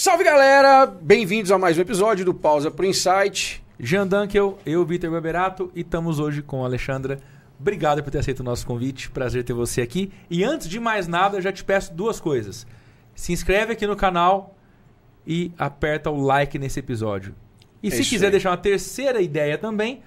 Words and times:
Salve 0.00 0.22
galera, 0.22 0.86
bem-vindos 0.86 1.50
a 1.50 1.58
mais 1.58 1.76
um 1.76 1.80
episódio 1.80 2.24
do 2.24 2.32
Pausa 2.32 2.70
pro 2.70 2.86
Insight. 2.86 3.64
Jean 3.80 4.06
Dunkel, 4.06 4.56
eu, 4.64 4.86
Vitor 4.86 5.10
Barberato, 5.10 5.72
e 5.74 5.80
estamos 5.80 6.20
hoje 6.20 6.40
com 6.40 6.62
a 6.62 6.66
Alexandra. 6.66 7.18
Obrigado 7.58 8.00
por 8.00 8.08
ter 8.12 8.18
aceito 8.18 8.38
o 8.38 8.44
nosso 8.44 8.64
convite, 8.64 9.10
prazer 9.10 9.42
ter 9.42 9.54
você 9.54 9.80
aqui. 9.80 10.12
E 10.30 10.44
antes 10.44 10.68
de 10.68 10.78
mais 10.78 11.08
nada, 11.08 11.38
eu 11.38 11.42
já 11.42 11.50
te 11.50 11.64
peço 11.64 11.92
duas 11.92 12.20
coisas. 12.20 12.64
Se 13.12 13.32
inscreve 13.32 13.72
aqui 13.72 13.88
no 13.88 13.96
canal 13.96 14.54
e 15.26 15.50
aperta 15.58 16.08
o 16.10 16.20
like 16.22 16.60
nesse 16.60 16.78
episódio. 16.78 17.34
E 17.82 17.88
É 17.88 17.90
se 17.90 18.04
quiser 18.04 18.26
aí. 18.26 18.30
deixar 18.30 18.50
uma 18.50 18.56
terceira 18.56 19.20
ideia 19.20 19.58
também, 19.58 20.00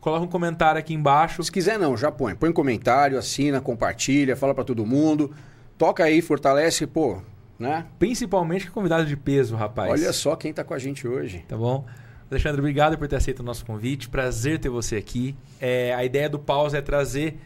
coloca 0.00 0.24
um 0.24 0.28
comentário 0.28 0.80
aqui 0.80 0.92
embaixo. 0.92 1.40
Se 1.44 1.52
quiser 1.52 1.78
não, 1.78 1.96
já 1.96 2.10
põe. 2.10 2.34
Põe 2.34 2.48
um 2.48 2.52
comentário, 2.52 3.16
assina, 3.16 3.60
compartilha, 3.60 4.34
fala 4.34 4.52
pra 4.52 4.64
todo 4.64 4.84
mundo. 4.84 5.32
Toca 5.78 6.02
aí, 6.02 6.20
fortalece, 6.20 6.84
pô, 6.84 7.22
né? 7.58 7.86
Principalmente 7.98 8.66
com 8.66 8.72
convidado 8.72 9.06
de 9.06 9.16
peso, 9.16 9.56
rapaz. 9.56 9.90
Olha 9.90 10.12
só 10.12 10.36
quem 10.36 10.52
tá 10.52 10.62
com 10.62 10.74
a 10.74 10.78
gente 10.78 11.06
hoje. 11.06 11.44
Tá 11.48 11.56
bom? 11.56 11.84
Alexandre, 12.30 12.60
obrigado 12.60 12.98
por 12.98 13.06
ter 13.06 13.16
aceito 13.16 13.40
o 13.40 13.42
nosso 13.42 13.64
convite. 13.64 14.08
Prazer 14.08 14.58
ter 14.58 14.68
você 14.68 14.96
aqui. 14.96 15.34
É, 15.60 15.94
a 15.94 16.04
ideia 16.04 16.28
do 16.28 16.38
Pause 16.38 16.76
é 16.76 16.82
trazer 16.82 17.38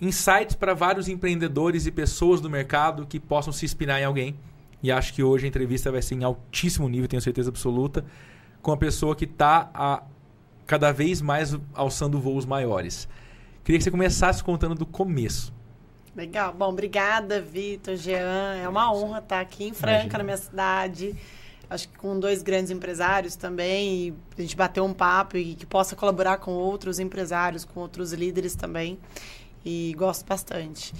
insights 0.00 0.54
para 0.54 0.74
vários 0.74 1.08
empreendedores 1.08 1.86
e 1.86 1.90
pessoas 1.90 2.40
do 2.40 2.50
mercado 2.50 3.06
que 3.06 3.18
possam 3.18 3.52
se 3.52 3.64
inspirar 3.64 4.00
em 4.00 4.04
alguém. 4.04 4.36
E 4.82 4.92
acho 4.92 5.14
que 5.14 5.22
hoje 5.22 5.46
a 5.46 5.48
entrevista 5.48 5.90
vai 5.90 6.02
ser 6.02 6.14
em 6.14 6.24
altíssimo 6.24 6.88
nível, 6.88 7.08
tenho 7.08 7.22
certeza 7.22 7.48
absoluta, 7.48 8.04
com 8.60 8.70
a 8.70 8.76
pessoa 8.76 9.16
que 9.16 9.24
está 9.24 10.04
cada 10.66 10.92
vez 10.92 11.22
mais 11.22 11.56
alçando 11.74 12.20
voos 12.20 12.44
maiores. 12.44 13.08
Queria 13.64 13.78
que 13.78 13.84
você 13.84 13.90
começasse 13.90 14.44
contando 14.44 14.74
do 14.74 14.86
começo. 14.86 15.52
Legal. 16.16 16.54
Bom, 16.54 16.70
obrigada, 16.70 17.42
Vitor, 17.42 17.94
Jean. 17.94 18.56
É 18.56 18.66
uma 18.66 18.90
honra 18.90 19.18
estar 19.18 19.38
aqui 19.38 19.64
em 19.64 19.74
Franca, 19.74 19.98
Imagina. 19.98 20.18
na 20.18 20.24
minha 20.24 20.36
cidade. 20.38 21.14
Acho 21.68 21.88
que 21.90 21.98
com 21.98 22.18
dois 22.18 22.42
grandes 22.42 22.70
empresários 22.70 23.36
também. 23.36 24.16
A 24.36 24.40
gente 24.40 24.56
bater 24.56 24.80
um 24.80 24.94
papo 24.94 25.36
e 25.36 25.54
que 25.54 25.66
possa 25.66 25.94
colaborar 25.94 26.38
com 26.38 26.52
outros 26.52 26.98
empresários, 26.98 27.66
com 27.66 27.80
outros 27.80 28.14
líderes 28.14 28.56
também. 28.56 28.98
E 29.62 29.94
gosto 29.98 30.24
bastante. 30.24 30.94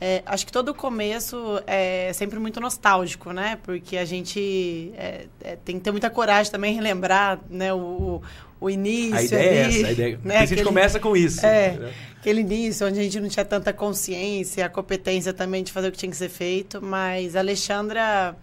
É, 0.00 0.22
acho 0.24 0.46
que 0.46 0.50
todo 0.50 0.74
começo 0.74 1.62
é 1.66 2.10
sempre 2.14 2.38
muito 2.38 2.58
nostálgico, 2.58 3.30
né? 3.30 3.58
Porque 3.62 3.98
a 3.98 4.06
gente 4.06 4.90
é, 4.96 5.26
é, 5.42 5.56
tem 5.56 5.76
que 5.76 5.84
ter 5.84 5.90
muita 5.90 6.08
coragem 6.08 6.50
também 6.50 6.74
relembrar 6.74 7.38
né? 7.50 7.74
o, 7.74 8.22
o, 8.64 8.70
início. 8.70 9.14
a 9.16 9.22
ideia 9.22 9.64
ali, 9.66 9.74
é 9.74 9.78
essa. 9.78 9.86
A 9.88 9.92
ideia, 9.92 10.10
né? 10.12 10.18
Por 10.22 10.28
isso 10.28 10.36
a 10.36 10.38
gente 10.40 10.52
Aquele- 10.52 10.64
começa 10.68 11.00
com 11.00 11.16
isso. 11.16 11.44
É. 11.46 11.92
Aquele 12.18 12.40
início 12.40 12.86
onde 12.86 13.00
a 13.00 13.02
gente 13.02 13.18
não 13.20 13.28
tinha 13.28 13.44
tanta 13.44 13.72
consciência, 13.72 14.64
a 14.64 14.68
competência 14.68 15.32
também 15.32 15.62
de 15.64 15.72
fazer 15.72 15.88
o 15.88 15.92
que 15.92 15.98
tinha 15.98 16.10
que 16.10 16.16
ser 16.16 16.28
feito, 16.28 16.80
mas 16.80 17.34
a 17.34 17.40
Alexandra, 17.40 18.36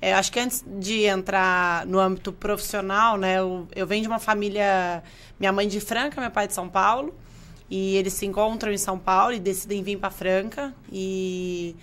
é, 0.00 0.12
acho 0.14 0.30
que 0.30 0.38
antes 0.38 0.64
de 0.78 1.04
entrar 1.04 1.84
no 1.86 1.98
âmbito 1.98 2.32
profissional, 2.32 3.16
né, 3.16 3.38
eu, 3.38 3.66
eu 3.74 3.86
venho 3.86 4.02
de 4.02 4.08
uma 4.08 4.20
família, 4.20 5.02
minha 5.40 5.52
mãe 5.52 5.66
de 5.66 5.80
Franca, 5.80 6.20
meu 6.20 6.30
pai 6.30 6.46
de 6.46 6.54
São 6.54 6.68
Paulo, 6.68 7.12
e 7.68 7.96
eles 7.96 8.12
se 8.12 8.24
encontram 8.24 8.70
em 8.70 8.78
São 8.78 8.98
Paulo 8.98 9.32
e 9.34 9.40
decidem 9.40 9.82
vir 9.82 9.98
para 9.98 10.10
Franca 10.10 10.72
e 10.92 11.74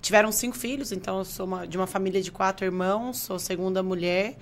tiveram 0.00 0.32
cinco 0.32 0.56
filhos, 0.56 0.90
então 0.90 1.18
eu 1.18 1.24
sou 1.24 1.46
uma- 1.46 1.66
de 1.68 1.76
uma 1.76 1.86
família 1.86 2.20
de 2.20 2.32
quatro 2.32 2.64
irmãos, 2.66 3.18
sou 3.18 3.38
segunda 3.38 3.80
mulher. 3.82 4.36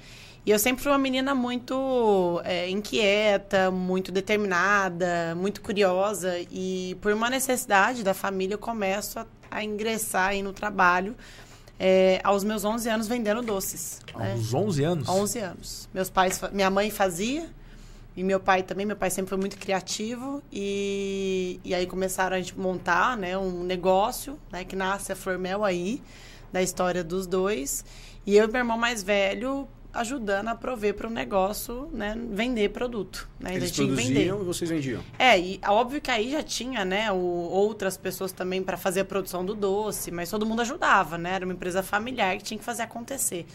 E 0.47 0.51
eu 0.51 0.59
sempre 0.59 0.83
fui 0.83 0.93
uma 0.93 0.99
menina 0.99 1.35
muito 1.35 2.41
é, 2.45 2.69
inquieta, 2.69 3.71
muito 3.71 4.13
determinada, 4.13 5.35
muito 5.35 5.63
curiosa. 5.63 6.35
E 6.51 6.99
por 7.01 7.13
uma 7.13 7.31
necessidade 7.31 8.03
da 8.03 8.13
família, 8.13 8.55
eu 8.55 8.59
começo 8.59 9.19
a, 9.19 9.27
a 9.51 9.65
ingressar 9.65 10.29
aí 10.29 10.43
no 10.43 10.53
trabalho 10.53 11.17
é, 11.79 12.21
aos 12.23 12.45
meus 12.45 12.65
11 12.65 12.89
anos 12.89 13.09
vendendo 13.09 13.43
doces. 13.43 14.01
Há 14.15 14.19
né? 14.19 14.35
uns 14.35 14.53
11 14.53 14.85
anos. 14.85 15.09
11 15.09 15.39
anos. 15.39 15.89
Meus 15.95 16.11
pais, 16.11 16.41
minha 16.53 16.71
mãe 16.71 16.91
fazia 16.91 17.49
e 18.17 18.23
meu 18.23 18.39
pai 18.39 18.63
também. 18.63 18.85
Meu 18.85 18.97
pai 18.97 19.11
sempre 19.11 19.31
foi 19.31 19.39
muito 19.39 19.57
criativo 19.57 20.43
e, 20.53 21.59
e 21.65 21.75
aí 21.75 21.87
começaram 21.87 22.37
a 22.37 22.39
gente 22.39 22.59
montar, 22.59 23.17
né, 23.17 23.37
um 23.37 23.63
negócio, 23.65 24.39
né, 24.53 24.65
que 24.65 24.77
nasce 24.77 25.11
a 25.11 25.17
Formel 25.17 25.65
aí 25.65 26.03
da 26.53 26.63
história 26.63 27.03
dos 27.03 27.27
dois. 27.27 27.85
E 28.27 28.37
eu 28.37 28.45
e 28.45 28.49
meu 28.49 28.59
irmão 28.59 28.79
mais 28.79 29.03
velho 29.03 29.67
ajudando 29.95 30.49
a 30.49 30.55
prover 30.55 30.95
para 30.95 31.07
o 31.07 31.11
negócio, 31.11 31.89
né, 31.93 32.15
vender 32.33 32.71
produto, 32.71 33.29
né? 33.39 33.51
Eles 33.55 33.63
Ainda 33.65 33.75
tinha 33.75 33.89
que 33.89 33.95
vender. 33.95 34.13
produziam 34.29 34.41
e 34.43 34.45
vocês 34.45 34.71
vendiam. 34.71 35.03
É, 35.19 35.39
e 35.39 35.61
óbvio 35.67 36.01
que 36.01 36.11
aí 36.11 36.31
já 36.33 36.43
tinha, 36.43 36.85
né, 36.85 37.11
o- 37.13 37.17
outras 37.17 37.97
pessoas 37.97 38.33
também 38.33 38.63
para 38.63 38.77
fazer 38.77 39.01
a 39.01 39.05
produção 39.05 39.45
do 39.45 39.55
doce, 39.55 40.11
mas 40.11 40.29
todo 40.31 40.45
mundo 40.45 40.63
ajudava, 40.63 41.17
né? 41.17 41.35
Era 41.35 41.45
uma 41.45 41.55
empresa 41.55 41.83
familiar 41.83 42.37
que 42.37 42.43
tinha 42.45 42.59
que 42.59 42.65
fazer 42.65 42.83
acontecer. 42.83 43.47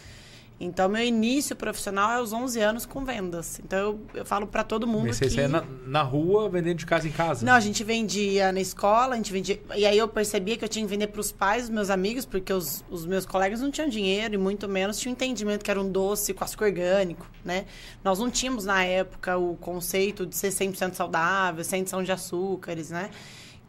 Então, 0.60 0.90
meu 0.90 1.02
início 1.02 1.56
profissional 1.56 2.12
é 2.12 2.16
aos 2.16 2.34
11 2.34 2.60
anos 2.60 2.86
com 2.86 3.06
vendas. 3.06 3.62
Então, 3.64 3.80
eu, 3.80 4.02
eu 4.14 4.26
falo 4.26 4.46
para 4.46 4.62
todo 4.62 4.86
mundo 4.86 5.02
Comecei 5.02 5.30
que... 5.30 5.48
na, 5.48 5.64
na 5.88 6.02
rua, 6.02 6.50
vendendo 6.50 6.78
de 6.78 6.86
casa 6.86 7.08
em 7.08 7.12
casa. 7.12 7.46
Não, 7.46 7.54
a 7.54 7.62
gente 7.62 7.82
vendia 7.82 8.52
na 8.52 8.60
escola, 8.60 9.14
a 9.14 9.16
gente 9.16 9.32
vendia. 9.32 9.62
E 9.74 9.86
aí 9.86 9.98
eu 9.98 10.08
percebia 10.08 10.58
que 10.58 10.66
eu 10.66 10.68
tinha 10.68 10.84
que 10.84 10.92
vender 10.92 11.08
para 11.08 11.22
os 11.22 11.32
pais 11.32 11.64
dos 11.64 11.70
meus 11.70 11.90
amigos, 11.90 12.26
porque 12.26 12.52
os, 12.52 12.84
os 12.90 13.06
meus 13.06 13.26
colegas 13.26 13.62
não 13.62 13.72
tinham 13.72 13.88
dinheiro 13.88 14.34
e 14.34 14.38
muito 14.38 14.68
menos 14.68 15.00
tinham 15.00 15.14
entendimento 15.14 15.64
que 15.64 15.72
era 15.72 15.80
um 15.80 15.90
doce 15.90 16.36
açúcar 16.38 16.66
orgânico, 16.66 17.26
né? 17.44 17.66
Nós 18.04 18.20
não 18.20 18.30
tínhamos 18.30 18.66
na 18.66 18.84
época 18.84 19.38
o 19.38 19.56
conceito 19.56 20.26
de 20.26 20.36
ser 20.36 20.50
100% 20.50 20.94
saudável, 20.94 21.64
sem 21.64 21.82
adição 21.82 22.04
de 22.04 22.12
açúcares, 22.12 22.90
né? 22.90 23.12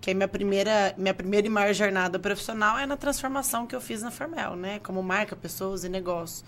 Que 0.01 0.11
a 0.11 0.15
minha 0.15 0.29
primeira, 0.29 0.93
minha 0.99 1.15
primeira 1.15 1.47
e 1.47 1.51
maior 1.51 1.73
jornada 1.73 2.19
profissional 2.19 2.79
é 2.79 2.87
na 2.87 2.97
transformação 2.97 3.65
que 3.65 3.77
eu 3.77 3.81
fiz 3.81 4.03
na 4.03 4.11
Formel, 4.11 4.57
né? 4.57 4.81
Como 4.81 5.01
marca, 5.03 5.37
pessoas 5.37 5.85
e 5.85 5.89
negócio. 5.89 6.45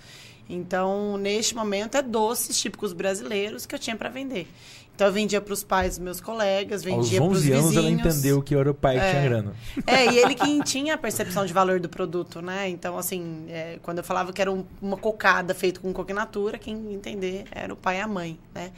Então, 0.54 1.16
neste 1.16 1.54
momento, 1.54 1.96
é 1.96 2.02
doces 2.02 2.60
típicos 2.60 2.92
brasileiros 2.92 3.64
que 3.64 3.74
eu 3.74 3.78
tinha 3.78 3.96
para 3.96 4.10
vender. 4.10 4.46
Então, 4.94 5.06
eu 5.06 5.12
vendia 5.12 5.40
para 5.40 5.54
os 5.54 5.64
pais 5.64 5.90
dos 5.96 5.98
meus 6.00 6.20
colegas, 6.20 6.84
vendia 6.84 7.18
para 7.18 7.26
os 7.28 7.38
11 7.38 7.40
vizinhos. 7.50 7.64
anos 7.64 7.76
ela 7.76 7.90
entendeu 7.90 8.42
que 8.42 8.54
era 8.54 8.70
o 8.70 8.74
pai 8.74 8.96
que 8.98 9.04
É. 9.04 9.10
tinha 9.10 9.22
grana. 9.22 9.52
É, 9.86 10.04
e 10.12 10.18
ele 10.18 10.34
que 10.36 10.62
tinha 10.64 10.94
a 10.94 10.98
percepção 10.98 11.46
de 11.46 11.52
valor 11.52 11.80
do 11.80 11.88
produto, 11.88 12.42
né? 12.42 12.68
Então, 12.68 12.96
assim, 12.98 13.46
é, 13.48 13.78
quando 13.82 13.98
eu 13.98 14.04
falava 14.04 14.32
que 14.34 14.40
era 14.40 14.52
um- 14.52 14.64
uma 14.82 14.96
cocada 14.98 15.54
feita 15.54 15.80
com 15.80 15.92
coquinatura, 15.94 16.58
quem 16.58 16.92
entender 16.92 17.44
era 17.50 17.72
o 17.72 17.76
pai 17.76 17.96
e 17.98 18.00
a 18.02 18.06
mãe, 18.06 18.38
né? 18.54 18.70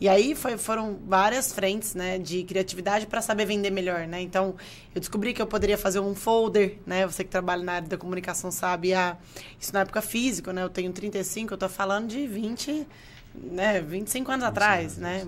E 0.00 0.08
aí 0.08 0.34
foi- 0.34 0.58
foram 0.58 0.98
várias 1.06 1.52
frentes, 1.52 1.94
né, 1.94 2.18
de 2.18 2.42
criatividade 2.42 3.06
para 3.06 3.22
saber 3.22 3.44
vender 3.46 3.70
melhor, 3.70 4.06
né? 4.08 4.20
Então, 4.20 4.56
eu 4.94 5.00
descobri 5.00 5.32
que 5.32 5.40
eu 5.40 5.46
poderia 5.46 5.78
fazer 5.78 6.00
um 6.00 6.14
folder, 6.16 6.78
né? 6.84 7.06
Você 7.06 7.22
que 7.22 7.30
trabalha 7.30 7.62
na 7.62 7.72
área 7.74 7.88
da 7.88 7.96
comunicação 7.96 8.50
sabe, 8.50 8.92
a, 8.92 9.16
isso 9.58 9.72
na 9.72 9.80
época 9.80 10.02
física, 10.02 10.52
né? 10.52 10.62
Eu 10.64 10.68
tenho 10.68 10.92
35, 10.92 11.54
eu 11.54 11.58
tô 11.58 11.68
falando 11.68 12.08
de 12.08 12.26
20, 12.26 12.86
né, 13.40 13.80
25 13.80 14.30
anos 14.32 14.44
atrás, 14.46 14.96
né? 14.98 15.24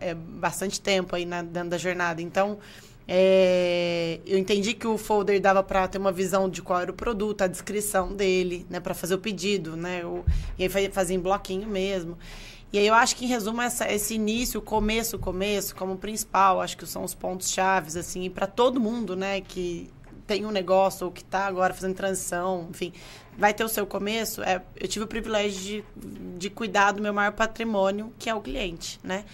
É 0.00 0.14
bastante 0.14 0.80
tempo 0.80 1.14
aí 1.16 1.24
na, 1.26 1.42
dentro 1.42 1.70
da 1.70 1.78
jornada. 1.78 2.22
Então, 2.22 2.58
é, 3.06 4.20
eu 4.24 4.38
entendi 4.38 4.74
que 4.74 4.86
o 4.86 4.96
folder 4.96 5.40
dava 5.40 5.62
para 5.62 5.88
ter 5.88 5.98
uma 5.98 6.12
visão 6.12 6.48
de 6.48 6.62
qual 6.62 6.80
era 6.80 6.90
o 6.90 6.94
produto, 6.94 7.42
a 7.42 7.46
descrição 7.46 8.12
dele, 8.14 8.64
né, 8.70 8.78
para 8.80 8.94
fazer 8.94 9.14
o 9.14 9.18
pedido, 9.18 9.76
né? 9.76 10.00
Eu, 10.02 10.24
e 10.58 10.62
aí 10.62 10.68
fa- 10.68 10.78
fazia 10.92 11.16
em 11.16 11.20
bloquinho 11.20 11.68
mesmo. 11.68 12.16
E 12.72 12.78
aí 12.78 12.86
eu 12.86 12.94
acho 12.94 13.16
que 13.16 13.24
em 13.24 13.28
resumo 13.28 13.60
essa, 13.60 13.92
esse 13.92 14.14
início, 14.14 14.60
o 14.60 14.62
começo, 14.62 15.16
o 15.16 15.18
começo, 15.18 15.74
como 15.74 15.96
principal, 15.96 16.60
acho 16.60 16.76
que 16.76 16.86
são 16.86 17.04
os 17.04 17.14
pontos 17.14 17.50
chaves 17.50 17.96
assim, 17.96 18.30
para 18.30 18.46
todo 18.46 18.80
mundo, 18.80 19.14
né, 19.14 19.40
que 19.42 19.90
tem 20.26 20.46
um 20.46 20.50
negócio 20.50 21.06
ou 21.06 21.12
que 21.12 21.20
está 21.22 21.46
agora 21.46 21.74
fazendo 21.74 21.94
transição, 21.94 22.68
enfim, 22.70 22.92
vai 23.36 23.54
ter 23.54 23.64
o 23.64 23.68
seu 23.68 23.86
começo. 23.86 24.42
É, 24.42 24.62
eu 24.78 24.88
tive 24.88 25.04
o 25.04 25.08
privilégio 25.08 25.84
de, 25.96 26.18
de 26.38 26.50
cuidar 26.50 26.92
do 26.92 27.02
meu 27.02 27.12
maior 27.12 27.32
patrimônio, 27.32 28.12
que 28.18 28.28
é 28.28 28.34
o 28.34 28.40
cliente, 28.40 28.98
né? 29.02 29.24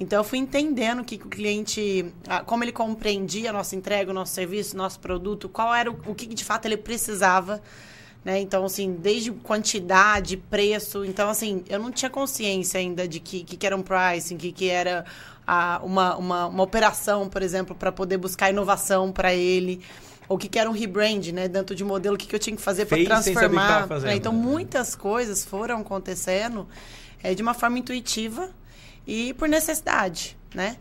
Então, 0.00 0.20
eu 0.20 0.24
fui 0.24 0.38
entendendo 0.38 1.02
que 1.02 1.16
o 1.16 1.28
cliente, 1.28 2.06
como 2.46 2.62
ele 2.62 2.70
compreendia 2.70 3.50
a 3.50 3.52
nossa 3.52 3.74
entrega, 3.74 4.12
o 4.12 4.14
nosso 4.14 4.32
serviço, 4.32 4.74
o 4.74 4.78
nosso 4.78 5.00
produto, 5.00 5.48
qual 5.48 5.74
era 5.74 5.90
o, 5.90 5.98
o 6.06 6.14
que 6.14 6.26
de 6.26 6.44
fato 6.44 6.66
ele 6.66 6.76
precisava. 6.76 7.60
Né? 8.24 8.40
Então, 8.40 8.64
assim, 8.64 8.92
desde 8.92 9.32
quantidade, 9.32 10.36
preço. 10.36 11.04
Então, 11.04 11.28
assim, 11.28 11.64
eu 11.68 11.80
não 11.80 11.90
tinha 11.90 12.10
consciência 12.10 12.78
ainda 12.78 13.08
de 13.08 13.18
que, 13.18 13.42
que, 13.42 13.56
que 13.56 13.66
era 13.66 13.76
um 13.76 13.82
pricing, 13.82 14.36
que, 14.36 14.52
que 14.52 14.68
era 14.68 15.04
ah, 15.44 15.80
uma, 15.82 16.16
uma, 16.16 16.46
uma 16.46 16.62
operação, 16.62 17.28
por 17.28 17.42
exemplo, 17.42 17.74
para 17.74 17.90
poder 17.90 18.18
buscar 18.18 18.50
inovação 18.50 19.10
para 19.10 19.34
ele. 19.34 19.80
Ou 20.28 20.36
que, 20.36 20.48
que 20.48 20.58
era 20.58 20.68
um 20.68 20.72
rebrand, 20.72 21.32
né? 21.32 21.48
Dentro 21.48 21.74
de 21.74 21.82
modelo, 21.84 22.14
o 22.14 22.18
que, 22.18 22.26
que 22.26 22.34
eu 22.34 22.38
tinha 22.38 22.54
que 22.54 22.62
fazer 22.62 22.86
para 22.86 22.98
que 22.98 23.04
transformar. 23.04 23.88
fazendo, 23.88 24.08
né? 24.08 24.16
Então, 24.16 24.32
né? 24.32 24.38
muitas 24.38 24.94
coisas 24.94 25.44
foram 25.44 25.80
acontecendo 25.80 26.68
é, 27.22 27.34
de 27.34 27.42
uma 27.42 27.54
forma 27.54 27.78
intuitiva 27.78 28.50
e 29.06 29.32
por 29.34 29.48
necessidade, 29.48 30.36
né? 30.54 30.76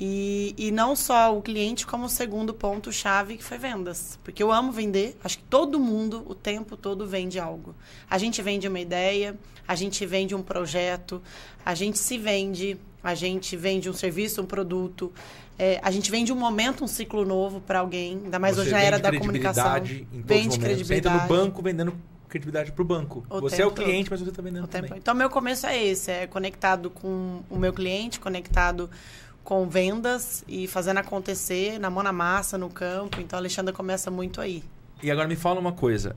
E, 0.00 0.54
e 0.56 0.70
não 0.70 0.94
só 0.94 1.36
o 1.36 1.42
cliente, 1.42 1.84
como 1.84 2.06
o 2.06 2.08
segundo 2.08 2.54
ponto-chave, 2.54 3.36
que 3.36 3.42
foi 3.42 3.58
vendas. 3.58 4.18
Porque 4.22 4.42
eu 4.42 4.52
amo 4.52 4.70
vender, 4.70 5.18
acho 5.24 5.38
que 5.38 5.44
todo 5.44 5.78
mundo, 5.78 6.24
o 6.26 6.34
tempo 6.34 6.76
todo, 6.76 7.06
vende 7.06 7.38
algo. 7.40 7.74
A 8.08 8.16
gente 8.16 8.40
vende 8.40 8.68
uma 8.68 8.78
ideia, 8.78 9.36
a 9.66 9.74
gente 9.74 10.06
vende 10.06 10.36
um 10.36 10.42
projeto, 10.42 11.20
a 11.64 11.74
gente 11.74 11.98
se 11.98 12.16
vende, 12.16 12.78
a 13.02 13.14
gente 13.14 13.56
vende 13.56 13.90
um 13.90 13.92
serviço, 13.92 14.40
um 14.40 14.46
produto, 14.46 15.12
é, 15.58 15.80
a 15.82 15.90
gente 15.90 16.10
vende 16.10 16.32
um 16.32 16.36
momento, 16.36 16.84
um 16.84 16.86
ciclo 16.86 17.24
novo 17.24 17.60
para 17.60 17.80
alguém, 17.80 18.20
ainda 18.24 18.38
mais 18.38 18.54
Você 18.56 18.62
hoje 18.62 18.70
na 18.70 18.80
era 18.80 18.98
da 18.98 19.12
comunicação. 19.16 19.64
credibilidade 19.72 20.02
em 20.16 20.22
todos 20.22 20.22
os 20.22 20.26
Vende 20.26 20.58
momentos. 20.58 20.86
Você 20.86 20.94
entra 20.94 21.10
credibilidade. 21.10 21.22
no 21.22 21.28
banco 21.28 21.62
vendendo 21.62 21.94
credibilidade 22.28 22.72
para 22.72 22.82
o 22.82 22.84
banco. 22.84 23.24
O 23.30 23.40
você 23.40 23.62
é 23.62 23.66
o 23.66 23.70
tempo 23.70 23.82
cliente, 23.88 24.10
mas 24.10 24.20
você 24.20 24.28
está 24.30 24.42
vendendo 24.42 24.64
O 24.64 24.68
tempo- 24.68 24.86
também. 24.86 24.98
Então, 25.00 25.14
meu 25.14 25.28
começo 25.30 25.66
é 25.66 25.82
esse, 25.82 26.10
é 26.10 26.26
conectado 26.26 26.90
com 26.90 27.40
o 27.50 27.56
meu 27.58 27.72
cliente, 27.72 28.20
conectado 28.20 28.88
com 29.42 29.66
vendas 29.66 30.44
e 30.46 30.66
fazendo 30.66 30.98
acontecer 30.98 31.78
na 31.80 31.88
mão 31.88 32.02
na 32.02 32.12
massa, 32.12 32.58
no 32.58 32.68
campo. 32.68 33.18
Então, 33.20 33.38
a 33.38 33.40
Alexandra 33.40 33.72
começa 33.72 34.10
muito 34.10 34.40
aí. 34.42 34.62
E 35.02 35.10
agora 35.10 35.26
me 35.26 35.36
fala 35.36 35.58
uma 35.58 35.72
coisa. 35.72 36.14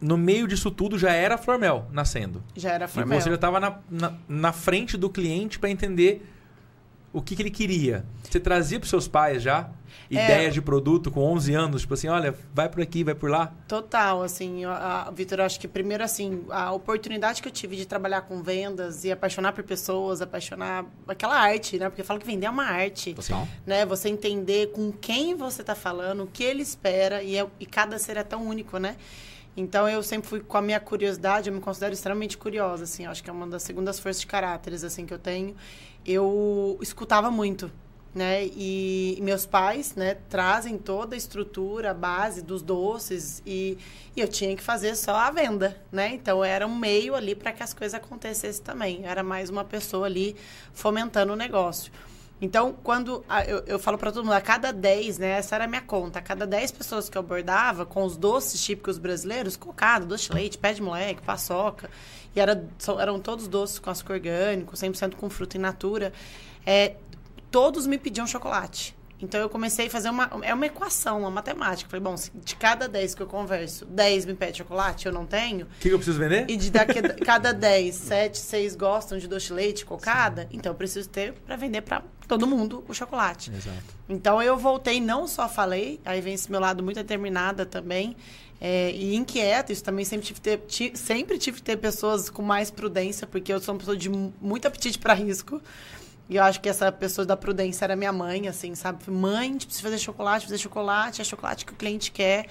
No 0.00 0.16
meio 0.16 0.46
disso 0.48 0.70
tudo 0.70 0.98
já 0.98 1.12
era 1.12 1.34
a 1.34 1.38
Flormel 1.38 1.86
nascendo. 1.92 2.42
Já 2.56 2.72
era 2.72 2.86
E 2.86 2.88
Flormel. 2.88 3.20
você 3.20 3.28
já 3.28 3.34
estava 3.36 3.60
na, 3.60 3.78
na, 3.90 4.14
na 4.28 4.52
frente 4.52 4.96
do 4.96 5.08
cliente 5.10 5.58
para 5.58 5.70
entender 5.70 6.26
o 7.14 7.22
que, 7.22 7.34
que 7.34 7.40
ele 7.42 7.50
queria. 7.50 8.04
Você 8.28 8.38
trazia 8.40 8.78
para 8.78 8.88
seus 8.88 9.06
pais 9.08 9.42
já 9.42 9.70
É. 10.10 10.14
ideias 10.14 10.52
de 10.52 10.60
produto 10.60 11.10
com 11.10 11.20
11 11.22 11.54
anos, 11.54 11.82
tipo 11.82 11.94
assim, 11.94 12.08
olha, 12.08 12.34
vai 12.52 12.68
por 12.68 12.82
aqui, 12.82 13.02
vai 13.04 13.14
por 13.14 13.30
lá. 13.30 13.52
Total, 13.68 14.22
assim, 14.22 14.62
Vitor, 15.14 15.40
acho 15.40 15.58
que 15.60 15.66
primeiro, 15.68 16.02
assim, 16.04 16.44
a 16.50 16.72
oportunidade 16.72 17.40
que 17.40 17.48
eu 17.48 17.52
tive 17.52 17.76
de 17.76 17.86
trabalhar 17.86 18.22
com 18.22 18.42
vendas 18.42 19.04
e 19.04 19.12
apaixonar 19.12 19.52
por 19.52 19.62
pessoas, 19.64 20.20
apaixonar 20.20 20.84
aquela 21.08 21.36
arte, 21.38 21.78
né? 21.78 21.88
Porque 21.88 22.02
eu 22.02 22.04
falo 22.04 22.18
que 22.20 22.26
vender 22.26 22.46
é 22.46 22.50
uma 22.50 22.64
arte. 22.66 23.14
Total. 23.14 23.46
né? 23.64 23.86
Você 23.86 24.08
entender 24.08 24.72
com 24.72 24.90
quem 24.92 25.34
você 25.34 25.60
está 25.62 25.74
falando, 25.74 26.24
o 26.24 26.26
que 26.26 26.42
ele 26.42 26.62
espera 26.62 27.22
e, 27.22 27.38
é- 27.38 27.46
e 27.60 27.64
cada 27.64 27.98
ser 27.98 28.16
é 28.16 28.24
tão 28.24 28.44
único, 28.46 28.78
né? 28.78 28.96
Então 29.56 29.88
eu 29.88 30.02
sempre 30.02 30.28
fui 30.28 30.40
com 30.40 30.56
a 30.58 30.62
minha 30.62 30.80
curiosidade, 30.80 31.48
eu 31.48 31.54
me 31.54 31.60
considero 31.60 31.94
extremamente 31.94 32.36
curiosa, 32.36 32.82
assim, 32.82 33.06
acho 33.06 33.22
que 33.22 33.30
é 33.30 33.32
uma 33.32 33.46
das 33.46 33.62
segundas 33.62 34.00
forças 34.00 34.20
de 34.20 34.26
caráteres 34.26 34.82
assim 34.82 35.06
que 35.06 35.14
eu 35.14 35.18
tenho. 35.18 35.54
Eu 36.06 36.78
escutava 36.82 37.30
muito, 37.30 37.70
né? 38.14 38.44
E, 38.46 39.18
meus 39.22 39.46
pais, 39.46 39.94
né, 39.94 40.16
trazem 40.28 40.76
toda 40.78 41.14
a 41.14 41.18
estrutura, 41.18 41.90
a 41.90 41.94
base 41.94 42.42
dos 42.42 42.62
doces 42.62 43.42
e, 43.46 43.78
e 44.14 44.20
eu 44.20 44.28
tinha 44.28 44.54
que 44.54 44.62
fazer 44.62 44.94
só 44.96 45.14
a 45.16 45.30
venda, 45.30 45.80
né? 45.90 46.08
Então 46.14 46.44
era 46.44 46.66
um 46.66 46.74
meio 46.76 47.14
ali 47.14 47.34
para 47.34 47.52
que 47.52 47.62
as 47.62 47.72
coisas 47.72 47.94
acontecessem 47.94 48.62
também. 48.62 49.00
Era 49.06 49.22
mais 49.22 49.48
uma 49.50 49.64
pessoa 49.64 50.06
ali 50.06 50.36
fomentando 50.72 51.32
o 51.32 51.36
negócio. 51.36 51.90
Então, 52.40 52.74
quando 52.82 53.24
a- 53.28 53.44
eu, 53.44 53.62
eu 53.66 53.78
falo 53.78 53.96
para 53.96 54.12
todo 54.12 54.24
mundo, 54.24 54.34
a 54.34 54.40
cada 54.40 54.72
10, 54.72 55.18
né? 55.18 55.30
Essa 55.38 55.54
era 55.54 55.64
a 55.64 55.68
minha 55.68 55.80
conta. 55.80 56.18
A 56.18 56.22
cada 56.22 56.46
10 56.46 56.70
pessoas 56.70 57.08
que 57.08 57.16
eu 57.16 57.20
abordava 57.20 57.86
com 57.86 58.04
os 58.04 58.16
doces 58.16 58.62
típicos 58.62 58.98
brasileiros, 58.98 59.56
cocada, 59.56 60.04
doce 60.04 60.26
de 60.28 60.34
leite, 60.34 60.58
pé 60.58 60.72
de 60.72 60.82
moleque, 60.82 61.22
paçoca, 61.22 61.88
e 62.34 62.40
era, 62.40 62.64
são- 62.78 63.00
eram 63.00 63.20
todos 63.20 63.46
doces 63.48 63.78
com 63.78 63.90
açúcar 63.90 64.14
orgânico, 64.14 64.74
100% 64.74 65.14
com 65.14 65.28
fruta 65.30 65.56
in 65.56 65.60
natura, 65.60 66.12
é, 66.66 66.96
todos 67.50 67.86
me 67.86 67.98
pediam 67.98 68.26
chocolate. 68.26 68.96
Então, 69.20 69.40
eu 69.40 69.48
comecei 69.48 69.86
a 69.86 69.90
fazer 69.90 70.10
uma... 70.10 70.28
É 70.42 70.52
uma 70.52 70.66
equação, 70.66 71.20
uma 71.20 71.30
matemática. 71.30 71.88
Falei, 71.88 72.02
bom, 72.02 72.16
se 72.16 72.30
de 72.34 72.56
cada 72.56 72.86
10 72.86 73.14
que 73.14 73.22
eu 73.22 73.26
converso, 73.26 73.86
10 73.86 74.26
me 74.26 74.34
pedem 74.34 74.56
chocolate, 74.56 75.06
eu 75.06 75.12
não 75.12 75.24
tenho... 75.24 75.64
O 75.64 75.80
que, 75.80 75.88
eu 75.88 75.96
preciso 75.96 76.18
vender? 76.18 76.44
E 76.50 76.56
de 76.56 76.70
daqui, 76.70 77.00
cada 77.24 77.52
10, 77.52 77.94
7, 77.94 78.36
6 78.36 78.76
gostam 78.76 79.16
de 79.16 79.26
doce 79.26 79.46
de 79.46 79.52
leite, 79.54 79.86
cocada, 79.86 80.46
então 80.52 80.72
eu 80.72 80.76
preciso 80.76 81.08
ter 81.08 81.32
para 81.32 81.56
vender 81.56 81.80
para 81.82 82.02
todo 82.28 82.46
mundo 82.46 82.84
o 82.86 82.92
chocolate. 82.92 83.50
Exato. 83.50 83.94
Então 84.08 84.42
eu 84.42 84.58
voltei, 84.58 85.00
não 85.00 85.26
só 85.26 85.48
falei, 85.48 86.00
aí 86.04 86.20
vem 86.20 86.34
esse 86.34 86.50
meu 86.50 86.60
lado 86.60 86.82
muito 86.82 86.96
determinada 86.96 87.64
também. 87.64 88.16
É, 88.60 88.90
e 88.92 89.14
inquieta, 89.14 89.72
isso 89.72 89.84
também 89.84 90.04
sempre 90.04 90.26
tive, 90.26 90.40
que 90.40 90.56
ter, 90.90 90.96
sempre 90.96 91.38
tive 91.38 91.56
que 91.58 91.62
ter 91.62 91.76
pessoas 91.76 92.30
com 92.30 92.42
mais 92.42 92.70
prudência, 92.70 93.26
porque 93.26 93.52
eu 93.52 93.60
sou 93.60 93.74
uma 93.74 93.78
pessoa 93.78 93.96
de 93.96 94.08
mu- 94.08 94.32
muito 94.40 94.66
apetite 94.66 94.98
para 94.98 95.12
risco. 95.14 95.60
E 96.28 96.36
eu 96.36 96.42
acho 96.42 96.58
que 96.60 96.68
essa 96.70 96.90
pessoa 96.90 97.26
da 97.26 97.36
prudência 97.36 97.84
era 97.84 97.94
minha 97.94 98.12
mãe, 98.12 98.48
assim, 98.48 98.74
sabe? 98.74 99.10
Mãe, 99.10 99.40
a 99.50 99.52
gente 99.52 99.66
precisa 99.66 99.82
fazer 99.86 99.98
chocolate, 99.98 100.46
fazer 100.46 100.56
chocolate, 100.58 101.20
é 101.20 101.24
chocolate 101.24 101.66
que 101.66 101.72
o 101.72 101.76
cliente 101.76 102.10
quer. 102.10 102.46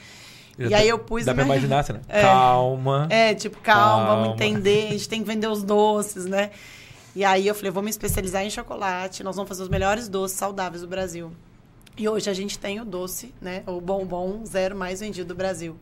E 0.59 0.71
aí 0.75 0.87
eu 0.87 0.99
pus 0.99 1.25
Dá 1.25 1.31
a 1.31 1.35
pra 1.35 1.43
minha- 1.43 1.55
imaginar, 1.57 1.83
né? 1.91 2.01
É. 2.07 2.21
Calma. 2.21 3.07
É, 3.09 3.33
tipo, 3.33 3.57
calma, 3.61 4.05
Calma. 4.05 4.21
vamos 4.21 4.33
entender, 4.35 4.89
a 4.89 4.91
gente 4.91 5.09
tem 5.09 5.21
que 5.23 5.27
vender 5.27 5.47
os 5.47 5.63
doces, 5.63 6.25
né? 6.25 6.51
E 7.15 7.25
aí 7.25 7.47
eu 7.47 7.55
falei, 7.55 7.71
vou 7.71 7.81
me 7.81 7.89
especializar 7.89 8.43
em 8.43 8.49
chocolate, 8.51 9.23
nós 9.23 9.35
vamos 9.35 9.49
fazer 9.49 9.63
os 9.63 9.69
melhores 9.69 10.07
doces 10.07 10.37
saudáveis 10.37 10.81
do 10.83 10.87
Brasil. 10.87 11.31
E 11.95 12.09
hoje 12.09 12.29
a 12.29 12.33
gente 12.33 12.57
tem 12.57 12.79
o 12.81 12.85
doce, 12.85 13.33
né? 13.39 13.63
O 13.67 13.79
bombom 13.79 14.45
zero 14.45 14.75
mais 14.75 14.99
vendido 14.99 15.29
do 15.29 15.35
Brasil. 15.35 15.77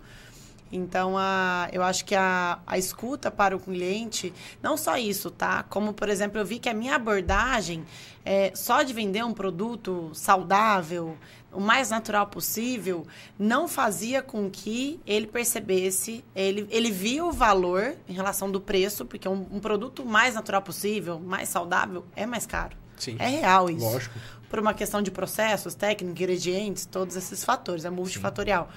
Então, 0.72 1.18
a, 1.18 1.68
eu 1.72 1.84
acho 1.84 2.06
que 2.06 2.16
a, 2.16 2.60
a 2.66 2.78
escuta 2.78 3.30
para 3.30 3.56
o 3.56 3.60
cliente, 3.60 4.34
não 4.63 4.78
só 4.78 4.98
isso, 4.98 5.30
tá? 5.30 5.63
Como, 5.63 5.94
por 5.94 6.08
exemplo, 6.08 6.40
eu 6.40 6.46
vi 6.46 6.60
que 6.60 6.69
a 6.69 6.74
minha 6.74 6.96
abordagem, 6.96 7.86
é, 8.24 8.52
só 8.56 8.81
de 8.81 8.94
vender 8.94 9.24
um 9.24 9.34
produto 9.34 10.12
saudável, 10.13 11.18
o 11.52 11.60
mais 11.60 11.90
natural 11.90 12.28
possível, 12.28 13.06
não 13.38 13.68
fazia 13.68 14.22
com 14.22 14.50
que 14.50 15.00
ele 15.06 15.28
percebesse, 15.28 16.24
ele, 16.34 16.66
ele 16.69 16.90
via 16.90 17.25
o 17.25 17.31
valor 17.31 17.96
em 18.07 18.14
relação 18.14 18.50
do 18.50 18.62
preço, 18.62 19.06
porque 19.06 19.28
um, 19.28 19.46
um 19.52 19.60
produto 19.60 20.06
mais 20.06 20.36
natural 20.36 20.62
possível, 20.62 21.19
mais 21.19 21.50
saudável, 21.50 22.06
é 22.16 22.25
mais 22.25 22.46
caro. 22.46 22.78
Sim. 22.98 23.18
É 23.19 23.28
real 23.28 23.69
isso 23.69 23.84
Lógico. 23.84 24.19
Por 24.51 24.59
uma 24.59 24.74
questão 24.74 25.01
de 25.01 25.09
processos, 25.09 25.74
técnica, 25.74 26.12
ingredientes, 26.12 26.86
todos 26.86 27.15
esses 27.15 27.44
fatores, 27.44 27.86
é 27.86 27.89
multifatorial. 27.89 28.69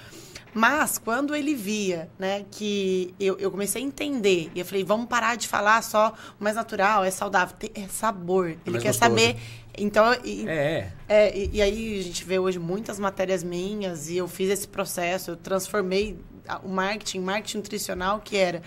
Mas 0.53 0.97
quando 0.97 1.35
ele 1.35 1.53
via, 1.53 2.09
né, 2.17 2.45
que 2.49 3.13
eu, 3.19 3.37
eu 3.37 3.51
comecei 3.51 3.83
a 3.83 3.85
entender, 3.85 4.49
e 4.55 4.59
eu 4.61 4.65
falei, 4.65 4.85
vamos 4.85 5.07
parar 5.07 5.35
de 5.35 5.49
falar 5.49 5.83
só 5.83 6.13
o 6.39 6.43
mais 6.43 6.55
natural, 6.55 7.03
é 7.03 7.11
saudável, 7.11 7.53
tem- 7.59 7.71
é 7.75 7.89
sabor. 7.89 8.51
Ele 8.51 8.59
mais 8.67 8.83
quer 8.83 8.89
gostoso. 8.89 9.11
saber. 9.11 9.35
Então, 9.77 10.15
e, 10.23 10.47
É, 10.47 10.91
é, 11.09 11.37
e, 11.37 11.49
e 11.55 11.61
aí 11.61 11.99
a 11.99 12.03
gente 12.03 12.23
vê 12.23 12.39
hoje 12.39 12.57
muitas 12.57 12.97
matérias 12.97 13.43
minhas 13.43 14.09
e 14.09 14.15
eu 14.15 14.29
fiz 14.29 14.49
esse 14.49 14.65
processo, 14.65 15.31
eu 15.31 15.35
transformei 15.35 16.17
o 16.63 16.69
marketing, 16.69 17.19
marketing 17.19 17.57
nutricional, 17.57 18.21
que 18.23 18.37
era 18.37 18.61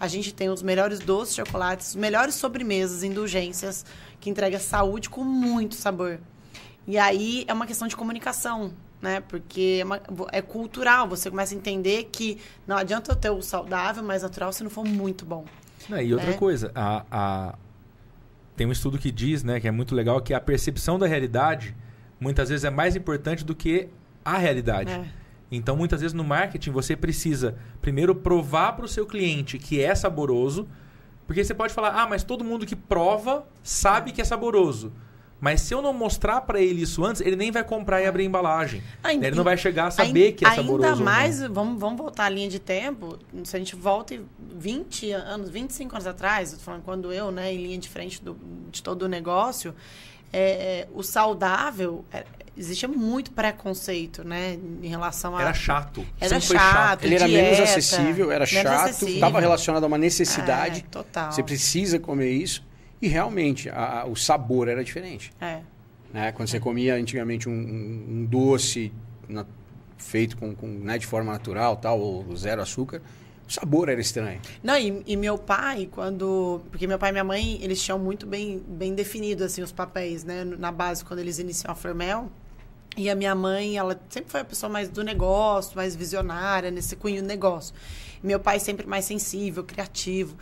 a 0.00 0.08
gente 0.08 0.32
tem 0.32 0.48
os 0.48 0.62
melhores 0.62 0.98
doces, 0.98 1.34
chocolates, 1.36 1.88
os 1.90 1.94
melhores 1.96 2.34
sobremesas, 2.36 3.02
indulgências, 3.02 3.84
que 4.18 4.30
entrega 4.30 4.58
saúde 4.58 5.10
com 5.10 5.22
muito 5.22 5.74
sabor. 5.74 6.18
E 6.86 6.98
aí 6.98 7.44
é 7.48 7.52
uma 7.52 7.66
questão 7.66 7.88
de 7.88 7.96
comunicação, 7.96 8.72
né? 9.00 9.20
Porque 9.20 9.78
é, 9.80 9.84
uma- 9.84 10.00
é 10.32 10.42
cultural, 10.42 11.08
você 11.08 11.30
começa 11.30 11.54
a 11.54 11.56
entender 11.56 12.08
que 12.12 12.38
não 12.66 12.76
adianta 12.76 13.12
eu 13.12 13.16
ter 13.16 13.30
o 13.30 13.40
saudável, 13.42 14.02
mais 14.02 14.22
natural, 14.22 14.52
se 14.52 14.62
não 14.62 14.70
for 14.70 14.84
muito 14.84 15.24
bom. 15.24 15.44
Não, 15.88 16.00
e 16.00 16.12
outra 16.12 16.30
né? 16.30 16.36
coisa, 16.36 16.70
a, 16.74 17.04
a- 17.10 17.54
tem 18.56 18.66
um 18.66 18.72
estudo 18.72 18.98
que 18.98 19.10
diz, 19.10 19.42
né, 19.42 19.60
que 19.60 19.66
é 19.68 19.70
muito 19.70 19.94
legal, 19.94 20.20
que 20.20 20.32
a 20.32 20.40
percepção 20.40 20.98
da 20.98 21.06
realidade 21.06 21.74
muitas 22.20 22.48
vezes 22.48 22.64
é 22.64 22.70
mais 22.70 22.94
importante 22.96 23.44
do 23.44 23.54
que 23.54 23.88
a 24.24 24.38
realidade. 24.38 24.92
É. 24.92 25.04
Então, 25.50 25.76
muitas 25.76 26.00
vezes 26.00 26.14
no 26.14 26.24
marketing 26.24 26.70
você 26.70 26.96
precisa 26.96 27.56
primeiro 27.82 28.14
provar 28.14 28.72
para 28.72 28.84
o 28.84 28.88
seu 28.88 29.06
cliente 29.06 29.58
que 29.58 29.80
é 29.80 29.94
saboroso, 29.94 30.68
porque 31.26 31.42
você 31.44 31.54
pode 31.54 31.72
falar, 31.74 31.90
ah, 32.00 32.06
mas 32.06 32.22
todo 32.24 32.44
mundo 32.44 32.64
que 32.66 32.76
prova 32.76 33.46
sabe 33.62 34.12
que 34.12 34.20
é 34.20 34.24
saboroso. 34.24 34.92
Mas 35.44 35.60
se 35.60 35.74
eu 35.74 35.82
não 35.82 35.92
mostrar 35.92 36.40
para 36.40 36.58
ele 36.58 36.80
isso 36.80 37.04
antes, 37.04 37.20
ele 37.20 37.36
nem 37.36 37.50
vai 37.52 37.62
comprar 37.62 38.00
e 38.00 38.06
abrir 38.06 38.22
a 38.22 38.26
embalagem. 38.26 38.82
Ah, 39.02 39.12
ele 39.12 39.32
não 39.32 39.44
vai 39.44 39.58
chegar 39.58 39.88
a 39.88 39.90
saber 39.90 40.28
Ain- 40.28 40.32
que 40.32 40.42
é 40.46 40.50
saboroso. 40.54 40.84
Ainda 40.84 40.90
ou 40.92 40.96
não. 40.96 41.04
mais, 41.04 41.40
vamos, 41.42 41.78
vamos 41.78 41.98
voltar 41.98 42.24
à 42.24 42.28
linha 42.30 42.48
de 42.48 42.58
tempo. 42.58 43.18
Se 43.44 43.54
a 43.54 43.58
gente 43.58 43.76
volta 43.76 44.14
em 44.14 44.24
20 44.56 45.12
anos, 45.12 45.50
25 45.50 45.94
anos 45.96 46.06
atrás, 46.06 46.52
eu 46.52 46.58
tô 46.58 46.64
falando 46.64 46.80
quando 46.82 47.12
eu, 47.12 47.30
né, 47.30 47.52
em 47.52 47.58
linha 47.62 47.76
de 47.76 47.90
frente 47.90 48.24
do- 48.24 48.38
de 48.70 48.82
todo 48.82 49.02
o 49.02 49.06
negócio, 49.08 49.74
é, 50.32 50.88
o 50.94 51.02
saudável, 51.02 52.06
é, 52.10 52.24
existia 52.56 52.88
muito 52.88 53.30
preconceito, 53.30 54.24
né, 54.24 54.58
em 54.82 54.88
relação 54.88 55.36
a... 55.36 55.42
Era 55.42 55.52
chato. 55.52 56.06
Era 56.18 56.40
foi 56.40 56.56
chato. 56.56 57.04
Ele 57.04 57.16
era 57.16 57.26
dieta, 57.28 57.42
menos 57.44 57.60
acessível, 57.60 58.30
era 58.32 58.46
menos 58.46 58.50
chato, 58.50 58.84
acessível. 58.88 59.14
estava 59.14 59.40
relacionado 59.40 59.84
a 59.84 59.86
uma 59.88 59.98
necessidade. 59.98 60.80
É, 60.86 60.90
total. 60.90 61.32
Você 61.32 61.42
precisa 61.42 61.98
comer 61.98 62.30
isso. 62.30 62.64
E 63.02 63.08
realmente, 63.08 63.68
a- 63.68 64.00
a- 64.02 64.06
o 64.06 64.16
sabor 64.16 64.68
era 64.68 64.82
diferente. 64.84 65.32
É. 65.40 65.60
né? 66.12 66.30
Quando 66.30 66.48
você 66.48 66.60
comia 66.60 66.94
antigamente 66.94 67.48
um, 67.48 67.52
um- 67.52 68.04
um 68.08 68.24
doce 68.24 68.92
na- 69.28 69.44
feito 69.98 70.36
com, 70.36 70.54
com, 70.54 70.66
né, 70.68 70.96
de 70.96 71.06
forma 71.06 71.32
natural, 71.32 71.76
tal, 71.76 71.98
ou 71.98 72.36
zero 72.36 72.62
açúcar, 72.62 73.02
o 73.48 73.52
sabor 73.52 73.88
era 73.88 74.00
estranho. 74.00 74.40
Não, 74.62 74.78
e, 74.78 75.02
e 75.06 75.16
meu 75.16 75.36
pai, 75.36 75.88
quando. 75.90 76.60
Porque 76.70 76.86
meu 76.86 76.98
pai 77.00 77.10
e 77.10 77.12
minha 77.12 77.24
mãe, 77.24 77.58
eles 77.62 77.82
tinham 77.82 77.98
muito 77.98 78.26
bem, 78.26 78.62
bem 78.66 78.94
definido 78.94 79.42
assim, 79.42 79.60
os 79.60 79.72
papéis, 79.72 80.22
né? 80.22 80.44
Na 80.44 80.70
base, 80.70 81.04
quando 81.04 81.18
eles 81.18 81.38
iniciam 81.40 81.72
a 81.72 81.74
Formel. 81.74 82.30
E 82.96 83.10
a 83.10 83.14
minha 83.16 83.34
mãe, 83.34 83.76
ela 83.76 84.00
sempre 84.08 84.30
foi 84.30 84.40
a 84.40 84.44
pessoa 84.44 84.70
mais 84.70 84.88
do 84.88 85.02
negócio, 85.02 85.74
mais 85.74 85.96
visionária, 85.96 86.70
nesse 86.70 86.94
cunho 86.94 87.20
do 87.22 87.26
negócio. 87.26 87.74
Meu 88.22 88.38
pai 88.38 88.60
sempre 88.60 88.86
mais 88.86 89.04
sensível, 89.04 89.64
criativo. 89.64 90.36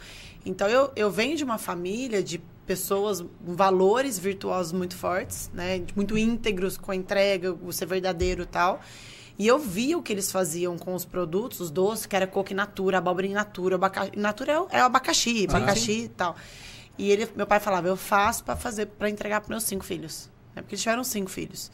Então, 0.45 0.69
eu, 0.69 0.91
eu 0.97 1.11
venho 1.11 1.37
de 1.37 1.45
uma 1.45 1.59
família 1.59 2.23
de 2.23 2.39
pessoas 2.67 3.21
com 3.21 3.55
valores 3.55 4.19
virtuosos 4.19 4.73
muito 4.73 4.97
fortes, 4.97 5.51
né? 5.53 5.85
Muito 5.95 6.17
íntegros 6.17 6.77
com 6.77 6.91
a 6.93 6.97
entrega, 6.97 7.53
o 7.53 7.73
ser 7.73 7.87
verdadeiro 7.87 8.43
e 8.43 8.47
tal. 8.47 8.81
E 9.39 9.47
eu 9.47 9.59
via 9.59 9.97
o 9.97 10.03
que 10.03 10.13
eles 10.13 10.31
faziam 10.31 10.79
com 10.79 10.95
os 10.95 11.05
produtos, 11.05 11.61
os 11.61 11.71
doces, 11.71 12.07
que 12.07 12.15
era 12.15 12.27
coco 12.27 12.53
in 12.53 12.57
natura, 12.57 12.99
abóbora 12.99 13.27
in 13.27 13.33
natura, 13.33 13.77
abacaxi. 13.77 14.13
Natura 14.17 14.53
é 14.53 14.61
o, 14.61 14.67
é 14.71 14.83
o 14.83 14.85
abacaxi, 14.85 15.47
abacaxi 15.49 16.05
e 16.05 16.09
tal. 16.09 16.37
E 16.99 17.11
ele, 17.11 17.29
meu 17.35 17.47
pai 17.47 17.59
falava, 17.59 17.89
eu 17.89 17.97
faço 17.97 18.45
para 18.45 18.55
fazer, 18.57 18.87
para 18.87 19.09
entregar 19.09 19.41
para 19.41 19.51
meus 19.51 19.65
cinco 19.65 19.85
filhos. 19.85 20.31
Né? 20.55 20.63
Porque 20.63 20.75
eles 20.75 20.83
tiveram 20.83 21.03
cinco 21.03 21.31
filhos. 21.31 21.71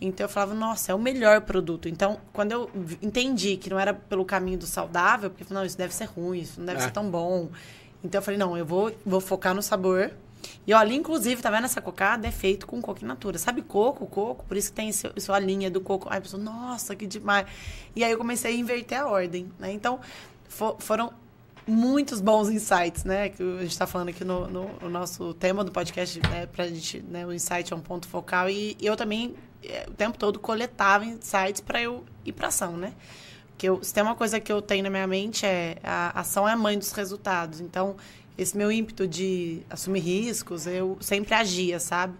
Então 0.00 0.24
eu 0.24 0.28
falava, 0.28 0.54
nossa, 0.54 0.92
é 0.92 0.94
o 0.94 0.98
melhor 0.98 1.40
produto. 1.40 1.88
Então, 1.88 2.20
quando 2.32 2.52
eu 2.52 2.70
entendi 3.02 3.56
que 3.56 3.68
não 3.70 3.78
era 3.78 3.94
pelo 3.94 4.24
caminho 4.24 4.58
do 4.58 4.66
saudável, 4.66 5.30
porque 5.30 5.52
não, 5.52 5.64
isso 5.64 5.76
deve 5.76 5.94
ser 5.94 6.04
ruim, 6.04 6.40
isso 6.40 6.60
não 6.60 6.66
deve 6.66 6.80
é. 6.80 6.84
ser 6.84 6.92
tão 6.92 7.10
bom. 7.10 7.48
Então 8.02 8.18
eu 8.18 8.22
falei, 8.22 8.38
não, 8.38 8.56
eu 8.56 8.64
vou, 8.64 8.92
vou 9.04 9.20
focar 9.20 9.54
no 9.54 9.62
sabor. 9.62 10.12
E 10.66 10.72
olha, 10.74 10.92
inclusive, 10.92 11.40
tá 11.42 11.50
vendo 11.50 11.64
essa 11.64 11.80
cocada? 11.80 12.26
É 12.26 12.30
feito 12.30 12.66
com 12.66 12.80
coco 12.80 13.04
in 13.04 13.08
natura. 13.08 13.38
Sabe 13.38 13.62
coco, 13.62 14.06
coco? 14.06 14.44
Por 14.44 14.56
isso 14.56 14.70
que 14.70 14.76
tem 14.76 14.90
esse, 14.90 15.10
sua 15.18 15.38
linha 15.38 15.70
do 15.70 15.80
coco. 15.80 16.08
Aí 16.10 16.18
a 16.18 16.20
pessoa, 16.20 16.42
nossa, 16.42 16.94
que 16.94 17.06
demais. 17.06 17.46
E 17.96 18.04
aí 18.04 18.12
eu 18.12 18.18
comecei 18.18 18.54
a 18.54 18.56
inverter 18.56 19.00
a 19.00 19.08
ordem, 19.08 19.50
né? 19.58 19.72
Então, 19.72 19.98
for, 20.48 20.76
foram 20.78 21.12
muitos 21.66 22.20
bons 22.20 22.48
insights, 22.48 23.04
né? 23.04 23.30
Que 23.30 23.42
a 23.42 23.62
gente 23.62 23.72
está 23.72 23.86
falando 23.86 24.10
aqui 24.10 24.24
no, 24.24 24.46
no, 24.48 24.68
no, 24.80 24.88
nosso 24.88 25.34
tema 25.34 25.64
do 25.64 25.72
podcast, 25.72 26.20
né? 26.20 26.46
Pra 26.46 26.66
gente, 26.66 27.00
né? 27.00 27.26
O 27.26 27.32
insight 27.32 27.72
é 27.72 27.76
um 27.76 27.80
ponto 27.80 28.06
focal. 28.06 28.48
E, 28.48 28.76
eu 28.80 28.96
também, 28.96 29.34
é, 29.64 29.86
o 29.88 29.92
tempo 29.92 30.18
todo, 30.18 30.38
coletava 30.38 31.04
insights 31.04 31.60
para 31.60 31.80
eu 31.80 32.04
ir 32.24 32.32
para 32.32 32.48
ação, 32.48 32.76
né? 32.76 32.92
Porque 33.58 33.68
eu, 33.68 33.82
se 33.82 33.92
tem 33.92 34.04
uma 34.04 34.14
coisa 34.14 34.38
que 34.38 34.52
eu 34.52 34.62
tenho 34.62 34.84
na 34.84 34.90
minha 34.90 35.06
mente 35.08 35.44
é 35.44 35.78
a 35.82 36.20
ação 36.20 36.48
é 36.48 36.52
a 36.52 36.56
mãe 36.56 36.78
dos 36.78 36.92
resultados. 36.92 37.60
Então, 37.60 37.96
esse 38.38 38.56
meu 38.56 38.70
ímpeto 38.70 39.04
de 39.08 39.62
assumir 39.68 39.98
riscos, 39.98 40.64
eu 40.64 40.96
sempre 41.00 41.34
agia, 41.34 41.80
sabe? 41.80 42.14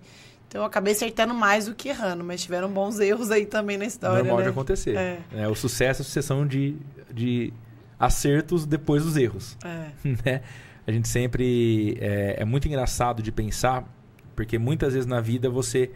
Então 0.49 0.63
eu 0.63 0.65
acabei 0.67 0.95
acertando 0.95 1.33
mais 1.33 1.67
do 1.67 1.77
que 1.77 1.91
errando, 1.91 2.25
mas 2.25 2.43
tiveram 2.43 2.69
bons 2.69 2.99
erros 2.99 3.31
aí 3.31 3.47
também 3.47 3.79
na 3.79 3.85
história. 3.85 4.19
Normal 4.19 4.39
né? 4.39 4.43
de 4.43 4.49
acontecer. 4.49 4.97
É. 4.97 5.21
é. 5.33 5.47
o 5.47 5.55
sucesso 5.55 6.01
é 6.01 6.03
a 6.03 6.05
sucessão 6.05 6.45
de, 6.45 6.75
de 7.09 7.53
acertos 8.01 8.67
depois 8.67 9.05
dos 9.05 9.17
erros. 9.17 9.57
É. 9.65 9.91
né? 10.25 10.43
A 10.89 10.91
gente 10.91 11.07
sempre. 11.07 11.97
É, 12.01 12.39
é, 12.41 12.45
muito 12.45 12.67
engraçado 12.67 13.23
de 13.23 13.31
pensar, 13.31 13.85
porque 14.35 14.59
muitas 14.59 14.95
vezes 14.95 15.07
na 15.07 15.21
vida 15.21 15.49
você 15.49 15.93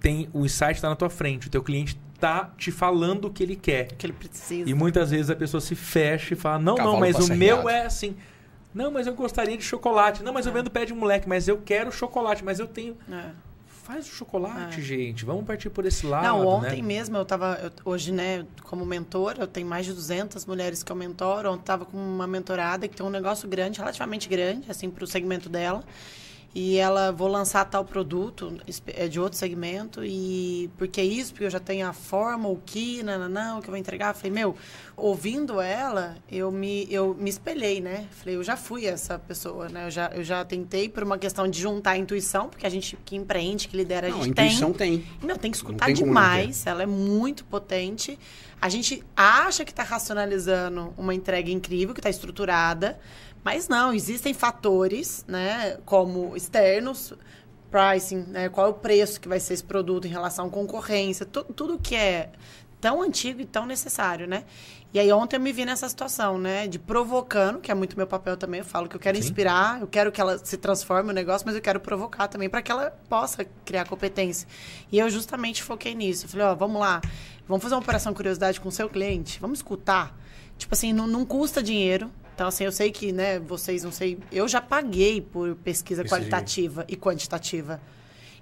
tem. 0.00 0.28
O 0.32 0.44
insight 0.44 0.72
está 0.72 0.88
na 0.88 0.96
tua 0.96 1.10
frente, 1.10 1.46
o 1.46 1.50
teu 1.50 1.62
cliente 1.62 1.96
está 2.22 2.52
te 2.56 2.70
falando 2.70 3.26
o 3.26 3.30
que 3.30 3.42
ele 3.42 3.56
quer. 3.56 3.88
O 3.92 3.96
que 3.96 4.06
ele 4.06 4.12
precisa. 4.12 4.70
E 4.70 4.72
muitas 4.72 5.10
vezes 5.10 5.28
a 5.30 5.36
pessoa 5.36 5.60
se 5.60 5.74
fecha 5.74 6.34
e 6.34 6.36
fala: 6.36 6.58
Não, 6.58 6.76
Cavalo 6.76 6.94
não, 6.94 7.00
mas 7.00 7.16
o 7.16 7.34
meu 7.34 7.68
é 7.68 7.84
assim. 7.84 8.16
Não, 8.72 8.90
mas 8.90 9.06
eu 9.06 9.14
gostaria 9.14 9.56
de 9.56 9.64
chocolate. 9.64 10.22
Não, 10.22 10.32
mas 10.32 10.46
é. 10.46 10.48
eu 10.48 10.52
vendo 10.52 10.70
pé 10.70 10.84
de 10.86 10.94
moleque, 10.94 11.28
mas 11.28 11.46
eu 11.48 11.58
quero 11.58 11.92
chocolate, 11.92 12.44
mas 12.44 12.58
eu 12.58 12.66
tenho. 12.66 12.96
É 13.10 13.52
faz 13.82 14.06
o 14.06 14.12
chocolate, 14.12 14.78
é. 14.78 14.82
gente. 14.82 15.24
Vamos 15.24 15.44
partir 15.44 15.68
por 15.68 15.84
esse 15.84 16.06
lado. 16.06 16.22
Não, 16.22 16.38
né? 16.38 16.46
ontem 16.46 16.80
né? 16.80 16.86
mesmo 16.86 17.16
eu 17.16 17.22
estava 17.22 17.72
hoje, 17.84 18.12
né, 18.12 18.46
como 18.62 18.86
mentor, 18.86 19.34
eu 19.38 19.46
tenho 19.46 19.66
mais 19.66 19.84
de 19.84 19.92
200 19.92 20.46
mulheres 20.46 20.84
que 20.84 20.92
eu 20.92 20.96
mentoro. 20.96 21.50
Ontem 21.50 21.62
estava 21.62 21.84
com 21.84 21.96
uma 21.96 22.26
mentorada 22.26 22.86
que 22.86 22.96
tem 22.96 23.04
um 23.04 23.10
negócio 23.10 23.48
grande, 23.48 23.80
relativamente 23.80 24.28
grande, 24.28 24.70
assim, 24.70 24.88
para 24.88 25.02
o 25.02 25.06
segmento 25.06 25.48
dela 25.48 25.82
e 26.54 26.76
ela 26.76 27.10
vou 27.10 27.28
lançar 27.28 27.64
tal 27.64 27.82
produto 27.82 28.58
é 28.88 29.08
de 29.08 29.18
outro 29.18 29.38
segmento 29.38 30.04
e 30.04 30.70
porque 30.76 31.00
é 31.00 31.04
isso 31.04 31.32
porque 31.32 31.46
eu 31.46 31.50
já 31.50 31.58
tenho 31.58 31.86
a 31.86 31.94
forma 31.94 32.46
o 32.46 32.56
que 32.56 33.02
não, 33.02 33.26
não, 33.28 33.60
que 33.60 33.68
eu 33.68 33.70
vou 33.70 33.78
entregar. 33.78 34.10
Eu 34.10 34.14
falei 34.14 34.30
meu 34.30 34.54
ouvindo 34.94 35.60
ela 35.60 36.16
eu 36.30 36.52
me 36.52 36.86
eu 36.90 37.14
me 37.14 37.30
espelhei 37.30 37.80
né? 37.80 38.06
Falei 38.10 38.36
eu 38.36 38.44
já 38.44 38.54
fui 38.54 38.84
essa 38.84 39.18
pessoa 39.18 39.70
né? 39.70 39.86
Eu 39.86 39.90
já 39.90 40.10
eu 40.14 40.22
já 40.22 40.44
tentei 40.44 40.90
por 40.90 41.02
uma 41.02 41.16
questão 41.16 41.48
de 41.48 41.58
juntar 41.58 41.92
a 41.92 41.98
intuição 41.98 42.50
porque 42.50 42.66
a 42.66 42.70
gente 42.70 42.98
que 43.02 43.16
empreende 43.16 43.66
que 43.66 43.76
lidera 43.76 44.10
não, 44.10 44.20
a 44.20 44.24
gente 44.24 44.38
a 44.38 44.44
intuição 44.44 44.72
tem, 44.74 44.98
tem. 44.98 45.26
meu 45.26 45.38
tem 45.38 45.50
que 45.50 45.56
escutar 45.56 45.86
tem 45.86 45.94
demais 45.94 46.66
ela 46.66 46.82
é 46.82 46.86
muito 46.86 47.44
potente. 47.44 48.18
A 48.60 48.68
gente 48.68 49.02
acha 49.16 49.64
que 49.64 49.72
está 49.72 49.82
racionalizando 49.82 50.94
uma 50.96 51.12
entrega 51.12 51.50
incrível 51.50 51.92
que 51.92 51.98
está 51.98 52.10
estruturada 52.10 52.96
mas 53.44 53.68
não, 53.68 53.92
existem 53.92 54.32
fatores, 54.32 55.24
né, 55.26 55.78
como 55.84 56.36
externos, 56.36 57.14
pricing, 57.70 58.24
né, 58.28 58.48
qual 58.48 58.66
é 58.66 58.70
o 58.70 58.74
preço 58.74 59.20
que 59.20 59.28
vai 59.28 59.40
ser 59.40 59.54
esse 59.54 59.64
produto 59.64 60.06
em 60.06 60.10
relação 60.10 60.46
à 60.46 60.50
concorrência, 60.50 61.26
tu, 61.26 61.42
tudo 61.44 61.78
que 61.78 61.96
é 61.96 62.30
tão 62.80 63.00
antigo 63.00 63.40
e 63.40 63.44
tão 63.44 63.64
necessário, 63.64 64.26
né? 64.26 64.44
E 64.92 64.98
aí 64.98 65.10
ontem 65.10 65.36
eu 65.36 65.40
me 65.40 65.52
vi 65.52 65.64
nessa 65.64 65.88
situação, 65.88 66.36
né, 66.36 66.66
de 66.66 66.78
provocando, 66.78 67.60
que 67.60 67.70
é 67.70 67.74
muito 67.74 67.96
meu 67.96 68.06
papel 68.06 68.36
também, 68.36 68.58
eu 68.58 68.66
falo 68.66 68.88
que 68.88 68.94
eu 68.94 69.00
quero 69.00 69.16
Sim. 69.16 69.22
inspirar, 69.22 69.80
eu 69.80 69.86
quero 69.86 70.12
que 70.12 70.20
ela 70.20 70.36
se 70.36 70.56
transforme 70.58 71.08
no 71.08 71.14
negócio, 71.14 71.46
mas 71.46 71.54
eu 71.54 71.62
quero 71.62 71.80
provocar 71.80 72.28
também 72.28 72.50
para 72.50 72.60
que 72.60 72.70
ela 72.70 72.90
possa 73.08 73.44
criar 73.64 73.86
competência. 73.86 74.46
E 74.90 74.98
eu 74.98 75.08
justamente 75.08 75.62
foquei 75.62 75.94
nisso. 75.94 76.26
Eu 76.26 76.28
falei, 76.28 76.46
ó, 76.46 76.54
vamos 76.54 76.78
lá, 76.78 77.00
vamos 77.48 77.62
fazer 77.62 77.74
uma 77.74 77.80
operação 77.80 78.12
curiosidade 78.12 78.60
com 78.60 78.68
o 78.68 78.72
seu 78.72 78.88
cliente, 78.88 79.40
vamos 79.40 79.60
escutar. 79.60 80.14
Tipo 80.58 80.74
assim, 80.74 80.92
não, 80.92 81.06
não 81.06 81.24
custa 81.24 81.62
dinheiro, 81.62 82.10
então, 82.34 82.48
assim, 82.48 82.64
eu 82.64 82.72
sei 82.72 82.90
que, 82.90 83.12
né, 83.12 83.38
vocês 83.38 83.84
não 83.84 83.92
sei. 83.92 84.18
Eu 84.30 84.48
já 84.48 84.60
paguei 84.60 85.20
por 85.20 85.54
pesquisa 85.56 86.02
Esse 86.02 86.10
qualitativa 86.10 86.84
e 86.88 86.96
quantitativa. 86.96 87.80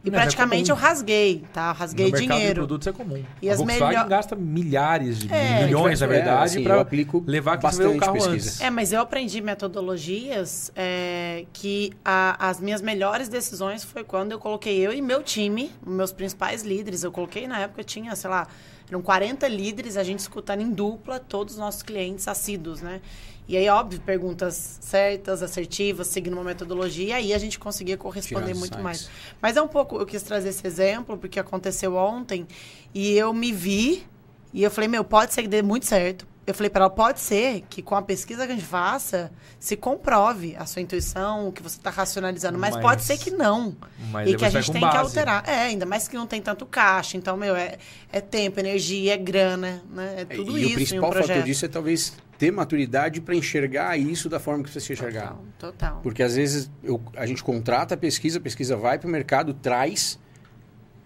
E 0.02 0.10
Mas 0.10 0.18
é 0.18 0.22
praticamente 0.22 0.70
é 0.70 0.72
eu 0.72 0.76
rasguei, 0.76 1.44
tá? 1.52 1.72
rasguei 1.72 2.10
no 2.10 2.16
dinheiro. 2.16 2.48
de 2.48 2.54
produtos 2.54 2.86
é 2.86 2.92
comum. 2.92 3.22
E 3.42 3.50
a 3.50 3.52
as 3.52 3.58
Volkswagen 3.58 3.88
melhor... 3.88 4.08
gasta 4.08 4.34
milhares 4.34 5.18
de 5.18 5.32
é, 5.32 5.64
milhões, 5.64 6.00
na 6.00 6.06
verdade, 6.06 6.40
é, 6.40 6.44
assim, 6.44 6.62
para 6.62 6.86
levar 7.26 7.58
que 7.58 7.66
o 7.66 7.98
carro 7.98 8.14
pesquisa. 8.14 8.30
antes. 8.30 8.60
É, 8.62 8.70
mas 8.70 8.94
eu 8.94 9.00
aprendi 9.02 9.42
metodologias 9.42 10.72
é, 10.74 11.44
que 11.52 11.92
a, 12.02 12.48
as 12.48 12.60
minhas 12.60 12.80
melhores 12.80 13.28
decisões 13.28 13.84
foi 13.84 14.02
quando 14.02 14.32
eu 14.32 14.38
coloquei 14.38 14.78
eu 14.78 14.90
e 14.90 15.02
meu 15.02 15.22
time, 15.22 15.70
meus 15.86 16.12
principais 16.12 16.62
líderes. 16.62 17.04
Eu 17.04 17.12
coloquei 17.12 17.46
na 17.46 17.58
época, 17.58 17.84
tinha, 17.84 18.16
sei 18.16 18.30
lá, 18.30 18.48
eram 18.88 19.02
40 19.02 19.46
líderes, 19.48 19.98
a 19.98 20.02
gente 20.02 20.20
escutando 20.20 20.62
em 20.62 20.70
dupla 20.70 21.20
todos 21.20 21.54
os 21.54 21.60
nossos 21.60 21.82
clientes 21.82 22.26
assíduos, 22.26 22.80
né? 22.80 23.02
E 23.50 23.56
aí, 23.56 23.68
óbvio, 23.68 24.00
perguntas 24.02 24.78
certas, 24.80 25.42
assertivas, 25.42 26.06
seguindo 26.06 26.34
uma 26.34 26.44
metodologia, 26.44 27.18
e 27.18 27.24
aí 27.24 27.34
a 27.34 27.38
gente 27.38 27.58
conseguia 27.58 27.96
corresponder 27.96 28.54
muito 28.54 28.78
mais. 28.78 29.10
Mas 29.42 29.56
é 29.56 29.60
um 29.60 29.66
pouco, 29.66 29.96
eu 29.96 30.06
quis 30.06 30.22
trazer 30.22 30.50
esse 30.50 30.64
exemplo, 30.64 31.18
porque 31.18 31.40
aconteceu 31.40 31.96
ontem, 31.96 32.46
e 32.94 33.10
eu 33.18 33.34
me 33.34 33.50
vi, 33.50 34.06
e 34.54 34.62
eu 34.62 34.70
falei, 34.70 34.86
meu, 34.86 35.02
pode 35.02 35.34
ser 35.34 35.42
que 35.42 35.48
dê 35.48 35.62
muito 35.62 35.84
certo. 35.84 36.28
Eu 36.46 36.54
falei 36.54 36.70
para 36.70 36.84
ela, 36.84 36.90
pode 36.90 37.18
ser 37.18 37.64
que 37.68 37.82
com 37.82 37.96
a 37.96 38.02
pesquisa 38.02 38.46
que 38.46 38.52
a 38.52 38.54
gente 38.54 38.64
faça, 38.64 39.32
se 39.58 39.76
comprove 39.76 40.54
a 40.56 40.64
sua 40.64 40.80
intuição, 40.80 41.48
o 41.48 41.52
que 41.52 41.60
você 41.60 41.76
está 41.76 41.90
racionalizando, 41.90 42.56
mas, 42.56 42.74
mas, 42.74 42.82
pode 42.82 43.02
ser 43.02 43.18
que 43.18 43.32
não. 43.32 43.76
e 44.24 44.36
que 44.36 44.44
a 44.44 44.50
gente 44.50 44.70
tem 44.70 44.80
base. 44.80 44.92
que 44.92 44.96
alterar. 44.96 45.48
É, 45.48 45.62
ainda 45.62 45.86
mais 45.86 46.06
que 46.06 46.16
não 46.16 46.26
tem 46.26 46.40
tanto 46.40 46.64
caixa. 46.66 47.16
Então, 47.16 47.36
meu, 47.36 47.56
é, 47.56 47.78
é 48.12 48.20
tempo, 48.20 48.60
energia, 48.60 49.14
é 49.14 49.16
grana, 49.16 49.82
né? 49.90 50.14
É 50.18 50.24
tudo 50.24 50.56
e 50.56 50.62
isso. 50.62 50.70
E 50.70 50.72
o 50.72 50.74
principal 50.76 51.10
um 51.10 51.12
fator 51.14 51.42
disso 51.42 51.64
é 51.64 51.68
talvez 51.68 52.14
ter 52.40 52.50
maturidade 52.50 53.20
para 53.20 53.34
enxergar 53.34 53.98
isso 53.98 54.26
da 54.26 54.40
forma 54.40 54.64
que 54.64 54.70
você 54.70 54.80
se 54.80 54.94
enxergar. 54.94 55.36
Total, 55.58 55.72
total. 55.72 56.00
Porque 56.02 56.22
às 56.22 56.36
vezes 56.36 56.70
eu, 56.82 56.98
a 57.14 57.26
gente 57.26 57.44
contrata 57.44 57.92
a 57.92 57.98
pesquisa, 57.98 58.38
a 58.38 58.40
pesquisa 58.40 58.78
vai 58.78 58.98
para 58.98 59.06
o 59.06 59.10
mercado, 59.10 59.52
traz, 59.52 60.18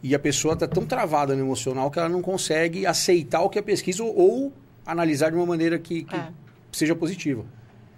e 0.01 0.15
a 0.15 0.19
pessoa 0.21 0.55
está 0.55 0.69
tão 0.69 0.87
travada 0.87 1.35
no 1.35 1.41
emocional 1.41 1.91
que 1.91 1.99
ela 1.99 2.09
não 2.09 2.23
consegue 2.23 2.87
aceitar 2.87 3.41
o 3.41 3.51
que 3.51 3.59
é 3.59 3.63
pesquisa 3.63 4.05
ou, 4.05 4.17
ou 4.17 4.53
analisar 4.87 5.31
de 5.31 5.37
uma 5.37 5.45
maneira 5.45 5.77
que, 5.77 6.05
que 6.05 6.15
é. 6.15 6.29
seja 6.71 6.95
positiva. 6.95 7.45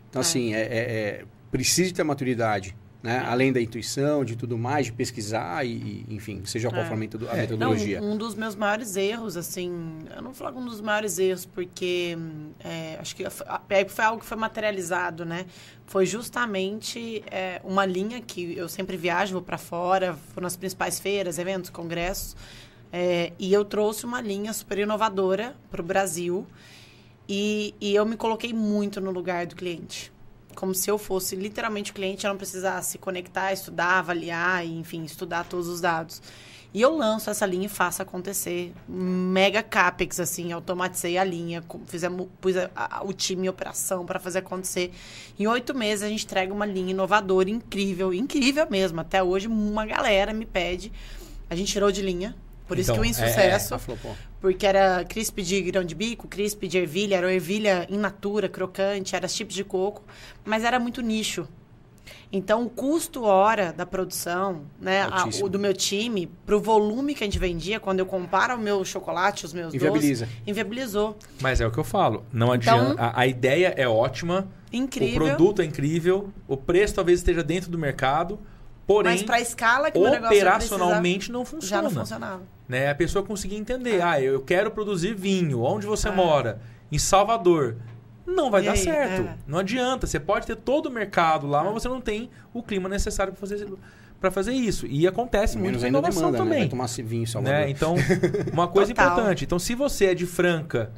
Então, 0.08 0.20
é. 0.20 0.24
assim, 0.24 0.54
é, 0.54 0.60
é, 0.62 0.78
é 0.78 1.24
precisa 1.50 1.92
ter 1.92 2.04
maturidade 2.04 2.74
né? 3.06 3.24
Além 3.24 3.52
da 3.52 3.60
intuição, 3.60 4.24
de 4.24 4.34
tudo 4.34 4.58
mais, 4.58 4.86
de 4.86 4.92
pesquisar 4.92 5.64
e, 5.64 6.04
enfim, 6.08 6.44
seja 6.44 6.68
qual 6.68 6.82
é. 6.82 6.84
for 6.84 6.94
a 6.94 6.96
é. 6.96 7.40
metodologia. 7.40 8.00
Não, 8.00 8.10
um 8.10 8.16
dos 8.16 8.34
meus 8.34 8.56
maiores 8.56 8.96
erros, 8.96 9.36
assim, 9.36 9.70
eu 10.10 10.16
não 10.16 10.32
vou 10.32 10.34
falar 10.34 10.50
um 10.50 10.64
dos 10.64 10.80
maiores 10.80 11.16
erros, 11.16 11.46
porque 11.46 12.18
é, 12.58 12.98
acho 13.00 13.14
que 13.14 13.22
foi 13.88 14.04
algo 14.04 14.20
que 14.20 14.26
foi 14.26 14.36
materializado, 14.36 15.24
né? 15.24 15.46
Foi 15.86 16.04
justamente 16.04 17.22
é, 17.30 17.60
uma 17.62 17.86
linha 17.86 18.20
que 18.20 18.58
eu 18.58 18.68
sempre 18.68 18.96
viajo, 18.96 19.34
vou 19.34 19.42
para 19.42 19.56
fora, 19.56 20.18
vou 20.34 20.42
nas 20.42 20.56
principais 20.56 20.98
feiras, 20.98 21.38
eventos, 21.38 21.70
congressos, 21.70 22.36
é, 22.92 23.32
e 23.38 23.52
eu 23.52 23.64
trouxe 23.64 24.04
uma 24.04 24.20
linha 24.20 24.52
super 24.52 24.78
inovadora 24.78 25.54
para 25.70 25.80
o 25.80 25.84
Brasil. 25.84 26.44
E, 27.28 27.72
e 27.80 27.94
eu 27.94 28.04
me 28.04 28.16
coloquei 28.16 28.52
muito 28.52 29.00
no 29.00 29.12
lugar 29.12 29.46
do 29.46 29.54
cliente 29.54 30.12
como 30.56 30.74
se 30.74 30.90
eu 30.90 30.98
fosse 30.98 31.36
literalmente 31.36 31.92
o 31.92 31.94
cliente, 31.94 32.26
eu 32.26 32.30
não 32.30 32.36
precisasse 32.36 32.98
conectar, 32.98 33.52
estudar, 33.52 33.98
avaliar, 33.98 34.66
e, 34.66 34.76
enfim, 34.76 35.04
estudar 35.04 35.44
todos 35.44 35.68
os 35.68 35.80
dados. 35.80 36.20
E 36.74 36.82
eu 36.82 36.94
lanço 36.94 37.30
essa 37.30 37.46
linha 37.46 37.66
e 37.66 37.68
faço 37.68 38.02
acontecer. 38.02 38.72
Mega 38.88 39.62
capex, 39.62 40.18
assim, 40.18 40.52
automatizei 40.52 41.16
a 41.16 41.24
linha, 41.24 41.62
fizemos, 41.86 42.26
pus 42.40 42.56
a, 42.56 42.70
a, 42.74 43.04
o 43.04 43.12
time 43.12 43.46
em 43.46 43.48
operação 43.48 44.04
para 44.04 44.18
fazer 44.18 44.40
acontecer. 44.40 44.92
Em 45.38 45.46
oito 45.46 45.74
meses 45.74 46.02
a 46.02 46.08
gente 46.08 46.24
entrega 46.24 46.52
uma 46.52 46.66
linha 46.66 46.90
inovadora, 46.90 47.48
incrível, 47.48 48.12
incrível 48.12 48.66
mesmo. 48.68 49.00
Até 49.00 49.22
hoje 49.22 49.46
uma 49.46 49.86
galera 49.86 50.32
me 50.32 50.44
pede. 50.44 50.92
A 51.48 51.54
gente 51.54 51.72
tirou 51.72 51.92
de 51.92 52.02
linha, 52.02 52.34
por 52.66 52.78
então, 52.78 52.82
isso 52.82 52.92
que 52.92 52.98
o 52.98 53.04
então, 53.04 53.24
insucesso. 53.24 53.74
É, 53.74 53.76
é, 53.76 53.80
porque 54.46 54.64
era 54.64 55.04
crisp 55.04 55.42
de 55.42 55.60
grão 55.60 55.82
de 55.82 55.92
bico, 55.92 56.28
crisp 56.28 56.68
de 56.68 56.78
ervilha, 56.78 57.16
era 57.16 57.34
ervilha 57.34 57.84
in 57.90 57.98
natura, 57.98 58.48
crocante, 58.48 59.16
era 59.16 59.26
chips 59.26 59.56
de 59.56 59.64
coco, 59.64 60.04
mas 60.44 60.62
era 60.62 60.78
muito 60.78 61.00
nicho. 61.00 61.48
Então, 62.30 62.64
o 62.64 62.70
custo 62.70 63.24
hora 63.24 63.72
da 63.72 63.84
produção, 63.84 64.62
né, 64.80 65.02
a, 65.02 65.28
o 65.42 65.48
do 65.48 65.58
meu 65.58 65.74
time, 65.74 66.30
para 66.46 66.56
o 66.56 66.60
volume 66.60 67.12
que 67.12 67.24
a 67.24 67.26
gente 67.26 67.40
vendia, 67.40 67.80
quando 67.80 67.98
eu 67.98 68.06
comparo 68.06 68.54
o 68.54 68.58
meu 68.58 68.84
chocolate, 68.84 69.44
os 69.44 69.52
meus 69.52 69.74
Inviabiliza. 69.74 70.26
doces, 70.26 70.40
inviabilizou. 70.46 71.16
Mas 71.40 71.60
é 71.60 71.66
o 71.66 71.70
que 71.72 71.78
eu 71.78 71.84
falo. 71.84 72.24
Não 72.32 72.54
então, 72.54 72.78
adianta. 72.78 73.02
A, 73.02 73.22
a, 73.22 73.26
ideia 73.26 73.74
é 73.76 73.88
ótima. 73.88 74.46
Incrível. 74.72 75.24
O 75.24 75.26
produto 75.26 75.60
é 75.60 75.64
incrível. 75.64 76.32
O 76.46 76.56
preço 76.56 76.94
talvez 76.94 77.18
esteja 77.18 77.42
dentro 77.42 77.68
do 77.68 77.76
mercado 77.76 78.38
Porém, 78.86 79.12
Mas 79.12 79.22
pra 79.24 79.40
escala 79.40 79.90
que 79.90 79.98
operacionalmente 79.98 81.32
não 81.32 81.44
funciona. 81.44 81.66
já 81.68 81.82
não 81.82 81.90
funcionava. 81.90 82.42
Né? 82.68 82.88
A 82.90 82.94
pessoa 82.94 83.24
conseguir 83.24 83.56
entender. 83.56 84.00
Ah, 84.00 84.20
eu 84.20 84.40
quero 84.42 84.70
produzir 84.70 85.14
vinho. 85.14 85.62
Onde 85.62 85.86
você 85.86 86.10
mora? 86.10 86.60
Em 86.90 86.98
Salvador. 86.98 87.76
Não 88.24 88.50
vai 88.50 88.62
E 88.62 88.66
dar 88.66 88.72
aí? 88.72 88.78
certo. 88.78 89.22
É. 89.26 89.34
Não 89.46 89.58
adianta. 89.58 90.06
Você 90.06 90.20
pode 90.20 90.46
ter 90.46 90.56
todo 90.56 90.86
o 90.86 90.90
mercado 90.90 91.46
lá, 91.46 91.64
mas 91.64 91.72
você 91.72 91.88
não 91.88 92.00
tem 92.00 92.30
o 92.54 92.62
clima 92.62 92.88
necessário 92.88 93.32
para 93.32 93.40
fazer, 93.40 93.66
fazer 94.30 94.52
isso. 94.52 94.86
E 94.86 95.06
acontece 95.06 95.56
muito 95.56 95.66
Menos 95.66 95.80
com 95.82 95.86
ainda 95.86 95.98
inovação 95.98 96.30
demanda, 96.30 96.38
né? 96.38 96.44
também. 96.44 96.58
Vai 96.60 96.68
tomar 96.68 97.08
vinho 97.08 97.22
em 97.22 97.26
Salvador. 97.26 97.58
né? 97.60 97.70
Então, 97.70 97.94
uma 98.52 98.68
coisa 98.68 98.94
Total. 98.94 99.12
importante. 99.12 99.44
Então, 99.44 99.58
se 99.58 99.74
você 99.74 100.06
é 100.06 100.14
de 100.14 100.26
Franca 100.26 100.90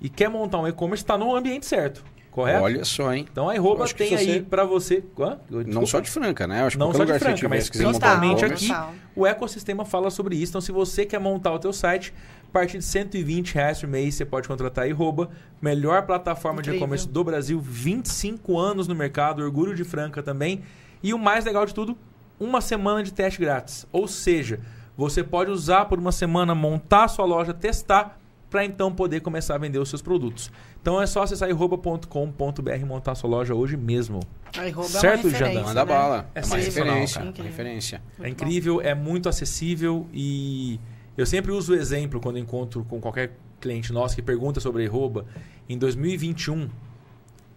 e 0.00 0.08
quer 0.08 0.28
montar 0.28 0.58
um 0.58 0.66
e-commerce, 0.66 1.02
está 1.04 1.16
no 1.16 1.34
ambiente 1.34 1.64
certo. 1.66 2.04
Correto? 2.36 2.62
Olha 2.64 2.84
só, 2.84 3.14
hein? 3.14 3.24
Então, 3.32 3.48
a 3.48 3.54
iRoba 3.54 3.86
tem 3.88 4.14
aí 4.14 4.26
você- 4.26 4.40
para 4.42 4.62
você... 4.66 5.02
Hã? 5.18 5.38
Não 5.66 5.86
só 5.86 6.00
de 6.00 6.10
Franca, 6.10 6.46
né? 6.46 6.60
Eu 6.60 6.66
acho 6.66 6.76
que 6.76 6.80
Não 6.84 6.92
só 6.92 7.02
de 7.02 7.18
Franca, 7.18 7.48
mas 7.48 7.64
se 7.64 7.70
quiser 7.70 7.84
montar 7.86 8.16
um 8.18 8.20
principalmente 8.20 8.44
aqui, 8.44 8.68
Total. 8.68 8.94
o 9.16 9.26
ecossistema 9.26 9.86
fala 9.86 10.10
sobre 10.10 10.36
isso. 10.36 10.52
Então, 10.52 10.60
se 10.60 10.70
você 10.70 11.06
quer 11.06 11.18
montar 11.18 11.50
o 11.54 11.58
teu 11.58 11.72
site, 11.72 12.12
a 12.46 12.52
partir 12.52 12.76
de 12.76 12.84
120 12.84 13.54
reais 13.54 13.80
por 13.80 13.88
mês, 13.88 14.14
você 14.16 14.26
pode 14.26 14.46
contratar 14.48 14.84
a 14.84 14.86
Iroba, 14.86 15.30
melhor 15.62 16.02
plataforma 16.02 16.60
de 16.60 16.68
Incrível. 16.68 16.76
e-commerce 16.84 17.08
do 17.08 17.24
Brasil, 17.24 17.58
25 17.58 18.58
anos 18.58 18.86
no 18.86 18.94
mercado, 18.94 19.42
orgulho 19.42 19.74
de 19.74 19.82
Franca 19.82 20.22
também. 20.22 20.60
E 21.02 21.14
o 21.14 21.18
mais 21.18 21.42
legal 21.46 21.64
de 21.64 21.72
tudo, 21.72 21.96
uma 22.38 22.60
semana 22.60 23.02
de 23.02 23.14
teste 23.14 23.40
grátis. 23.40 23.86
Ou 23.90 24.06
seja, 24.06 24.60
você 24.94 25.24
pode 25.24 25.50
usar 25.50 25.86
por 25.86 25.98
uma 25.98 26.12
semana, 26.12 26.54
montar 26.54 27.04
a 27.04 27.08
sua 27.08 27.24
loja, 27.24 27.54
testar, 27.54 28.20
para 28.50 28.64
então 28.64 28.92
poder 28.92 29.20
começar 29.20 29.54
a 29.56 29.58
vender 29.58 29.78
os 29.78 29.88
seus 29.88 30.00
produtos. 30.00 30.50
Então 30.80 31.00
é 31.02 31.06
só 31.06 31.22
acessar 31.22 31.48
iroba.com.br 31.48 32.70
e 32.80 32.84
montar 32.84 33.12
a 33.12 33.14
sua 33.14 33.28
loja 33.28 33.54
hoje 33.54 33.76
mesmo. 33.76 34.20
IRoba 34.54 34.88
Certo, 34.88 35.26
é 35.28 35.30
Jandão? 35.30 35.64
Manda 35.64 35.84
né? 35.84 35.92
bala. 35.92 36.30
É 36.34 36.40
É 36.40 36.44
uma 36.44 36.56
referência. 36.56 37.20
cara. 37.20 37.32
Uma 37.36 37.44
referência. 37.44 38.02
É 38.20 38.28
incrível, 38.28 38.80
é 38.80 38.94
muito 38.94 39.28
acessível 39.28 40.06
e 40.12 40.78
eu 41.16 41.26
sempre 41.26 41.50
uso 41.52 41.72
o 41.72 41.76
exemplo 41.76 42.20
quando 42.20 42.38
encontro 42.38 42.84
com 42.84 43.00
qualquer 43.00 43.32
cliente 43.60 43.92
nosso 43.92 44.14
que 44.14 44.22
pergunta 44.22 44.60
sobre 44.60 44.84
a 44.84 44.88
Arroba. 44.88 45.26
Em 45.68 45.76
2021, 45.76 46.68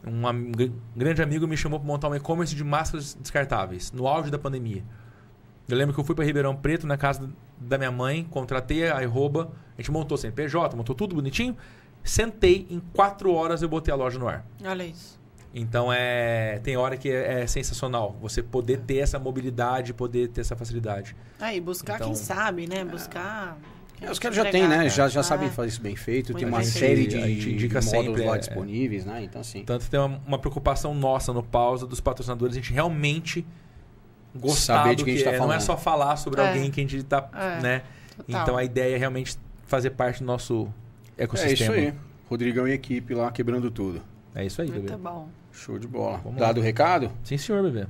um 0.07 0.27
am- 0.27 0.51
grande 0.95 1.21
amigo 1.21 1.45
me 1.47 1.55
chamou 1.55 1.79
para 1.79 1.87
montar 1.87 2.09
um 2.09 2.15
e-commerce 2.15 2.55
de 2.55 2.63
máscaras 2.63 3.15
descartáveis, 3.21 3.91
no 3.91 4.07
auge 4.07 4.31
da 4.31 4.39
pandemia. 4.39 4.83
Eu 5.67 5.77
lembro 5.77 5.93
que 5.93 5.99
eu 5.99 6.03
fui 6.03 6.15
para 6.15 6.25
Ribeirão 6.25 6.55
Preto, 6.55 6.87
na 6.87 6.97
casa 6.97 7.29
da 7.59 7.77
minha 7.77 7.91
mãe, 7.91 8.23
contratei 8.29 8.87
a 8.89 8.97
Arroba, 8.97 9.51
a 9.77 9.81
gente 9.81 9.91
montou 9.91 10.17
CNPJ, 10.17 10.75
montou 10.75 10.95
tudo 10.95 11.15
bonitinho. 11.15 11.55
Sentei, 12.03 12.65
em 12.69 12.79
quatro 12.93 13.31
horas 13.33 13.61
eu 13.61 13.69
botei 13.69 13.93
a 13.93 13.97
loja 13.97 14.17
no 14.17 14.27
ar. 14.27 14.45
Olha 14.63 14.83
isso. 14.83 15.19
Então 15.53 15.91
é 15.91 16.59
tem 16.63 16.77
hora 16.77 16.95
que 16.95 17.09
é, 17.09 17.41
é 17.41 17.47
sensacional 17.47 18.15
você 18.21 18.41
poder 18.41 18.81
ter 18.81 18.97
essa 18.97 19.17
mobilidade, 19.17 19.93
poder 19.93 20.29
ter 20.29 20.41
essa 20.41 20.55
facilidade. 20.55 21.15
Aí, 21.39 21.59
buscar 21.59 21.95
Então- 21.95 22.07
quem 22.07 22.15
sabe, 22.15 22.67
né? 22.67 22.85
Buscar. 22.85 23.57
É, 24.01 24.09
os 24.09 24.17
caras 24.17 24.37
já 24.37 24.45
têm, 24.45 24.65
né? 24.67 24.87
Já, 24.87 25.09
já 25.09 25.19
Ah, 25.19 25.23
sabem 25.23 25.49
fazer 25.49 25.69
isso 25.69 25.81
bem 25.81 25.95
feito. 25.95 26.33
Tem 26.33 26.47
uma 26.47 26.63
série 26.63 27.05
de, 27.05 27.17
indica 27.51 27.81
de 27.81 27.85
módulos 27.87 28.07
sempre, 28.15 28.25
lá 28.25 28.35
é. 28.35 28.39
disponíveis, 28.39 29.05
né? 29.05 29.23
Então, 29.23 29.41
assim. 29.41 29.63
Tanto 29.65 29.89
tem 29.89 29.99
uma, 29.99 30.21
uma 30.25 30.39
preocupação 30.39 30.93
nossa 30.93 31.33
no 31.33 31.43
pausa 31.43 31.85
dos 31.85 31.99
patrocinadores, 31.99 32.55
a 32.55 32.59
gente 32.59 32.71
realmente 32.71 33.45
gostar 34.35 34.83
Saber 34.83 34.89
do 34.89 34.95
de 34.97 35.03
que, 35.03 35.11
quem 35.11 35.13
a 35.13 35.17
gente 35.17 35.25
tá 35.25 35.33
é. 35.35 35.39
Não 35.39 35.53
é 35.53 35.59
só 35.59 35.77
falar 35.77 36.15
sobre 36.17 36.41
É. 36.41 36.47
alguém 36.47 36.69
que 36.71 36.79
a 36.81 36.83
gente 36.83 37.03
tá, 37.03 37.29
É, 37.33 37.61
né? 37.61 37.81
total. 38.17 38.41
Então 38.43 38.57
a 38.57 38.63
ideia 38.63 38.95
é 38.95 38.97
realmente 38.97 39.37
fazer 39.65 39.91
parte 39.91 40.19
do 40.19 40.25
nosso 40.25 40.67
É 41.17 41.23
ecossistema. 41.23 41.75
isso 41.77 41.87
aí. 41.87 41.93
Rodrigão 42.29 42.67
e 42.67 42.71
equipe 42.71 43.13
lá 43.15 43.31
quebrando 43.31 43.71
tudo. 43.71 44.01
É 44.35 44.45
isso 44.45 44.61
aí, 44.61 44.69
Muito 44.69 44.83
bebê. 44.83 44.97
bom. 44.97 45.27
Show 45.51 45.79
de 45.79 45.87
bola. 45.87 46.19
Vamos 46.23 46.39
Dado 46.39 46.59
o 46.59 46.63
recado? 46.63 47.11
Sim, 47.23 47.37
senhor, 47.37 47.63
bebê. 47.63 47.87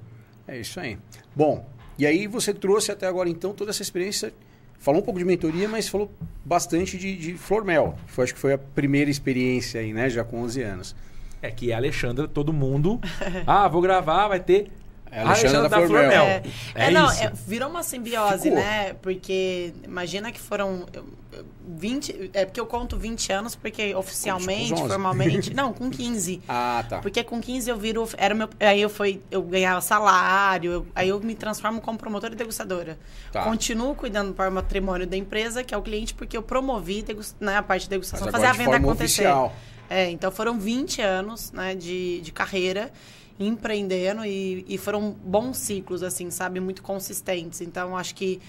É 0.47 0.57
isso 0.59 0.79
aí. 0.79 0.97
Bom, 1.35 1.67
e 1.97 2.05
aí 2.05 2.25
você 2.25 2.53
trouxe 2.53 2.91
até 2.91 3.05
agora, 3.05 3.29
então, 3.29 3.53
toda 3.53 3.71
essa 3.71 3.81
experiência. 3.81 4.33
Falou 4.81 5.01
um 5.01 5.03
pouco 5.03 5.19
de 5.19 5.25
mentoria, 5.25 5.67
mas 5.67 5.89
falou 5.89 6.09
bastante 6.45 6.97
de, 6.97 7.17
de 7.17 7.33
Flormel. 7.33 7.95
Foi, 8.07 8.23
acho 8.23 8.33
que 8.33 8.39
foi 8.39 8.53
a 8.53 8.57
primeira 8.57 9.11
experiência 9.11 9.81
aí, 9.81 9.91
né? 9.91 10.09
Já 10.09 10.23
com 10.23 10.41
11 10.41 10.61
anos. 10.63 10.95
É 11.41 11.51
que 11.51 11.73
a 11.73 11.77
Alexandra, 11.77 12.29
todo 12.29 12.53
mundo. 12.53 12.97
ah, 13.45 13.67
vou 13.67 13.81
gravar, 13.81 14.29
vai 14.29 14.39
ter. 14.39 14.71
É 15.11 15.21
a 15.21 15.25
Alexandra 15.25 15.69
da 15.69 15.77
Flormel. 15.77 16.21
É, 16.23 16.43
É 16.75 16.85
é, 16.87 16.91
não, 16.91 17.07
isso. 17.11 17.23
é, 17.23 17.31
virou 17.47 17.69
uma 17.69 17.83
simbiose, 17.83 18.43
Ficou. 18.43 18.57
né? 18.59 18.93
Porque 19.01 19.73
imagina 19.83 20.31
que 20.31 20.39
foram 20.39 20.85
eu, 20.93 21.05
eu, 21.33 21.45
20. 21.67 22.31
É 22.33 22.45
porque 22.45 22.59
eu 22.59 22.65
conto 22.65 22.97
20 22.97 23.31
anos, 23.31 23.55
porque 23.55 23.93
oficialmente, 23.95 24.73
11. 24.73 24.87
formalmente. 24.87 25.53
não, 25.55 25.73
com 25.73 25.89
15. 25.89 26.41
Ah, 26.47 26.83
tá. 26.87 26.99
Porque 26.99 27.23
com 27.23 27.39
15 27.41 27.69
eu 27.69 27.77
viro. 27.77 28.07
Era 28.17 28.33
o 28.33 28.37
meu, 28.37 28.49
aí 28.59 28.81
eu, 28.81 28.89
fui, 28.89 29.21
eu 29.31 29.41
ganhava 29.41 29.81
salário, 29.81 30.71
eu- 30.71 30.87
aí 30.93 31.09
eu 31.09 31.19
me 31.19 31.33
transformo 31.35 31.81
como 31.81 31.97
promotora 31.97 32.33
e 32.33 32.37
degustadora. 32.37 32.97
Tá. 33.31 33.43
Continuo 33.43 33.95
cuidando 33.95 34.29
do 34.29 34.33
patrimônio 34.35 35.07
da 35.07 35.17
empresa, 35.17 35.63
que 35.63 35.73
é 35.73 35.77
o 35.77 35.81
cliente, 35.81 36.13
porque 36.13 36.35
eu 36.37 36.43
promovi 36.43 37.01
degus- 37.01 37.35
né, 37.39 37.57
a 37.57 37.63
parte 37.63 37.83
de 37.83 37.89
degustação, 37.89 38.31
fazer 38.31 38.45
a 38.45 38.53
venda 38.53 38.77
acontecer. 38.77 39.21
oficial. 39.23 39.55
É, 39.89 40.07
então 40.11 40.29
foram 40.31 40.59
20 40.59 41.01
anos 41.01 41.51
né, 41.51 41.73
de, 41.73 42.21
de 42.21 42.31
carreira 42.31 42.91
empreendendo 43.39 44.25
e, 44.25 44.65
e 44.67 44.77
foram 44.77 45.11
bons 45.11 45.57
ciclos, 45.57 46.03
assim, 46.03 46.29
sabe? 46.29 46.59
Muito 46.59 46.83
consistentes. 46.83 47.61
Então, 47.61 47.97
acho 47.97 48.13
que 48.13 48.41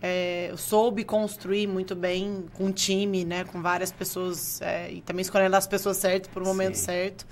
é, 0.00 0.52
soube 0.56 1.04
construir 1.04 1.66
muito 1.66 1.96
bem 1.96 2.44
com 2.54 2.66
um 2.66 2.72
time, 2.72 3.24
né? 3.24 3.44
Com 3.44 3.60
várias 3.60 3.90
pessoas 3.90 4.60
é, 4.62 4.92
e 4.92 5.00
também 5.00 5.22
escolhendo 5.22 5.56
as 5.56 5.66
pessoas 5.66 5.96
certas 5.96 6.30
para 6.30 6.42
o 6.42 6.46
momento 6.46 6.76
Sim. 6.76 6.84
certo. 6.84 7.26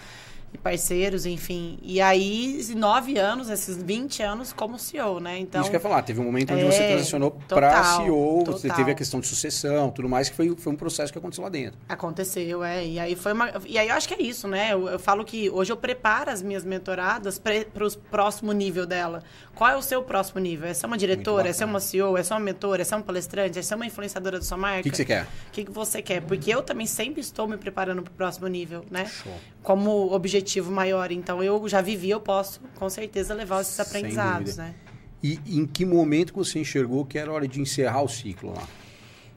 E 0.54 0.58
parceiros, 0.58 1.26
enfim. 1.26 1.78
E 1.82 2.00
aí, 2.00 2.64
nove 2.76 3.18
anos, 3.18 3.50
esses 3.50 3.76
20 3.82 4.22
anos 4.22 4.52
como 4.52 4.78
CEO, 4.78 5.18
né? 5.18 5.36
Então, 5.36 5.60
Isso 5.60 5.68
que 5.68 5.74
eu 5.74 5.80
ia 5.80 5.82
falar, 5.82 6.00
teve 6.02 6.20
um 6.20 6.24
momento 6.24 6.52
onde 6.54 6.62
É, 6.62 6.70
você 6.70 6.86
transicionou 6.86 7.32
para 7.48 7.82
CEO, 7.96 8.44
você 8.46 8.68
total. 8.68 8.76
teve 8.76 8.90
a 8.92 8.94
questão 8.94 9.18
de 9.18 9.26
sucessão, 9.26 9.90
tudo 9.90 10.08
mais, 10.08 10.28
que 10.28 10.36
foi, 10.36 10.54
foi 10.56 10.72
um 10.72 10.76
processo 10.76 11.12
que 11.12 11.18
aconteceu 11.18 11.42
lá 11.42 11.50
dentro. 11.50 11.76
Aconteceu, 11.88 12.62
é. 12.62 12.86
E 12.86 13.00
aí 13.00 13.16
foi 13.16 13.32
uma. 13.32 13.52
E 13.66 13.76
aí 13.76 13.88
eu 13.88 13.94
acho 13.96 14.06
que 14.06 14.14
é 14.14 14.22
isso, 14.22 14.46
né? 14.46 14.72
Eu, 14.72 14.88
eu 14.88 14.98
falo 14.98 15.24
que 15.24 15.50
hoje 15.50 15.72
eu 15.72 15.76
preparo 15.76 16.30
as 16.30 16.40
minhas 16.40 16.64
mentoradas 16.64 17.36
para 17.36 17.84
o 17.84 17.90
próximo 18.10 18.52
nível 18.52 18.86
dela. 18.86 19.24
Qual 19.54 19.70
é 19.70 19.76
o 19.76 19.82
seu 19.82 20.02
próximo 20.02 20.40
nível? 20.40 20.68
É 20.68 20.74
ser 20.74 20.86
uma 20.86 20.98
diretora? 20.98 21.48
É 21.48 21.52
ser 21.52 21.64
uma 21.64 21.80
CEO? 21.80 22.16
É 22.16 22.22
ser 22.22 22.34
uma 22.34 22.40
mentora? 22.40 22.82
É 22.82 22.84
ser 22.84 22.96
uma 22.96 23.02
palestrante? 23.02 23.58
É 23.58 23.62
ser 23.62 23.74
uma 23.76 23.86
influenciadora 23.86 24.38
da 24.38 24.44
sua 24.44 24.58
marca? 24.58 24.80
O 24.80 24.82
que, 24.82 24.90
que 24.90 24.96
você 24.96 25.04
quer? 25.04 25.22
O 25.22 25.50
que, 25.52 25.64
que 25.64 25.70
você 25.70 26.02
quer? 26.02 26.22
Porque 26.22 26.50
eu 26.52 26.62
também 26.62 26.86
sempre 26.86 27.20
estou 27.20 27.46
me 27.46 27.56
preparando 27.56 28.02
para 28.02 28.10
o 28.10 28.14
próximo 28.14 28.48
nível, 28.48 28.84
né? 28.90 29.06
Show. 29.06 29.32
Como 29.62 30.12
objetivo 30.12 30.72
maior. 30.72 31.12
Então 31.12 31.42
eu 31.42 31.68
já 31.68 31.80
vivi, 31.80 32.10
eu 32.10 32.20
posso 32.20 32.60
com 32.74 32.88
certeza 32.90 33.32
levar 33.32 33.60
esses 33.60 33.78
aprendizados, 33.78 34.56
né? 34.56 34.74
E 35.22 35.40
em 35.46 35.66
que 35.66 35.84
momento 35.86 36.34
você 36.34 36.58
enxergou 36.58 37.04
que 37.04 37.18
era 37.18 37.32
hora 37.32 37.48
de 37.48 37.60
encerrar 37.60 38.02
o 38.02 38.08
ciclo 38.08 38.52
lá? 38.54 38.68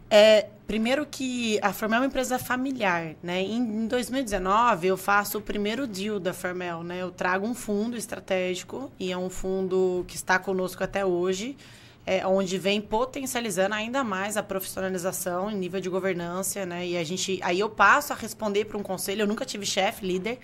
É, 0.09 0.47
primeiro 0.65 1.05
que 1.05 1.59
a 1.61 1.73
Formel 1.73 1.97
é 1.97 2.01
uma 2.01 2.07
empresa 2.07 2.39
familiar, 2.39 3.15
né? 3.21 3.41
Em, 3.41 3.57
em 3.57 3.87
2019 3.87 4.87
eu 4.87 4.97
faço 4.97 5.37
o 5.37 5.41
primeiro 5.41 5.85
deal 5.85 6.19
da 6.19 6.33
Formel, 6.33 6.83
né? 6.83 7.01
Eu 7.01 7.11
trago 7.11 7.45
um 7.45 7.53
fundo 7.53 7.97
estratégico 7.97 8.91
e 8.99 9.11
é 9.11 9.17
um 9.17 9.29
fundo 9.29 10.05
que 10.07 10.15
está 10.15 10.39
conosco 10.39 10.83
até 10.83 11.05
hoje, 11.05 11.57
é, 12.05 12.25
onde 12.25 12.57
vem 12.57 12.79
potencializando 12.79 13.75
ainda 13.75 14.01
mais 14.01 14.37
a 14.37 14.43
profissionalização 14.43 15.51
em 15.51 15.55
nível 15.55 15.81
de 15.81 15.89
governança, 15.89 16.65
né? 16.65 16.87
E 16.87 16.97
a 16.97 17.03
gente, 17.03 17.39
aí 17.43 17.59
eu 17.59 17.69
passo 17.69 18.13
a 18.13 18.15
responder 18.15 18.65
para 18.65 18.77
um 18.77 18.83
conselho. 18.83 19.23
Eu 19.23 19.27
nunca 19.27 19.43
tive 19.45 19.65
chefe, 19.65 20.05
líder. 20.05 20.39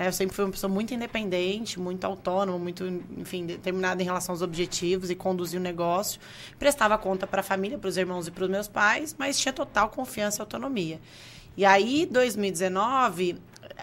Né? 0.00 0.08
Eu 0.08 0.12
sempre 0.12 0.34
fui 0.34 0.46
uma 0.46 0.50
pessoa 0.50 0.72
muito 0.72 0.94
independente, 0.94 1.78
muito 1.78 2.06
autônoma, 2.06 2.58
muito, 2.58 2.84
enfim, 3.18 3.44
determinada 3.44 4.00
em 4.02 4.06
relação 4.06 4.32
aos 4.32 4.40
objetivos 4.40 5.10
e 5.10 5.14
conduzir 5.14 5.60
o 5.60 5.62
negócio. 5.62 6.18
Prestava 6.58 6.96
conta 6.96 7.26
para 7.26 7.40
a 7.40 7.42
família, 7.44 7.76
para 7.76 7.88
os 7.88 7.98
irmãos 7.98 8.26
e 8.26 8.30
para 8.30 8.44
os 8.44 8.50
meus 8.50 8.66
pais, 8.66 9.14
mas 9.18 9.38
tinha 9.38 9.52
total 9.52 9.90
confiança 9.90 10.38
e 10.38 10.40
autonomia. 10.40 10.98
E 11.54 11.66
aí, 11.66 12.06
2019, 12.10 13.36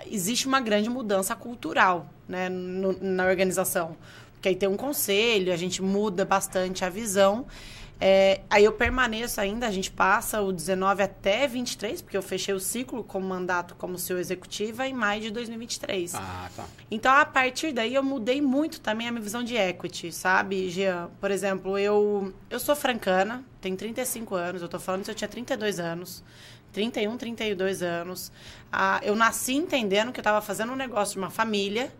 existe 0.09 0.47
uma 0.47 0.59
grande 0.59 0.89
mudança 0.89 1.35
cultural 1.35 2.07
né, 2.27 2.49
no- 2.49 2.97
na 2.99 3.25
organização. 3.27 3.95
Porque 4.33 4.49
aí 4.49 4.55
tem 4.55 4.67
um 4.69 4.77
conselho, 4.77 5.53
a 5.53 5.57
gente 5.57 5.81
muda 5.81 6.25
bastante 6.25 6.83
a 6.83 6.89
visão. 6.89 7.45
É, 7.99 8.41
aí 8.49 8.63
eu 8.63 8.71
permaneço 8.71 9.41
ainda, 9.41 9.65
a 9.65 9.71
gente 9.71 9.89
passa 9.89 10.39
o 10.41 10.51
19 10.51 11.01
até 11.01 11.47
23, 11.47 12.01
porque 12.01 12.15
eu 12.15 12.21
fechei 12.21 12.53
o 12.53 12.59
ciclo 12.59 13.03
como 13.03 13.27
mandato 13.27 13.75
como 13.75 13.97
CEO 13.97 14.19
executiva 14.19 14.87
em 14.87 14.93
maio 14.93 15.21
de 15.21 15.31
2023. 15.31 16.13
Ah, 16.13 16.49
tá. 16.55 16.65
Então, 16.91 17.11
a 17.11 17.25
partir 17.25 17.71
daí, 17.71 17.95
eu 17.95 18.03
mudei 18.03 18.39
muito 18.39 18.79
também 18.79 19.07
a 19.07 19.11
minha 19.11 19.23
visão 19.23 19.43
de 19.43 19.55
equity, 19.55 20.11
sabe, 20.11 20.69
Jean? 20.69 21.09
Por 21.19 21.31
exemplo, 21.31 21.77
eu, 21.77 22.33
eu 22.49 22.59
sou 22.59 22.75
francana, 22.75 23.43
tenho 23.59 23.75
35 23.75 24.35
anos, 24.35 24.61
eu 24.61 24.67
tô 24.67 24.79
falando 24.79 25.03
que 25.03 25.09
eu 25.09 25.15
tinha 25.15 25.27
32 25.27 25.79
anos, 25.79 26.23
31, 26.71 27.17
32 27.17 27.81
anos. 27.81 28.31
Ah, 28.71 28.99
eu 29.01 29.15
nasci 29.15 29.55
entendendo 29.55 30.11
que 30.11 30.19
eu 30.19 30.21
estava 30.21 30.39
fazendo 30.39 30.71
um 30.71 30.75
negócio 30.75 31.13
de 31.13 31.19
uma 31.19 31.31
família 31.31 31.91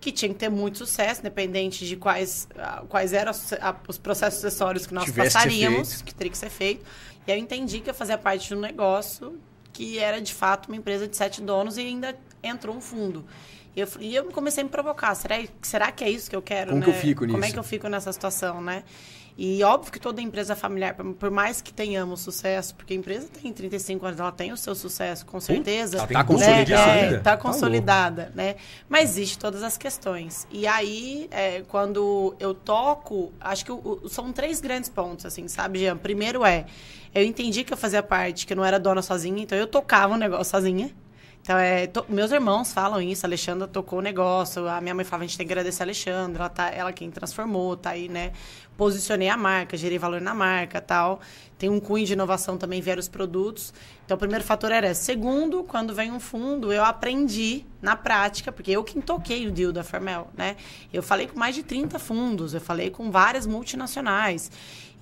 que 0.00 0.12
tinha 0.12 0.28
que 0.28 0.34
ter 0.34 0.48
muito 0.48 0.78
sucesso, 0.78 1.20
independente 1.20 1.86
de 1.86 1.96
quais, 1.96 2.48
ah, 2.58 2.84
quais 2.88 3.12
eram 3.12 3.30
os, 3.30 3.52
ah, 3.54 3.76
os 3.88 3.98
processos 3.98 4.44
acessórios 4.44 4.86
que 4.86 4.94
nós 4.94 5.04
Tivesse 5.04 5.34
passaríamos, 5.34 6.02
que 6.02 6.14
teria 6.14 6.30
que 6.30 6.38
ser 6.38 6.50
feito. 6.50 6.84
E 7.26 7.30
eu 7.30 7.36
entendi 7.36 7.80
que 7.80 7.90
eu 7.90 7.94
fazia 7.94 8.16
parte 8.16 8.48
de 8.48 8.54
um 8.54 8.60
negócio 8.60 9.38
que 9.72 9.98
era, 9.98 10.20
de 10.20 10.32
fato, 10.32 10.68
uma 10.68 10.76
empresa 10.76 11.06
de 11.06 11.16
sete 11.16 11.42
donos 11.42 11.76
e 11.76 11.82
ainda 11.82 12.16
entrou 12.42 12.74
um 12.74 12.80
fundo. 12.80 13.24
E 13.74 13.80
eu, 13.80 13.88
e 14.00 14.14
eu 14.14 14.24
comecei 14.26 14.62
a 14.62 14.64
me 14.64 14.70
provocar. 14.70 15.14
Será, 15.14 15.36
será 15.60 15.92
que 15.92 16.02
é 16.02 16.08
isso 16.08 16.30
que 16.30 16.36
eu 16.36 16.40
quero? 16.40 16.70
Como 16.70 16.80
né? 16.80 16.84
que 16.86 16.90
eu 16.90 16.94
fico 16.94 17.24
nisso? 17.24 17.34
Como 17.34 17.44
é 17.44 17.50
que 17.50 17.58
eu 17.58 17.62
fico 17.62 17.88
nessa 17.88 18.10
situação, 18.10 18.60
né? 18.62 18.84
E 19.38 19.62
óbvio 19.62 19.92
que 19.92 20.00
toda 20.00 20.22
empresa 20.22 20.56
familiar, 20.56 20.94
por 20.94 21.30
mais 21.30 21.60
que 21.60 21.70
tenhamos 21.70 22.20
sucesso, 22.20 22.74
porque 22.74 22.94
a 22.94 22.96
empresa 22.96 23.28
tem 23.28 23.52
35 23.52 24.06
anos, 24.06 24.18
ela 24.18 24.32
tem 24.32 24.50
o 24.50 24.56
seu 24.56 24.74
sucesso, 24.74 25.26
com 25.26 25.38
certeza. 25.38 25.98
ela 25.98 26.06
tá 26.06 26.18
né? 26.20 26.24
consolidada. 26.24 26.90
É, 26.90 27.02
ainda? 27.04 27.18
tá 27.20 27.30
Tá 27.32 27.36
consolidada, 27.36 28.32
né? 28.34 28.56
Mas 28.88 29.10
existe 29.10 29.38
todas 29.38 29.62
as 29.62 29.76
questões. 29.76 30.46
E 30.50 30.66
aí, 30.66 31.28
é, 31.30 31.60
quando 31.68 32.34
eu 32.40 32.54
toco, 32.54 33.30
acho 33.38 33.64
que 33.66 33.72
são 34.08 34.32
três 34.32 34.58
grandes 34.60 34.88
pontos, 34.88 35.26
assim, 35.26 35.46
sabe, 35.48 35.80
Jean? 35.80 35.98
Primeiro 35.98 36.42
é, 36.42 36.64
eu 37.14 37.22
entendi 37.22 37.62
que 37.62 37.72
eu 37.74 37.76
fazia 37.76 38.02
parte, 38.02 38.46
que 38.46 38.54
eu 38.54 38.56
não 38.56 38.64
era 38.64 38.78
dona 38.80 39.02
sozinha, 39.02 39.42
então 39.42 39.58
eu 39.58 39.66
tocava 39.66 40.14
o 40.14 40.16
negócio 40.16 40.46
sozinha. 40.50 40.90
Então, 41.42 41.56
é, 41.56 41.86
to- 41.86 42.04
meus 42.08 42.32
irmãos 42.32 42.72
falam 42.72 43.00
isso, 43.00 43.24
a 43.24 43.28
Alexandra 43.28 43.68
tocou 43.68 44.00
o 44.00 44.02
negócio, 44.02 44.66
a 44.68 44.80
minha 44.80 44.92
mãe 44.92 45.04
falava, 45.04 45.22
a 45.22 45.26
gente 45.28 45.38
tem 45.38 45.46
que 45.46 45.52
agradecer 45.52 45.80
a 45.80 45.86
Alexandra, 45.86 46.42
ela, 46.42 46.48
tá, 46.48 46.70
ela 46.70 46.92
quem 46.92 47.08
transformou, 47.08 47.76
tá 47.76 47.90
aí, 47.90 48.08
né? 48.08 48.32
Posicionei 48.76 49.28
a 49.28 49.36
marca, 49.36 49.76
gerei 49.76 49.98
valor 49.98 50.20
na 50.20 50.34
marca 50.34 50.80
tal. 50.80 51.20
Tem 51.58 51.70
um 51.70 51.80
cunho 51.80 52.04
de 52.04 52.12
inovação 52.12 52.58
também, 52.58 52.82
vieram 52.82 53.00
os 53.00 53.08
produtos. 53.08 53.72
Então, 54.04 54.16
o 54.16 54.18
primeiro 54.18 54.44
fator 54.44 54.70
era 54.70 54.90
esse. 54.90 55.04
Segundo, 55.04 55.64
quando 55.64 55.94
vem 55.94 56.12
um 56.12 56.20
fundo, 56.20 56.70
eu 56.70 56.84
aprendi 56.84 57.64
na 57.80 57.96
prática, 57.96 58.52
porque 58.52 58.70
eu 58.70 58.84
quem 58.84 59.00
toquei 59.00 59.46
o 59.46 59.50
deal 59.50 59.72
da 59.72 59.82
Farmel, 59.82 60.28
né? 60.36 60.56
Eu 60.92 61.02
falei 61.02 61.26
com 61.26 61.38
mais 61.38 61.54
de 61.54 61.62
30 61.62 61.98
fundos, 61.98 62.52
eu 62.52 62.60
falei 62.60 62.90
com 62.90 63.10
várias 63.10 63.46
multinacionais. 63.46 64.50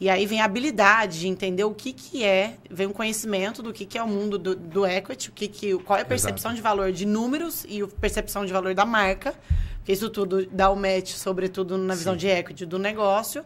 E 0.00 0.10
aí 0.10 0.26
vem 0.26 0.40
a 0.40 0.44
habilidade 0.44 1.20
de 1.20 1.28
entender 1.28 1.64
o 1.64 1.72
que, 1.72 1.92
que 1.92 2.24
é, 2.24 2.56
vem 2.68 2.86
um 2.86 2.92
conhecimento 2.92 3.62
do 3.62 3.72
que, 3.72 3.86
que 3.86 3.96
é 3.96 4.02
o 4.02 4.08
mundo 4.08 4.38
do, 4.38 4.54
do 4.54 4.84
equity, 4.84 5.28
o 5.28 5.32
que 5.32 5.48
que, 5.48 5.78
qual 5.78 5.98
é 5.98 6.02
a 6.02 6.04
percepção 6.04 6.52
de 6.52 6.60
valor 6.60 6.92
de 6.92 7.06
números 7.06 7.64
e 7.68 7.80
a 7.82 7.86
percepção 7.86 8.44
de 8.44 8.52
valor 8.52 8.74
da 8.74 8.84
marca. 8.84 9.34
Porque 9.84 9.92
isso 9.92 10.08
tudo 10.08 10.46
dá 10.46 10.70
o 10.70 10.76
match, 10.76 11.10
sobretudo 11.10 11.76
na 11.76 11.94
visão 11.94 12.16
de 12.16 12.26
equity 12.26 12.64
do 12.64 12.78
negócio. 12.78 13.44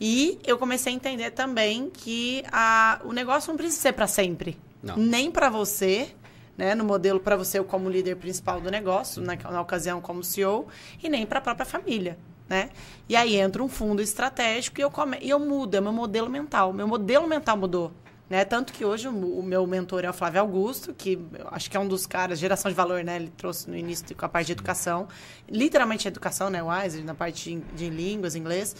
E 0.00 0.36
eu 0.44 0.58
comecei 0.58 0.92
a 0.92 0.96
entender 0.96 1.30
também 1.30 1.88
que 1.88 2.42
a, 2.50 3.00
o 3.04 3.12
negócio 3.12 3.52
não 3.52 3.56
precisa 3.56 3.80
ser 3.80 3.92
para 3.92 4.08
sempre. 4.08 4.58
Não. 4.82 4.96
Nem 4.96 5.30
para 5.30 5.48
você, 5.48 6.08
né, 6.56 6.74
no 6.74 6.84
modelo 6.84 7.20
para 7.20 7.36
você 7.36 7.62
como 7.62 7.88
líder 7.88 8.16
principal 8.16 8.60
do 8.60 8.72
negócio, 8.72 9.22
na, 9.22 9.36
na 9.36 9.60
ocasião 9.60 10.00
como 10.00 10.24
CEO, 10.24 10.66
e 11.00 11.08
nem 11.08 11.24
para 11.24 11.38
a 11.38 11.42
própria 11.42 11.64
família. 11.64 12.18
Né? 12.48 12.70
E 13.08 13.14
aí 13.14 13.36
entra 13.36 13.62
um 13.62 13.68
fundo 13.68 14.02
estratégico 14.02 14.80
e 14.80 14.82
eu, 14.82 14.90
come, 14.90 15.16
e 15.20 15.30
eu 15.30 15.38
mudo, 15.38 15.76
é 15.76 15.80
meu 15.80 15.92
modelo 15.92 16.28
mental. 16.28 16.72
Meu 16.72 16.88
modelo 16.88 17.28
mental 17.28 17.56
mudou. 17.56 17.92
Né? 18.28 18.44
Tanto 18.44 18.72
que 18.72 18.84
hoje 18.84 19.08
o, 19.08 19.38
o 19.38 19.42
meu 19.42 19.66
mentor 19.66 20.04
é 20.04 20.10
o 20.10 20.12
Flávio 20.12 20.40
Augusto, 20.40 20.92
que 20.92 21.18
acho 21.50 21.70
que 21.70 21.76
é 21.76 21.80
um 21.80 21.88
dos 21.88 22.06
caras, 22.06 22.38
geração 22.38 22.70
de 22.70 22.74
valor, 22.74 23.02
né? 23.02 23.16
Ele 23.16 23.32
trouxe 23.36 23.70
no 23.70 23.76
início 23.76 24.14
com 24.14 24.26
a 24.26 24.28
parte 24.28 24.46
de 24.48 24.52
educação, 24.52 25.08
literalmente 25.48 26.06
educação, 26.06 26.50
né? 26.50 26.62
Wise, 26.62 27.02
na 27.02 27.14
parte 27.14 27.56
de, 27.56 27.60
de 27.74 27.88
línguas, 27.88 28.34
inglês. 28.34 28.76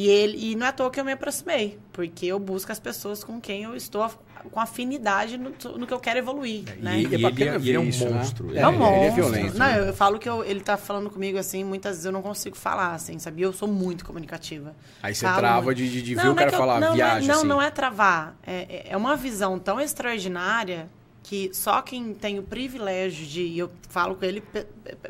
E, 0.00 0.06
ele, 0.08 0.52
e 0.52 0.54
não 0.54 0.64
é 0.66 0.68
à 0.68 0.72
toa 0.72 0.90
que 0.92 1.00
eu 1.00 1.04
me 1.04 1.10
aproximei, 1.10 1.76
porque 1.92 2.26
eu 2.26 2.38
busco 2.38 2.70
as 2.70 2.78
pessoas 2.78 3.24
com 3.24 3.40
quem 3.40 3.64
eu 3.64 3.74
estou 3.74 4.08
com 4.52 4.60
afinidade 4.60 5.36
no, 5.36 5.50
no 5.76 5.86
que 5.88 5.92
eu 5.92 5.98
quero 5.98 6.20
evoluir. 6.20 6.62
né? 6.78 7.00
E, 7.00 7.02
E 7.02 7.06
é 7.06 7.18
e 7.18 7.24
ele, 7.26 7.26
é- 7.26 7.58
e 7.58 7.68
ele 7.68 7.72
é 7.76 7.80
um 7.80 7.84
isso, 7.88 8.04
né? 8.04 8.10
monstro. 8.12 8.56
É, 8.56 8.60
É 8.60 8.66
um 8.68 8.70
ele 8.70 8.78
monstro. 8.78 9.02
é 9.04 9.10
violento, 9.10 9.58
Não, 9.58 9.66
né? 9.66 9.88
eu 9.88 9.92
falo 9.92 10.16
que 10.20 10.28
eu- 10.28 10.44
ele 10.44 10.60
tá 10.60 10.76
falando 10.76 11.10
comigo 11.10 11.36
assim, 11.36 11.64
muitas 11.64 11.92
vezes 11.96 12.04
eu 12.04 12.12
não 12.12 12.22
consigo 12.22 12.54
falar, 12.56 12.94
assim, 12.94 13.18
sabe? 13.18 13.42
Eu 13.42 13.52
sou 13.52 13.66
muito 13.66 14.04
comunicativa. 14.04 14.76
Aí 15.02 15.12
você 15.16 15.26
Falo 15.26 15.38
trava 15.38 15.62
muito. 15.62 15.78
de, 15.78 15.90
de, 15.90 16.02
de 16.02 16.14
Não, 16.14 16.22
ver 16.22 16.28
o 16.28 16.34
não 16.34 16.38
é 16.42 16.44
cara 16.44 16.54
eu- 16.54 16.58
falar 16.58 16.80
não, 16.80 16.94
viagem 16.94 17.26
não, 17.26 17.34
é, 17.34 17.38
assim. 17.38 17.48
não, 17.48 17.56
não 17.56 17.62
é 17.62 17.70
travar. 17.70 18.36
É, 18.46 18.86
é 18.90 18.96
uma 18.96 19.16
visão 19.16 19.58
tão 19.58 19.80
extraordinária 19.80 20.88
que 21.24 21.50
só 21.52 21.82
quem 21.82 22.14
tem 22.14 22.38
o 22.38 22.42
privilégio 22.44 23.26
de. 23.26 23.42
e 23.42 23.58
Eu 23.58 23.68
falo 23.88 24.14
com 24.14 24.24
ele 24.24 24.42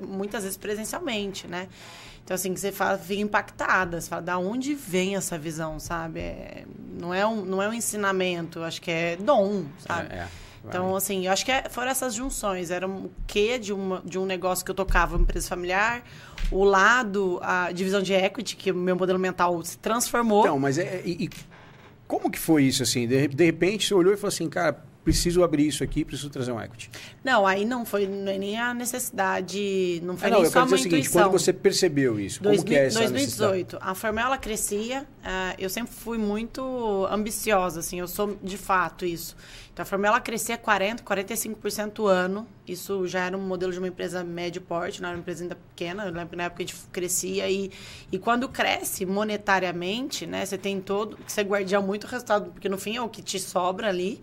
muitas 0.01 0.43
vezes 0.45 0.57
presencialmente, 0.57 1.47
né? 1.47 1.69
Então, 2.29 2.35
assim, 2.35 2.53
que 2.53 2.61
você 2.61 2.71
fala, 2.71 2.99
fica 2.99 3.23
impactada. 3.23 3.99
Você 3.99 4.07
fala, 4.07 4.21
da 4.21 4.37
onde 4.37 4.75
vem 4.75 5.17
essa 5.17 5.39
visão, 5.39 5.81
sabe? 5.81 6.21
É, 6.21 6.65
não, 7.01 7.15
é 7.15 7.27
um, 7.27 7.43
não 7.43 7.63
é 7.63 7.67
um 7.71 7.73
ensinamento, 7.73 8.63
acho 8.63 8.83
que 8.83 8.91
é 8.91 9.17
dom, 9.17 9.65
sabe? 9.79 10.15
É, 10.15 10.19
é. 10.19 10.29
Então, 10.63 10.95
assim, 10.95 11.25
eu 11.25 11.33
acho 11.33 11.43
que 11.43 11.51
é- 11.51 11.71
foram 11.71 11.91
essas 11.91 12.13
junções. 12.13 12.71
Era 12.71 12.87
um 12.87 13.09
quê 13.27 13.59
de, 13.59 13.73
uma, 13.73 14.03
de 14.05 14.19
um 14.19 14.27
negócio 14.27 14.63
que 14.63 14.71
eu 14.71 14.75
tocava, 14.75 15.17
uma 15.17 15.23
empresa 15.23 15.49
familiar, 15.49 16.03
o 16.51 16.65
lado, 16.65 17.41
a 17.43 17.73
divisão 17.73 18.03
de 18.03 18.13
equity, 18.13 18.57
que 18.57 18.73
o 18.73 18.75
meu 18.75 18.95
modelo 18.95 19.19
mental 19.19 19.65
se 19.65 19.79
transformou. 19.79 20.43
Então, 20.43 20.59
mas 20.59 20.77
é. 20.77 21.01
E, 21.07 21.25
e 21.25 21.31
como 22.07 22.31
que 22.31 22.39
foi 22.39 22.65
isso 22.65 22.83
assim? 22.83 23.09
De, 23.09 23.27
de 23.27 23.45
repente 23.47 23.89
você 23.89 23.95
olhou 23.95 24.13
e 24.13 24.19
falou 24.19 24.29
assim, 24.29 24.51
cara, 24.51 24.85
preciso 25.09 25.43
abrir 25.43 25.67
isso 25.67 25.83
aqui, 25.83 26.05
preciso 26.05 26.29
trazer 26.29 26.53
um 26.53 26.61
equity. 26.61 26.91
Não, 27.25 27.47
aí 27.47 27.65
não 27.65 27.87
foi 27.87 28.07
nem 28.07 28.59
a 28.59 28.75
necessidade, 28.75 30.03
não 30.05 30.19
foi 30.19 30.29
Ah, 30.29 30.31
não, 30.33 30.39
nem 30.39 30.45
eu 30.45 30.51
só 30.51 30.61
quero 30.61 30.65
dizer 30.67 30.75
o 30.77 30.91
seguinte, 30.91 31.11
quando 31.11 31.31
você 31.31 31.51
percebeu 31.51 32.21
isso, 32.21 32.41
como 32.41 32.51
2000 32.51 32.65
que 32.67 32.79
é 32.79 32.87
essa 32.87 33.01
necessidade? 33.01 33.65
2018, 33.65 33.79
a 33.81 33.95
Formel 33.95 34.27
ela 34.27 34.37
crescia. 34.37 35.07
ah, 35.25 35.55
eu 35.59 35.71
sempre 35.71 35.95
fui 35.95 36.19
muito 36.19 37.09
ambiciosa, 37.11 37.81
assim, 37.81 37.99
eu 37.99 38.07
sou 38.07 38.39
de 38.43 38.59
fato 38.59 39.07
isso. 39.07 39.35
Então 39.73 39.83
a 39.83 39.87
Formel 39.87 40.11
ela 40.11 40.21
crescia 40.21 40.59
40, 40.59 41.03
45% 41.05 42.07
ano. 42.07 42.47
Isso 42.67 43.07
já 43.07 43.21
era 43.25 43.39
um 43.39 43.41
modelo 43.41 43.73
de 43.73 43.79
uma 43.79 43.89
empresa 43.89 44.23
médio 44.23 44.61
porte, 44.61 45.01
não 45.01 45.09
era 45.09 45.17
uma 45.17 45.21
empresa 45.21 45.45
ainda 45.45 45.55
pequena. 45.55 46.05
Eu 46.05 46.13
lembro 46.13 46.31
que 46.31 46.37
na 46.37 46.45
época 46.45 46.63
a 46.63 46.67
gente 46.67 46.77
crescia 46.93 47.49
e, 47.49 47.71
e 48.13 48.19
quando 48.19 48.49
cresce 48.49 49.07
monetariamente, 49.07 50.27
né, 50.27 50.45
você 50.45 50.59
tem 50.59 50.81
todo, 50.81 51.17
você 51.27 51.43
guardia 51.43 51.81
muito 51.81 52.07
resultado, 52.09 52.51
porque 52.51 52.69
no 52.69 52.77
fim 52.77 52.97
é 52.97 53.01
o 53.01 53.09
que 53.09 53.23
te 53.23 53.39
sobra 53.39 53.89
ali. 53.89 54.21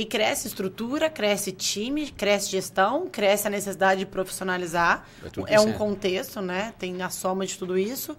E 0.00 0.06
cresce 0.06 0.48
estrutura, 0.48 1.10
cresce 1.10 1.52
time, 1.52 2.10
cresce 2.10 2.50
gestão, 2.50 3.06
cresce 3.06 3.46
a 3.46 3.50
necessidade 3.50 4.00
de 4.00 4.06
profissionalizar. 4.06 5.06
Tudo 5.30 5.46
É 5.46 5.60
um 5.60 5.74
contexto, 5.74 6.40
né? 6.40 6.72
Tem 6.78 7.02
a 7.02 7.10
soma 7.10 7.44
de 7.44 7.58
tudo 7.58 7.76
isso. 7.76 8.16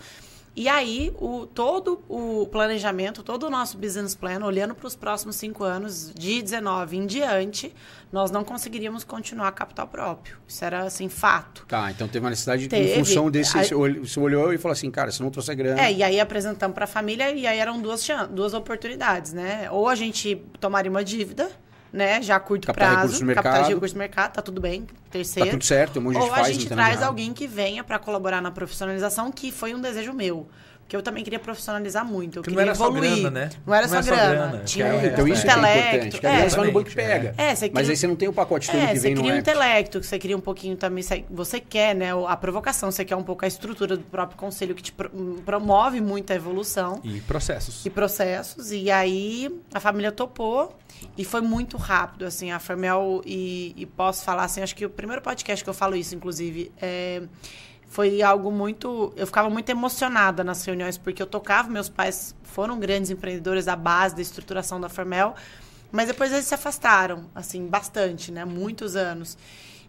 E 0.56 0.68
aí, 0.68 1.12
o, 1.18 1.48
todo 1.48 2.04
o 2.08 2.46
planejamento, 2.52 3.24
todo 3.24 3.48
o 3.48 3.50
nosso 3.50 3.80
business 3.80 4.14
plan, 4.14 4.44
olhando 4.46 4.76
para 4.76 4.86
os 4.86 4.96
próximos 4.96 5.38
cinco 5.38 5.64
anos, 5.64 6.14
de 6.14 6.40
19 6.44 6.98
em 6.98 7.08
diante, 7.08 7.74
nós 8.12 8.30
não 8.30 8.44
conseguiríamos 8.44 9.04
continuar 9.04 9.52
capital 9.54 9.88
próprio. 9.88 10.38
Isso 10.48 10.64
era, 10.64 10.82
assim, 10.84 11.10
fato. 11.10 11.66
Tá, 11.68 11.90
então 11.90 12.08
teve 12.08 12.24
uma 12.24 12.30
necessidade 12.30 12.68
Teve. 12.68 12.92
em 12.92 12.96
função 13.00 13.32
desse. 13.32 13.58
Aí- 13.58 13.66
Você 13.66 14.20
olhou- 14.20 14.54
e 14.54 14.60
falou 14.60 14.74
assim, 14.74 14.92
cara, 14.92 15.10
se 15.10 15.20
não 15.20 15.32
trouxer 15.32 15.56
grana. 15.56 15.82
É, 15.82 15.92
e 15.92 16.04
aí 16.04 16.20
apresentamos 16.20 16.76
para 16.76 16.84
a 16.84 16.88
família 16.88 17.32
e 17.32 17.48
aí 17.48 17.58
eram 17.58 17.82
duas, 17.82 18.06
duas 18.30 18.54
oportunidades, 18.54 19.34
né? 19.34 19.68
Ou 19.72 19.90
a 19.90 19.96
gente 19.96 20.36
tomaria 20.60 20.92
uma 20.92 21.04
dívida, 21.04 21.50
né? 21.92 22.22
Já 22.22 22.38
a 22.38 22.40
curto 22.40 22.68
Captar 22.68 22.88
prazo, 22.88 23.14
recursos 23.14 23.36
captar 23.36 23.44
mercado. 23.54 23.70
recursos 23.70 23.94
no 23.94 24.00
mercado, 24.00 24.34
tá 24.34 24.42
tudo 24.42 24.62
bem. 24.62 24.84
tá 24.84 24.94
Terceiro. 25.12 25.50
tudo 25.52 25.64
certo, 25.64 26.00
um 26.00 26.04
monte 26.04 26.16
de 26.16 26.22
gente 26.22 26.30
Ou 26.30 26.36
a 26.36 26.52
gente 26.52 26.68
traz 26.70 27.02
alguém 27.02 27.34
que 27.34 27.48
venha 27.48 27.84
para 27.84 28.00
colaborar 28.00 28.42
na 28.42 28.52
profissionalização, 28.52 29.32
que 29.32 29.52
foi 29.52 29.76
um 29.76 29.82
desejo 29.82 30.14
meu. 30.14 30.48
Porque 30.92 30.98
eu 30.98 31.02
também 31.02 31.24
queria 31.24 31.40
profissionalizar 31.40 32.04
muito. 32.04 32.40
Eu 32.40 32.44
Que 32.44 32.50
não 32.50 32.58
queria 32.58 32.72
era 32.72 32.76
só 32.76 32.88
evoluir. 32.90 33.12
grana, 33.22 33.30
né? 33.32 33.50
Não 33.66 33.74
era 33.74 33.84
Não 33.88 33.94
só 33.94 34.00
é 34.00 34.04
só 34.04 34.12
grana. 34.14 34.34
grana, 34.50 34.64
Tinha 34.66 34.86
que 34.86 34.92
é 34.92 34.94
o 34.94 34.98
um 35.00 35.06
então 35.06 35.28
isso 35.30 35.42
é 35.42 35.44
que 35.46 35.50
é 35.50 35.54
intelecto. 35.54 35.88
importante. 35.96 36.20
Que 36.20 36.28
é, 36.28 36.50
só 36.50 36.66
no 36.66 36.72
banco 36.74 36.92
pega. 36.94 37.34
É, 37.38 37.56
você 37.56 37.72
Mas 37.74 37.90
aí 37.90 37.96
você 37.96 38.08
não 38.08 38.16
tem 38.18 38.28
o 38.28 38.34
pacote 38.34 38.70
todo 38.70 38.78
É, 38.82 38.88
que 38.88 38.96
você 38.98 39.02
vem 39.08 39.16
no 39.16 39.22
cria 39.22 39.34
um 39.34 39.38
intelecto, 39.38 40.04
você 40.04 40.20
cria 40.20 40.36
um 40.36 40.42
pouquinho 40.42 40.76
também. 40.76 41.02
você- 41.02 41.24
Você 41.30 41.62
quer, 41.62 41.96
né? 41.96 42.10
A 42.28 42.36
provocação, 42.36 42.92
você 42.92 43.06
quer 43.06 43.16
um 43.16 43.24
pouco 43.24 43.46
a 43.46 43.48
estrutura 43.48 43.96
do 43.96 44.04
próprio 44.04 44.38
conselho 44.38 44.76
que 44.76 44.84
te 44.84 44.92
pro- 44.92 45.10
promove 45.46 46.02
muito 46.02 46.34
a 46.34 46.36
evolução 46.36 47.00
E 47.06 47.22
processos. 47.22 47.86
e 47.86 47.90
processos. 47.90 48.74
E 48.74 48.92
aí 48.92 49.50
a 49.74 49.80
família 49.80 50.12
topou 50.12 50.76
e 51.18 51.24
foi 51.24 51.40
muito 51.40 51.78
rápido, 51.78 52.26
assim, 52.26 52.52
a 52.52 52.60
Fermel, 52.60 53.22
e, 53.26 53.74
e 53.78 53.86
posso 53.86 54.26
falar 54.26 54.44
assim, 54.44 54.62
acho 54.62 54.76
que 54.76 54.86
o 54.86 54.90
primeiro 54.90 55.22
podcast 55.22 55.64
que 55.64 55.70
eu 55.70 55.74
falo 55.74 55.96
isso, 55.96 56.14
inclusive, 56.14 56.70
é, 56.82 57.22
foi 57.92 58.22
algo 58.22 58.50
muito. 58.50 59.12
Eu 59.18 59.28
ficava 59.28 59.50
muito 59.50 59.70
emocionada 59.70 60.46
nas 60.46 60.64
reuniões, 60.64 60.98
porque 60.98 61.22
eu 61.22 61.28
tocava, 61.28 61.70
meus 61.70 61.90
pais 61.90 62.34
foram 62.42 62.80
grandes 62.80 63.12
empreendedores 63.12 63.66
da 63.66 63.76
base 63.76 64.16
da 64.16 64.22
estruturação 64.22 64.80
da 64.80 64.88
Fermel, 64.88 65.36
mas 65.92 66.08
depois 66.08 66.32
eles 66.32 66.46
se 66.46 66.56
afastaram, 66.56 67.26
assim, 67.36 67.68
bastante, 67.68 68.32
né? 68.32 68.46
Muitos 68.46 68.96
anos. 68.96 69.38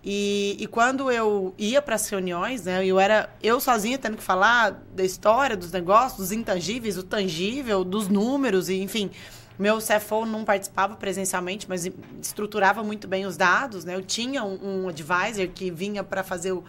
E, 0.02 0.56
e 0.58 0.66
quando 0.66 1.12
eu 1.12 1.54
ia 1.56 1.80
para 1.80 1.94
as 1.94 2.08
reuniões, 2.08 2.64
né, 2.64 2.84
eu 2.84 2.98
era 2.98 3.30
eu 3.40 3.60
sozinha 3.60 3.96
tendo 3.96 4.16
que 4.16 4.22
falar 4.22 4.82
da 4.92 5.04
história, 5.04 5.56
dos 5.56 5.70
negócios, 5.70 6.18
dos 6.18 6.32
intangíveis, 6.32 6.98
o 6.98 7.04
tangível, 7.04 7.84
dos 7.84 8.08
números, 8.08 8.68
e, 8.68 8.82
enfim. 8.82 9.12
Meu 9.56 9.78
CFO 9.78 10.26
não 10.26 10.44
participava 10.44 10.96
presencialmente, 10.96 11.68
mas 11.68 11.88
estruturava 12.20 12.82
muito 12.82 13.06
bem 13.06 13.26
os 13.26 13.36
dados, 13.36 13.84
né? 13.84 13.94
Eu 13.94 14.02
tinha 14.02 14.42
um, 14.42 14.86
um 14.86 14.88
advisor 14.88 15.46
que 15.54 15.70
vinha 15.70 16.02
para 16.02 16.24
fazer 16.24 16.50
o, 16.50 16.64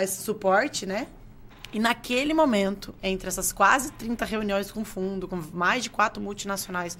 esse 0.00 0.22
suporte, 0.22 0.86
né? 0.86 1.06
E 1.72 1.78
naquele 1.78 2.34
momento, 2.34 2.94
entre 3.02 3.28
essas 3.28 3.52
quase 3.52 3.92
30 3.92 4.24
reuniões 4.24 4.72
com 4.72 4.84
fundo, 4.84 5.28
com 5.28 5.36
mais 5.52 5.84
de 5.84 5.90
quatro 5.90 6.20
multinacionais, 6.20 6.98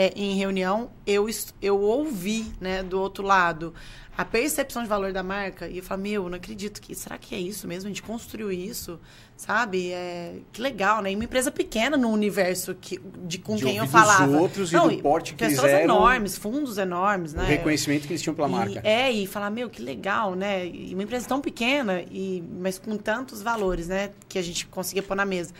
é, 0.00 0.12
em 0.14 0.36
reunião, 0.36 0.90
eu, 1.04 1.26
eu 1.60 1.80
ouvi, 1.80 2.52
né, 2.60 2.84
do 2.84 3.00
outro 3.00 3.24
lado, 3.24 3.74
a 4.16 4.24
percepção 4.24 4.82
de 4.82 4.88
valor 4.88 5.12
da 5.12 5.22
marca 5.24 5.66
e 5.68 5.78
eu 5.78 5.82
falei, 5.82 6.12
meu, 6.12 6.28
não 6.28 6.36
acredito 6.36 6.80
que. 6.80 6.94
Será 6.94 7.18
que 7.18 7.34
é 7.34 7.38
isso 7.38 7.66
mesmo? 7.66 7.86
A 7.86 7.90
gente 7.90 8.02
construiu 8.02 8.50
isso, 8.50 8.98
sabe? 9.36 9.90
É, 9.92 10.34
que 10.52 10.60
legal, 10.60 11.00
né? 11.02 11.10
E 11.12 11.14
uma 11.16 11.22
empresa 11.24 11.50
pequena 11.52 11.96
no 11.96 12.08
universo 12.10 12.74
que, 12.80 13.00
de, 13.24 13.38
com 13.38 13.54
De 13.56 13.64
quem 13.64 13.76
eu 13.76 13.82
ouvir 13.84 13.92
dos 13.92 14.00
falava. 14.02 14.36
outros 14.38 14.72
e 14.72 14.78
do 14.78 14.98
porte 14.98 15.34
que 15.34 15.44
eles 15.44 15.54
pessoas 15.54 15.72
eram. 15.72 15.84
enormes, 15.96 16.36
fundos 16.36 16.78
enormes, 16.78 17.32
né? 17.34 17.42
O 17.44 17.46
reconhecimento 17.46 18.06
que 18.06 18.12
eles 18.12 18.22
tinham 18.22 18.34
pela 18.34 18.48
E- 18.48 18.50
marca. 18.52 18.80
é, 18.84 19.10
e 19.10 19.24
falar, 19.26 19.50
meu, 19.50 19.68
que 19.70 19.80
legal, 19.82 20.34
né? 20.34 20.66
E 20.66 20.92
uma 20.94 21.02
empresa 21.04 21.26
tão 21.28 21.40
pequena, 21.40 22.02
e, 22.10 22.42
mas 22.60 22.76
com 22.78 22.96
tantos 22.96 23.40
valores, 23.42 23.86
né? 23.88 24.10
Que 24.28 24.38
a 24.38 24.42
gente 24.42 24.66
conseguia 24.66 25.02
pôr 25.02 25.16
na 25.16 25.24
mesa. 25.24 25.52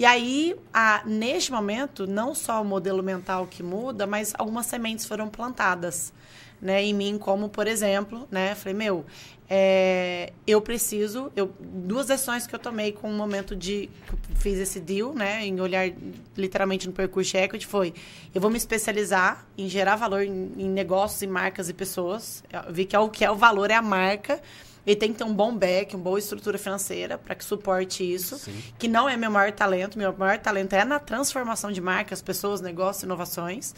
E 0.00 0.06
aí, 0.06 0.56
a, 0.72 1.02
neste 1.04 1.52
momento, 1.52 2.06
não 2.06 2.34
só 2.34 2.62
o 2.62 2.64
modelo 2.64 3.02
mental 3.02 3.46
que 3.46 3.62
muda, 3.62 4.06
mas 4.06 4.32
algumas 4.38 4.64
sementes 4.64 5.04
foram 5.04 5.28
plantadas 5.28 6.10
né, 6.58 6.82
em 6.82 6.94
mim, 6.94 7.18
como, 7.18 7.50
por 7.50 7.66
exemplo, 7.66 8.26
né? 8.30 8.54
Falei, 8.54 8.72
meu, 8.72 9.04
é, 9.46 10.32
eu 10.46 10.62
preciso... 10.62 11.30
Eu, 11.36 11.52
duas 11.60 12.06
decisões 12.06 12.46
que 12.46 12.54
eu 12.54 12.58
tomei 12.58 12.92
com 12.92 13.10
o 13.10 13.12
momento 13.12 13.54
de... 13.54 13.90
fiz 14.36 14.58
esse 14.58 14.80
deal, 14.80 15.12
né? 15.12 15.44
Em 15.44 15.60
olhar 15.60 15.92
literalmente 16.34 16.86
no 16.86 16.94
percurso 16.94 17.36
equity 17.36 17.66
foi... 17.66 17.92
Eu 18.34 18.40
vou 18.40 18.50
me 18.50 18.56
especializar 18.56 19.46
em 19.58 19.68
gerar 19.68 19.96
valor 19.96 20.22
em, 20.22 20.50
em 20.56 20.70
negócios, 20.70 21.20
e 21.20 21.26
marcas 21.26 21.68
e 21.68 21.74
pessoas. 21.74 22.42
Eu 22.50 22.72
vi 22.72 22.86
que 22.86 22.96
é 22.96 22.98
o 22.98 23.10
que 23.10 23.22
é 23.22 23.30
o 23.30 23.36
valor, 23.36 23.70
é 23.70 23.74
a 23.74 23.82
marca. 23.82 24.40
Ele 24.86 24.96
tem 24.96 25.12
que 25.12 25.18
ter 25.18 25.24
um 25.24 25.34
bom 25.34 25.54
back, 25.54 25.94
uma 25.94 26.02
boa 26.02 26.18
estrutura 26.18 26.58
financeira 26.58 27.18
para 27.18 27.34
que 27.34 27.44
suporte 27.44 28.02
isso. 28.02 28.38
Sim. 28.38 28.62
Que 28.78 28.88
não 28.88 29.08
é 29.08 29.16
meu 29.16 29.30
maior 29.30 29.52
talento. 29.52 29.98
Meu 29.98 30.16
maior 30.16 30.38
talento 30.38 30.72
é 30.74 30.84
na 30.84 30.98
transformação 30.98 31.70
de 31.70 31.80
marcas, 31.80 32.22
pessoas, 32.22 32.60
negócios, 32.60 33.02
inovações. 33.02 33.74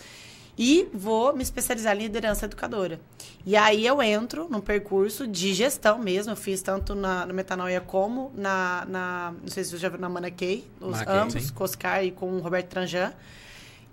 E 0.57 0.87
vou 0.93 1.35
me 1.35 1.43
especializar 1.43 1.97
em 1.97 2.01
liderança 2.01 2.45
educadora. 2.45 3.01
E 3.45 3.57
aí 3.57 3.87
eu 3.87 4.03
entro 4.03 4.49
num 4.51 4.61
percurso 4.61 5.27
de 5.27 5.55
gestão 5.55 5.99
mesmo. 5.99 6.33
Eu 6.33 6.37
fiz 6.37 6.61
tanto 6.61 6.95
na, 6.95 7.25
no 7.25 7.33
Metanoia 7.33 7.81
como 7.81 8.31
na, 8.35 8.85
na. 8.87 9.35
Não 9.41 9.49
sei 9.49 9.65
se 9.65 9.71
você 9.71 9.79
já 9.79 9.89
viu 9.89 9.99
na 9.99 10.09
Mana 10.09 10.31
Key, 10.31 10.65
os 10.79 11.01
ambos, 11.07 11.45
sim. 11.45 11.53
com 11.53 11.65
Oscar 11.65 12.05
e 12.05 12.11
com 12.11 12.37
o 12.37 12.41
Roberto 12.41 12.69
Tranjan. 12.69 13.13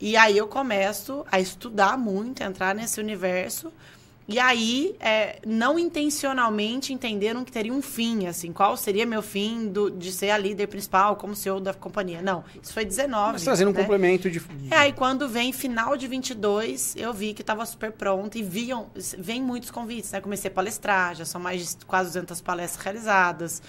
E 0.02 0.15
aí 0.15 0.38
eu 0.38 0.48
começo 0.48 1.26
a 1.32 1.39
estudar 1.39 1.98
muito, 1.98 2.43
a 2.43 2.45
entrar 2.45 2.76
nesse 2.76 3.00
universo. 3.00 3.72
E 4.31 4.37
aí, 4.37 4.95
é, 4.99 5.39
não 5.43 5.79
intencionalmente 5.79 6.93
entenderam 6.93 7.43
que 7.43 7.51
teria 7.51 7.73
um 7.73 7.81
fim, 7.81 8.27
assim, 8.27 8.53
qual 8.53 8.77
seria 8.77 9.03
meu 9.03 9.23
fim 9.23 9.67
do, 9.67 9.89
de 9.89 10.11
ser 10.11 10.29
a 10.29 10.37
líder 10.37 10.67
principal, 10.67 11.15
como 11.15 11.35
CEO 11.35 11.59
da 11.59 11.73
companhia. 11.73 12.21
Não, 12.21 12.43
isso 12.61 12.71
foi 12.71 12.85
19. 12.85 13.33
Mas 13.33 13.43
trazendo 13.43 13.71
um 13.71 13.73
né? 13.73 13.81
complemento 13.81 14.29
de. 14.29 14.39
É, 14.69 14.75
aí 14.75 14.93
quando 14.93 15.27
vem 15.27 15.51
final 15.51 15.97
de 15.97 16.07
22, 16.07 16.95
eu 16.95 17.11
vi 17.11 17.33
que 17.33 17.41
estava 17.41 17.65
super 17.65 17.91
pronto 17.91 18.37
e 18.37 18.43
viam, 18.43 18.91
vem 19.17 19.41
muitos 19.41 19.71
convites, 19.71 20.11
né? 20.11 20.21
Comecei 20.21 20.51
a 20.51 20.53
palestrar, 20.53 21.15
já 21.15 21.25
são 21.25 21.41
mais 21.41 21.75
de 21.75 21.85
quase 21.87 22.09
200 22.09 22.39
palestras 22.39 22.83
realizadas. 22.83 23.63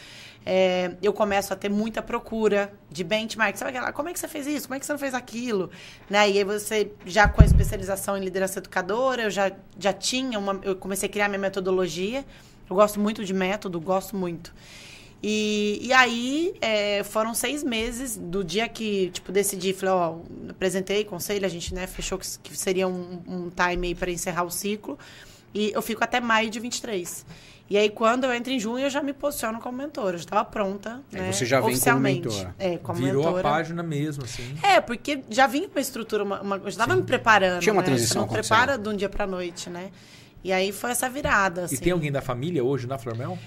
É, 0.44 0.92
eu 1.02 1.12
começo 1.12 1.52
a 1.52 1.56
ter 1.56 1.68
muita 1.68 2.00
procura 2.00 2.72
de 2.90 3.04
benchmark. 3.04 3.56
Sabe 3.56 3.70
aquela, 3.70 3.92
como 3.92 4.08
é 4.08 4.12
que 4.12 4.18
você 4.18 4.28
fez 4.28 4.46
isso? 4.46 4.66
Como 4.66 4.76
é 4.76 4.80
que 4.80 4.86
você 4.86 4.92
não 4.92 4.98
fez 4.98 5.14
aquilo? 5.14 5.70
Né? 6.08 6.30
E 6.30 6.38
aí 6.38 6.44
você, 6.44 6.92
já 7.04 7.28
com 7.28 7.42
a 7.42 7.44
especialização 7.44 8.16
em 8.16 8.20
liderança 8.20 8.58
educadora, 8.58 9.22
eu 9.22 9.30
já, 9.30 9.52
já 9.78 9.92
tinha 9.92 10.38
uma... 10.38 10.58
Eu 10.62 10.76
comecei 10.76 11.08
a 11.08 11.12
criar 11.12 11.28
minha 11.28 11.38
metodologia. 11.38 12.24
Eu 12.68 12.76
gosto 12.76 12.98
muito 12.98 13.24
de 13.24 13.34
método, 13.34 13.80
gosto 13.80 14.16
muito. 14.16 14.52
E, 15.22 15.78
e 15.82 15.92
aí, 15.92 16.54
é, 16.62 17.02
foram 17.04 17.34
seis 17.34 17.62
meses 17.62 18.16
do 18.16 18.42
dia 18.42 18.66
que, 18.68 19.10
tipo, 19.10 19.30
decidi, 19.30 19.74
falei, 19.74 19.94
ó, 19.94 20.18
apresentei 20.48 21.04
conselho, 21.04 21.44
a 21.44 21.48
gente, 21.48 21.74
né, 21.74 21.86
fechou 21.86 22.16
que, 22.16 22.26
que 22.38 22.56
seria 22.56 22.88
um, 22.88 23.20
um 23.28 23.50
time 23.50 23.88
aí 23.88 23.94
para 23.94 24.10
encerrar 24.10 24.44
o 24.44 24.50
ciclo. 24.50 24.98
E 25.52 25.72
eu 25.74 25.82
fico 25.82 26.02
até 26.02 26.20
maio 26.20 26.48
de 26.48 26.58
23. 26.58 27.26
E 27.70 27.78
aí, 27.78 27.88
quando 27.88 28.24
eu 28.24 28.34
entro 28.34 28.52
em 28.52 28.58
junho, 28.58 28.84
eu 28.84 28.90
já 28.90 29.00
me 29.00 29.12
posiciono 29.12 29.60
como 29.60 29.78
mentora. 29.78 30.14
Eu 30.16 30.18
já 30.18 30.24
estava 30.24 30.44
pronta, 30.44 31.00
Aí 31.12 31.20
né, 31.20 31.32
você 31.32 31.46
já 31.46 31.60
vem 31.60 31.78
como 31.78 32.00
mentora. 32.00 32.52
É, 32.58 32.76
como 32.78 32.98
Virou 32.98 33.22
mentora. 33.24 33.48
a 33.48 33.52
página 33.52 33.80
mesmo, 33.80 34.24
assim. 34.24 34.54
É, 34.60 34.80
porque 34.80 35.22
já 35.30 35.46
vinha 35.46 35.68
uma 35.68 35.80
estrutura, 35.80 36.24
uma, 36.24 36.40
uma, 36.42 36.56
eu 36.56 36.62
já 36.64 36.68
estava 36.70 36.96
me 36.96 37.04
preparando. 37.04 37.60
Tinha 37.60 37.72
uma 37.72 37.82
né? 37.82 37.86
transição 37.86 38.22
Você 38.22 38.26
não 38.26 38.34
prepara 38.42 38.76
de 38.76 38.88
um 38.88 38.96
dia 38.96 39.08
para 39.08 39.24
noite, 39.24 39.70
né? 39.70 39.92
E 40.42 40.52
aí 40.52 40.72
foi 40.72 40.90
essa 40.90 41.08
virada, 41.08 41.66
assim. 41.66 41.76
E 41.76 41.78
tem 41.78 41.92
alguém 41.92 42.10
da 42.10 42.20
família 42.20 42.64
hoje 42.64 42.88
na 42.88 42.98
Flormel? 42.98 43.38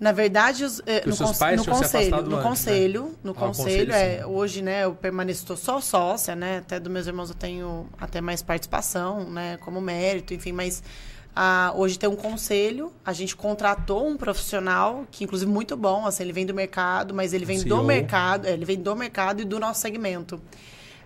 Na 0.00 0.10
verdade, 0.10 0.64
os, 0.64 0.80
eh, 0.86 1.04
no, 1.06 1.16
cons- 1.16 1.20
no 1.20 1.64
se 1.64 1.70
conselho, 1.70 2.10
no 2.10 2.18
antes, 2.18 2.28
né? 2.32 2.42
conselho, 2.42 3.14
no 3.22 3.30
Ah, 3.30 3.34
conselho, 3.34 3.86
conselho, 3.86 3.92
é, 3.92 4.18
sim. 4.18 4.24
hoje, 4.24 4.62
né, 4.62 4.84
eu 4.84 4.94
permaneço 4.96 5.46
tô 5.46 5.56
só 5.56 5.80
sócia, 5.80 6.34
né, 6.34 6.58
até 6.58 6.80
dos 6.80 6.92
meus 6.92 7.06
irmãos 7.06 7.28
eu 7.30 7.36
tenho 7.36 7.88
até 8.00 8.20
mais 8.20 8.42
participação, 8.42 9.30
né, 9.30 9.56
como 9.58 9.80
mérito, 9.80 10.34
enfim, 10.34 10.50
mas 10.50 10.82
ah, 11.36 11.72
hoje 11.74 11.98
tem 11.98 12.08
um 12.08 12.14
conselho, 12.16 12.92
a 13.04 13.12
gente 13.12 13.34
contratou 13.34 14.06
um 14.06 14.16
profissional 14.16 15.04
que 15.10 15.24
inclusive 15.24 15.50
muito 15.50 15.76
bom, 15.76 16.06
assim, 16.06 16.22
ele 16.22 16.32
vem 16.32 16.46
do 16.46 16.54
mercado, 16.54 17.12
mas 17.12 17.32
ele 17.32 17.44
vem 17.44 17.58
do 17.58 17.62
CEO. 17.62 17.82
mercado, 17.82 18.46
é, 18.46 18.52
ele 18.52 18.64
vem 18.64 18.78
do 18.78 18.94
mercado 18.94 19.42
e 19.42 19.44
do 19.44 19.58
nosso 19.58 19.80
segmento. 19.80 20.40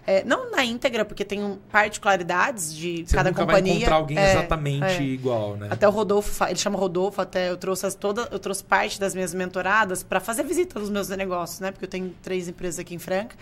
É, 0.07 0.25
não 0.25 0.51
na 0.51 0.65
íntegra, 0.65 1.05
porque 1.05 1.23
tem 1.23 1.59
particularidades 1.71 2.75
de 2.75 3.05
Você 3.07 3.15
cada 3.15 3.29
nunca 3.29 3.43
companhia. 3.43 3.73
vai 3.73 3.77
encontrar 3.77 3.97
alguém 3.97 4.19
É, 4.19 4.31
exatamente 4.31 4.85
é. 4.85 5.03
igual, 5.03 5.57
né? 5.57 5.69
Até 5.71 5.87
o 5.87 5.91
Rodolfo, 5.91 6.45
ele 6.45 6.57
chama 6.57 6.79
Rodolfo, 6.79 7.21
até 7.21 7.51
eu 7.51 7.59
trouxe 7.59 7.85
as 7.85 7.95
toda, 7.95 8.27
eu 8.31 8.39
trouxe 8.39 8.65
parte 8.65 8.99
das 8.99 9.15
minhas 9.15 9.35
mentoradas 9.35 10.03
para 10.03 10.19
fazer 10.19 10.45
visita 10.45 10.81
nos 10.81 10.89
meus 10.89 11.09
negócios, 11.11 11.61
né? 11.61 11.73
Porque 11.73 11.85
eu 11.85 11.91
tenho 11.91 12.15
três 12.23 12.49
empresas 12.49 12.79
aqui 12.79 12.95
em 12.95 12.99
Franca. 12.99 13.37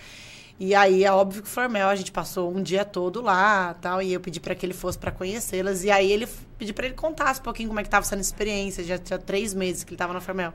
E 0.59 0.75
aí 0.75 1.05
é 1.05 1.13
óbvio 1.13 1.43
que 1.43 1.49
o 1.49 1.51
Formel 1.51 1.89
a 1.89 1.95
gente 1.95 2.11
passou 2.11 2.51
um 2.51 2.63
dia 2.63 2.85
todo 2.85 3.21
lá, 3.21 3.75
tal, 3.75 4.01
e 4.01 4.15
eu 4.15 4.21
pedi 4.21 4.41
para 4.41 4.55
que 4.55 4.65
ele 4.65 4.73
fosse 4.73 4.97
para 4.97 5.11
conhecê-las 5.11 5.85
e 5.85 5.91
aí 5.91 6.11
ele 6.11 6.27
pedi 6.59 6.73
para 6.73 6.87
ele 6.87 6.95
contasse 6.95 7.41
um 7.41 7.43
pouquinho 7.43 7.69
como 7.69 7.79
é 7.79 7.83
que 7.83 7.89
estava 7.89 8.07
sendo 8.07 8.21
a 8.21 8.23
experiência, 8.23 8.83
já 8.83 8.97
tinha 8.97 9.19
três 9.19 9.53
meses 9.53 9.85
que 9.85 9.91
ele 9.91 9.97
estava 9.97 10.15
na 10.15 10.21
Formel. 10.21 10.55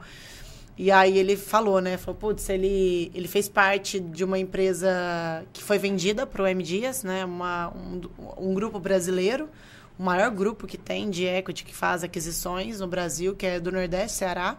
E 0.78 0.90
aí 0.90 1.18
ele 1.18 1.38
falou, 1.38 1.80
né? 1.80 1.98
Falou, 1.98 2.20
putz, 2.20 2.50
ele, 2.50 3.12
ele 3.14 3.28
fez 3.28 3.48
parte 3.48 4.00
de 4.00 4.24
uma 4.24 4.40
empresa 4.40 5.46
que 5.54 5.62
foi 5.62 5.78
vendida 5.78 6.26
para 6.26 6.42
o 6.42 6.48
M 6.48 6.64
Dias, 6.64 7.04
né? 7.04 7.24
Uma, 7.24 7.70
um, 7.70 8.02
um 8.38 8.54
grupo 8.56 8.80
brasileiro, 8.80 9.48
o 10.00 10.04
maior 10.04 10.32
grupo 10.32 10.66
que 10.66 10.80
tem 10.80 11.12
de 11.12 11.26
equity 11.26 11.64
que 11.64 11.76
faz 11.76 12.04
aquisições 12.04 12.80
no 12.80 12.88
Brasil, 12.88 13.36
que 13.36 13.46
é 13.46 13.60
do 13.60 13.72
Nordeste, 13.72 14.18
Ceará, 14.18 14.58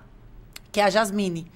que 0.71 0.81
é 0.81 0.85
a 0.85 0.91
Jasmine. 0.91 1.51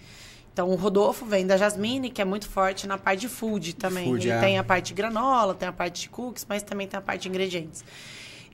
Então, 0.57 0.71
o 0.71 0.75
Rodolfo 0.75 1.27
vem 1.27 1.47
da 1.47 1.59
Jasmine, 1.59 2.09
que 2.09 2.23
é 2.23 2.25
muito 2.25 2.49
forte 2.49 2.87
na 2.87 2.97
parte 2.97 3.21
de 3.21 3.29
food 3.29 3.77
também. 3.77 4.07
Food, 4.07 4.27
ele 4.27 4.39
é. 4.39 4.41
tem 4.41 4.59
a 4.59 4.65
parte 4.65 4.87
de 4.87 4.95
granola, 4.95 5.55
tem 5.55 5.69
a 5.69 5.73
parte 5.73 6.01
de 6.01 6.09
cookies, 6.09 6.47
mas 6.49 6.63
também 6.63 6.89
tem 6.89 6.97
a 6.97 7.01
parte 7.03 7.25
de 7.25 7.29
ingredientes. 7.29 7.85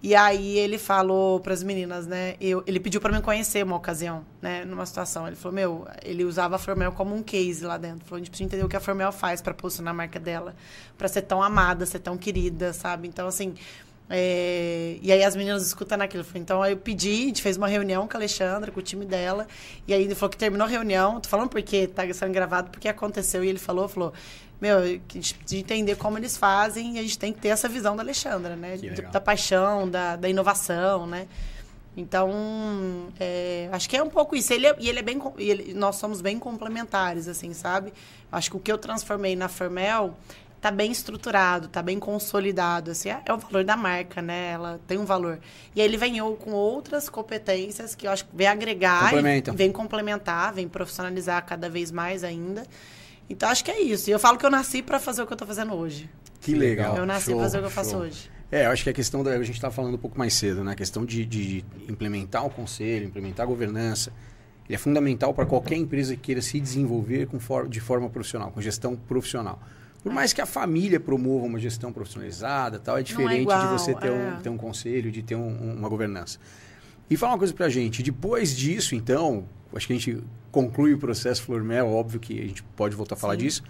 E 0.03 0.12
aí 0.12 0.59
ele 0.59 0.79
falou 0.79 1.38
para 1.38 1.55
as 1.55 1.62
meninas, 1.62 2.05
né? 2.05 2.35
Eu, 2.41 2.65
ele 2.67 2.81
pediu 2.81 3.01
para 3.01 3.12
me 3.12 3.23
conhecer 3.23 3.62
uma 3.62 3.77
ocasião, 3.77 4.25
né? 4.41 4.65
Numa 4.65 4.85
situação. 4.85 5.29
Ele 5.29 5.37
falou, 5.37 5.55
meu, 5.55 5.87
ele 6.03 6.25
usava 6.25 6.57
a 6.57 6.59
Formel 6.59 6.91
como 6.91 7.15
um 7.15 7.23
case 7.23 7.65
lá 7.65 7.79
dentro. 7.79 8.05
Falou, 8.05 8.17
a 8.17 8.19
gente 8.19 8.31
precisa 8.31 8.49
entender 8.49 8.65
o 8.65 8.69
que 8.69 8.75
a 8.77 8.81
Formel 8.81 9.12
faz 9.12 9.41
para 9.41 9.55
posicionar 9.55 9.95
a 9.95 9.97
marca 9.97 10.19
dela, 10.19 10.57
para 10.99 11.07
ser 11.07 11.23
tão 11.23 11.41
amada, 11.41 11.87
ser 11.87 12.01
tão 12.01 12.19
querida, 12.19 12.73
sabe? 12.73 13.07
Então, 13.07 13.29
assim. 13.29 13.55
É, 14.14 14.98
E 15.01 15.11
aí 15.11 15.25
as 15.25 15.35
meninas 15.35 15.66
escutando 15.66 16.03
aquilo. 16.03 16.25
Então 16.35 16.62
aí 16.62 16.72
eu 16.72 16.77
pedi, 16.77 17.09
a 17.25 17.27
gente 17.27 17.42
fez 17.42 17.57
uma 17.57 17.66
reunião 17.66 18.07
com 18.07 18.16
a 18.16 18.20
Alexandra, 18.20 18.70
com 18.70 18.79
o 18.79 18.83
time 18.83 19.05
dela. 19.07 19.46
E 19.88 19.94
aí 19.94 20.03
ele 20.05 20.14
falou 20.14 20.31
que 20.31 20.37
terminou 20.37 20.66
a 20.66 20.70
reunião. 20.70 21.20
Tô 21.20 21.29
falando 21.29 21.48
porque 21.48 21.87
tá 21.87 22.03
sendo 22.12 22.33
gravado, 22.33 22.70
porque 22.70 22.88
aconteceu. 22.88 23.42
E 23.42 23.48
ele 23.48 23.59
falou, 23.59 23.88
falou, 23.88 24.12
meu, 24.61 24.81
que 25.09 25.18
a 25.18 25.20
gente 25.20 25.35
precisa 25.35 25.61
entender 25.61 25.96
como 25.96 26.18
eles 26.18 26.37
fazem 26.37 26.96
e 26.96 26.98
a 26.98 27.03
gente 27.03 27.18
tem 27.18 27.33
que 27.33 27.40
ter 27.40 27.48
essa 27.48 27.68
visão 27.68 27.96
da 27.96 28.03
Alexandra, 28.03 28.55
né? 28.55 28.77
De- 28.77 28.90
legal. 28.90 29.11
Da 29.11 29.20
paixão, 29.20 29.88
da, 29.90 30.14
da 30.16 30.29
inovação, 30.29 31.07
né? 31.07 31.27
Então, 31.96 33.09
é, 33.20 33.68
acho 33.72 33.88
que 33.88 33.96
é 33.96 34.03
um 34.03 34.09
pouco 34.09 34.35
isso. 34.35 34.53
Ele 34.53 34.66
é- 34.66 34.77
e 34.79 34.88
ele 34.88 34.98
é 34.98 35.03
bem, 35.03 35.20
ele- 35.37 35.75
nós 35.75 35.96
somos 35.96 36.20
bem 36.20 36.38
complementares, 36.38 37.29
assim, 37.29 37.53
sabe? 37.53 37.92
Acho 38.31 38.51
que 38.51 38.57
o 38.57 38.61
que 38.61 38.72
eu 38.72 38.79
transformei 38.79 39.37
na 39.37 39.48
Fermel 39.48 40.14
tá 40.62 40.70
bem 40.70 40.92
estruturado, 40.92 41.66
tá 41.66 41.83
bem 41.83 41.98
consolidado, 41.98 42.92
assim, 42.92 43.11
é, 43.11 43.20
é 43.27 43.33
o 43.35 43.37
valor 43.37 43.64
da 43.64 43.77
marca, 43.77 44.22
né? 44.22 44.53
Ela 44.53 44.81
tem 44.87 44.96
um 44.96 45.05
valor. 45.05 45.40
E 45.75 45.81
aí 45.81 45.87
ele 45.87 45.96
vem 45.96 46.18
com 46.37 46.53
outras 46.53 47.09
competências 47.09 47.96
que 47.96 48.07
eu 48.07 48.12
acho 48.12 48.25
que 48.25 48.35
vem 48.35 48.46
agregar, 48.46 49.12
e 49.12 49.51
vem 49.57 49.72
complementar, 49.72 50.55
vem 50.55 50.68
profissionalizar 50.68 51.44
cada 51.44 51.68
vez 51.68 51.90
mais 51.90 52.22
ainda. 52.22 52.62
Então 53.29 53.48
acho 53.48 53.64
que 53.64 53.72
é 53.72 53.81
isso. 53.83 54.09
E 54.09 54.12
eu 54.12 54.20
falo 54.20 54.38
que 54.38 54.46
eu 54.46 54.51
nasci 54.51 54.83
para 54.83 55.01
fazer 55.01 55.22
o 55.22 55.27
que 55.27 55.33
eu 55.33 55.37
tô 55.37 55.44
fazendo 55.44 55.75
hoje. 55.75 56.09
Que 56.40 56.55
legal. 56.55 56.96
eu 56.96 57.05
nasci 57.07 57.33
para 57.33 57.42
fazer 57.42 57.59
o 57.59 57.61
que 57.62 57.66
eu 57.66 57.70
faço 57.70 57.90
show. 57.90 58.01
hoje. 58.01 58.31
É, 58.51 58.66
eu 58.66 58.70
acho 58.70 58.85
que 58.85 58.90
a 58.90 58.92
questão 58.92 59.25
da. 59.25 59.33
A 59.33 59.42
gente 59.42 59.57
estava 59.57 59.75
falando 59.75 59.94
um 59.94 59.98
pouco 59.98 60.16
mais 60.16 60.33
cedo, 60.35 60.62
né? 60.62 60.72
A 60.72 60.75
questão 60.77 61.05
de, 61.05 61.25
de 61.27 61.64
implementar 61.88 62.46
o 62.46 62.51
conselho, 62.51 63.05
implementar 63.07 63.44
a 63.44 63.48
governança. 63.48 64.12
Ele 64.66 64.77
é 64.77 64.79
fundamental 64.79 65.35
para 65.35 65.44
qualquer 65.44 65.77
empresa 65.77 66.14
que 66.14 66.20
queira 66.22 66.40
se 66.42 66.61
desenvolver 66.61 67.27
com 67.27 67.40
for- 67.40 67.66
de 67.68 67.81
forma 67.81 68.09
profissional, 68.09 68.53
com 68.53 68.61
gestão 68.61 68.94
profissional. 68.94 69.59
Por 70.03 70.12
mais 70.12 70.33
que 70.33 70.41
a 70.41 70.47
família 70.47 70.99
promova 70.99 71.47
uma 71.47 71.59
gestão 71.59 71.93
profissionalizada, 71.93 72.79
tal, 72.79 72.99
é 72.99 73.03
diferente 73.03 73.43
igual, 73.43 73.61
de 73.61 73.81
você 73.81 73.95
ter, 73.95 74.11
um, 74.11 74.29
é. 74.37 74.41
ter 74.43 74.49
um 74.49 74.57
conselho, 74.57 75.12
de 75.12 75.23
ter 75.23 75.37
um- 75.37 75.49
um- 75.49 75.75
uma 75.79 75.88
governança. 75.88 76.38
E 77.09 77.17
fala 77.17 77.33
uma 77.33 77.38
coisa 77.38 77.55
pra 77.55 77.69
gente, 77.69 78.03
depois 78.03 78.57
disso, 78.57 78.95
então, 78.95 79.45
acho 79.75 79.87
que 79.87 79.93
a 79.93 79.97
gente 79.97 80.23
conclui 80.51 80.93
o 80.95 80.99
processo 80.99 81.43
Flormel, 81.43 81.88
óbvio 81.88 82.19
que 82.19 82.38
a 82.41 82.47
gente 82.47 82.62
pode 82.62 82.97
voltar 82.97 83.15
a 83.15 83.19
falar 83.19 83.35
Sim. 83.35 83.38
disso. 83.41 83.62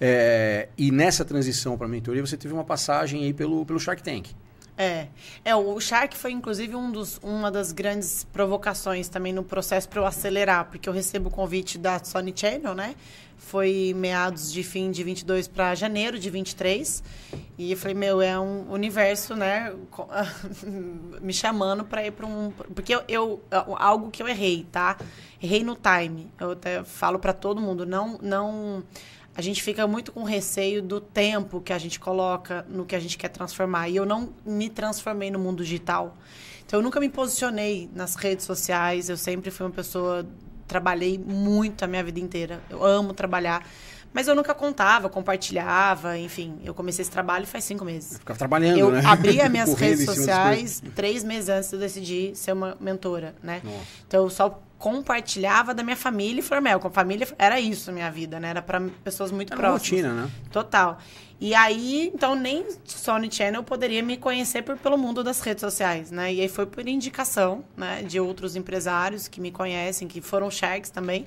É, 0.00 0.68
e 0.78 0.90
nessa 0.90 1.24
transição 1.24 1.76
para 1.76 1.86
mentoria, 1.88 2.24
você 2.24 2.36
teve 2.36 2.54
uma 2.54 2.64
passagem 2.64 3.24
aí 3.24 3.34
pelo, 3.34 3.66
pelo 3.66 3.78
Shark 3.78 4.02
Tank. 4.02 4.28
É. 4.82 5.08
é, 5.44 5.54
o 5.54 5.78
Shark 5.78 6.16
foi 6.16 6.32
inclusive 6.32 6.74
um 6.74 6.90
dos, 6.90 7.18
uma 7.22 7.50
das 7.50 7.70
grandes 7.70 8.24
provocações 8.24 9.10
também 9.10 9.30
no 9.30 9.44
processo 9.44 9.86
para 9.86 10.00
eu 10.00 10.06
acelerar, 10.06 10.70
porque 10.70 10.88
eu 10.88 10.92
recebo 10.94 11.28
o 11.28 11.30
convite 11.30 11.76
da 11.76 12.02
Sony 12.02 12.32
Channel, 12.34 12.74
né? 12.74 12.94
Foi 13.36 13.92
meados 13.94 14.50
de 14.50 14.62
fim 14.62 14.90
de 14.90 15.04
22 15.04 15.48
para 15.48 15.74
janeiro 15.74 16.18
de 16.18 16.30
23. 16.30 17.02
E 17.58 17.72
eu 17.72 17.76
falei, 17.76 17.94
meu, 17.94 18.22
é 18.22 18.40
um 18.40 18.72
universo, 18.72 19.34
né? 19.34 19.70
me 21.20 21.32
chamando 21.34 21.84
para 21.84 22.06
ir 22.06 22.12
para 22.12 22.26
um. 22.26 22.50
Porque 22.74 22.94
eu, 22.94 23.02
eu, 23.06 23.42
Algo 23.76 24.10
que 24.10 24.22
eu 24.22 24.28
errei, 24.28 24.66
tá? 24.72 24.96
Errei 25.42 25.62
no 25.62 25.76
time. 25.76 26.30
Eu 26.40 26.52
até 26.52 26.84
falo 26.84 27.18
para 27.18 27.34
todo 27.34 27.60
mundo, 27.60 27.84
não. 27.84 28.18
não 28.22 28.82
a 29.34 29.42
gente 29.42 29.62
fica 29.62 29.86
muito 29.86 30.12
com 30.12 30.22
receio 30.24 30.82
do 30.82 31.00
tempo 31.00 31.60
que 31.60 31.72
a 31.72 31.78
gente 31.78 32.00
coloca 32.00 32.66
no 32.68 32.84
que 32.84 32.96
a 32.96 33.00
gente 33.00 33.16
quer 33.16 33.28
transformar. 33.28 33.88
E 33.88 33.96
eu 33.96 34.04
não 34.04 34.32
me 34.44 34.68
transformei 34.68 35.30
no 35.30 35.38
mundo 35.38 35.62
digital. 35.62 36.16
Então, 36.66 36.78
eu 36.78 36.82
nunca 36.82 37.00
me 37.00 37.08
posicionei 37.08 37.88
nas 37.94 38.14
redes 38.16 38.44
sociais. 38.44 39.08
Eu 39.08 39.16
sempre 39.16 39.50
fui 39.50 39.66
uma 39.66 39.72
pessoa. 39.72 40.26
Trabalhei 40.66 41.18
muito 41.18 41.84
a 41.84 41.88
minha 41.88 42.02
vida 42.02 42.20
inteira. 42.20 42.60
Eu 42.68 42.84
amo 42.84 43.12
trabalhar. 43.12 43.66
Mas 44.12 44.26
eu 44.26 44.34
nunca 44.34 44.54
contava, 44.54 45.08
compartilhava, 45.08 46.18
enfim. 46.18 46.58
Eu 46.64 46.74
comecei 46.74 47.02
esse 47.02 47.10
trabalho 47.10 47.46
faz 47.46 47.64
cinco 47.64 47.84
meses. 47.84 48.18
Ficava 48.18 48.38
trabalhando, 48.38 48.78
eu 48.78 48.90
né? 48.90 49.02
Eu 49.04 49.08
abri 49.08 49.40
as 49.40 49.50
minhas 49.50 49.74
redes 49.74 50.04
sociais 50.04 50.82
três 50.96 51.22
meses 51.22 51.48
antes 51.48 51.70
de 51.70 51.76
eu 51.76 51.80
decidir 51.80 52.36
ser 52.36 52.52
uma 52.52 52.76
mentora, 52.80 53.34
né? 53.42 53.60
Nossa. 53.64 53.78
Então, 54.06 54.24
eu 54.24 54.30
só 54.30 54.60
compartilhava 54.78 55.74
da 55.74 55.82
minha 55.82 55.96
família 55.96 56.40
e 56.40 56.42
Formel. 56.42 56.80
Com 56.80 56.88
a 56.88 56.90
família 56.90 57.28
era 57.38 57.60
isso 57.60 57.90
a 57.90 57.92
minha 57.92 58.10
vida, 58.10 58.40
né? 58.40 58.48
Era 58.48 58.62
para 58.62 58.80
pessoas 59.04 59.30
muito 59.30 59.52
era 59.52 59.60
próximas. 59.60 60.02
rotina, 60.02 60.22
né? 60.22 60.30
Total. 60.50 60.98
E 61.38 61.54
aí, 61.54 62.10
então, 62.14 62.34
nem 62.34 62.66
Sony 62.84 63.30
Channel 63.30 63.62
poderia 63.62 64.02
me 64.02 64.16
conhecer 64.16 64.62
por, 64.62 64.76
pelo 64.76 64.98
mundo 64.98 65.24
das 65.24 65.40
redes 65.40 65.60
sociais, 65.60 66.10
né? 66.10 66.32
E 66.34 66.40
aí 66.40 66.48
foi 66.48 66.66
por 66.66 66.86
indicação, 66.86 67.64
né? 67.76 68.02
De 68.02 68.18
outros 68.18 68.56
empresários 68.56 69.28
que 69.28 69.40
me 69.40 69.50
conhecem, 69.50 70.08
que 70.08 70.20
foram 70.20 70.50
Sharks 70.50 70.90
também. 70.90 71.26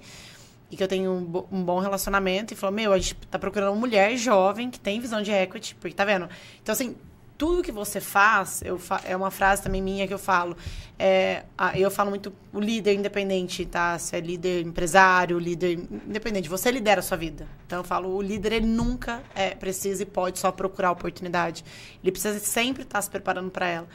E 0.73 0.75
que 0.75 0.83
eu 0.83 0.87
tenho 0.87 1.11
um, 1.11 1.57
um 1.59 1.63
bom 1.63 1.79
relacionamento. 1.79 2.51
E 2.51 2.57
falou, 2.57 2.75
meu, 2.75 2.91
a 2.91 2.97
gente 2.97 3.13
tá 3.29 3.37
procurando 3.37 3.69
uma 3.69 3.79
mulher 3.79 4.17
jovem 4.17 4.71
que 4.71 4.79
tem 4.79 4.99
visão 4.99 5.21
de 5.21 5.31
equity. 5.31 5.75
Porque, 5.75 5.95
tá 5.95 6.03
vendo? 6.03 6.27
Então, 6.61 6.73
assim, 6.73 6.95
tudo 7.37 7.61
que 7.61 7.71
você 7.71 8.01
faz, 8.01 8.63
eu 8.63 8.79
fa 8.79 9.01
é 9.05 9.15
uma 9.15 9.29
frase 9.29 9.61
também 9.61 9.83
minha 9.83 10.07
que 10.07 10.13
eu 10.13 10.17
falo. 10.17 10.57
É, 10.97 11.43
eu 11.75 11.91
falo 11.91 12.09
muito 12.09 12.33
o 12.51 12.59
líder 12.59 12.95
independente, 12.95 13.65
tá? 13.65 13.99
Se 13.99 14.15
é 14.15 14.19
líder 14.19 14.65
empresário, 14.65 15.37
líder 15.37 15.73
independente, 16.07 16.49
você 16.49 16.71
lidera 16.71 17.01
a 17.01 17.03
sua 17.03 17.17
vida. 17.17 17.47
Então 17.67 17.79
eu 17.79 17.83
falo, 17.83 18.15
o 18.15 18.21
líder 18.21 18.53
ele 18.53 18.65
nunca 18.65 19.21
é, 19.35 19.51
precisa 19.51 20.01
e 20.01 20.07
pode 20.07 20.39
só 20.39 20.51
procurar 20.51 20.89
oportunidade. 20.89 21.63
Ele 22.01 22.11
precisa 22.11 22.39
sempre 22.39 22.81
estar 22.81 22.97
tá 22.97 23.01
se 23.03 23.11
preparando 23.11 23.51
para 23.51 23.67
ela. 23.67 23.87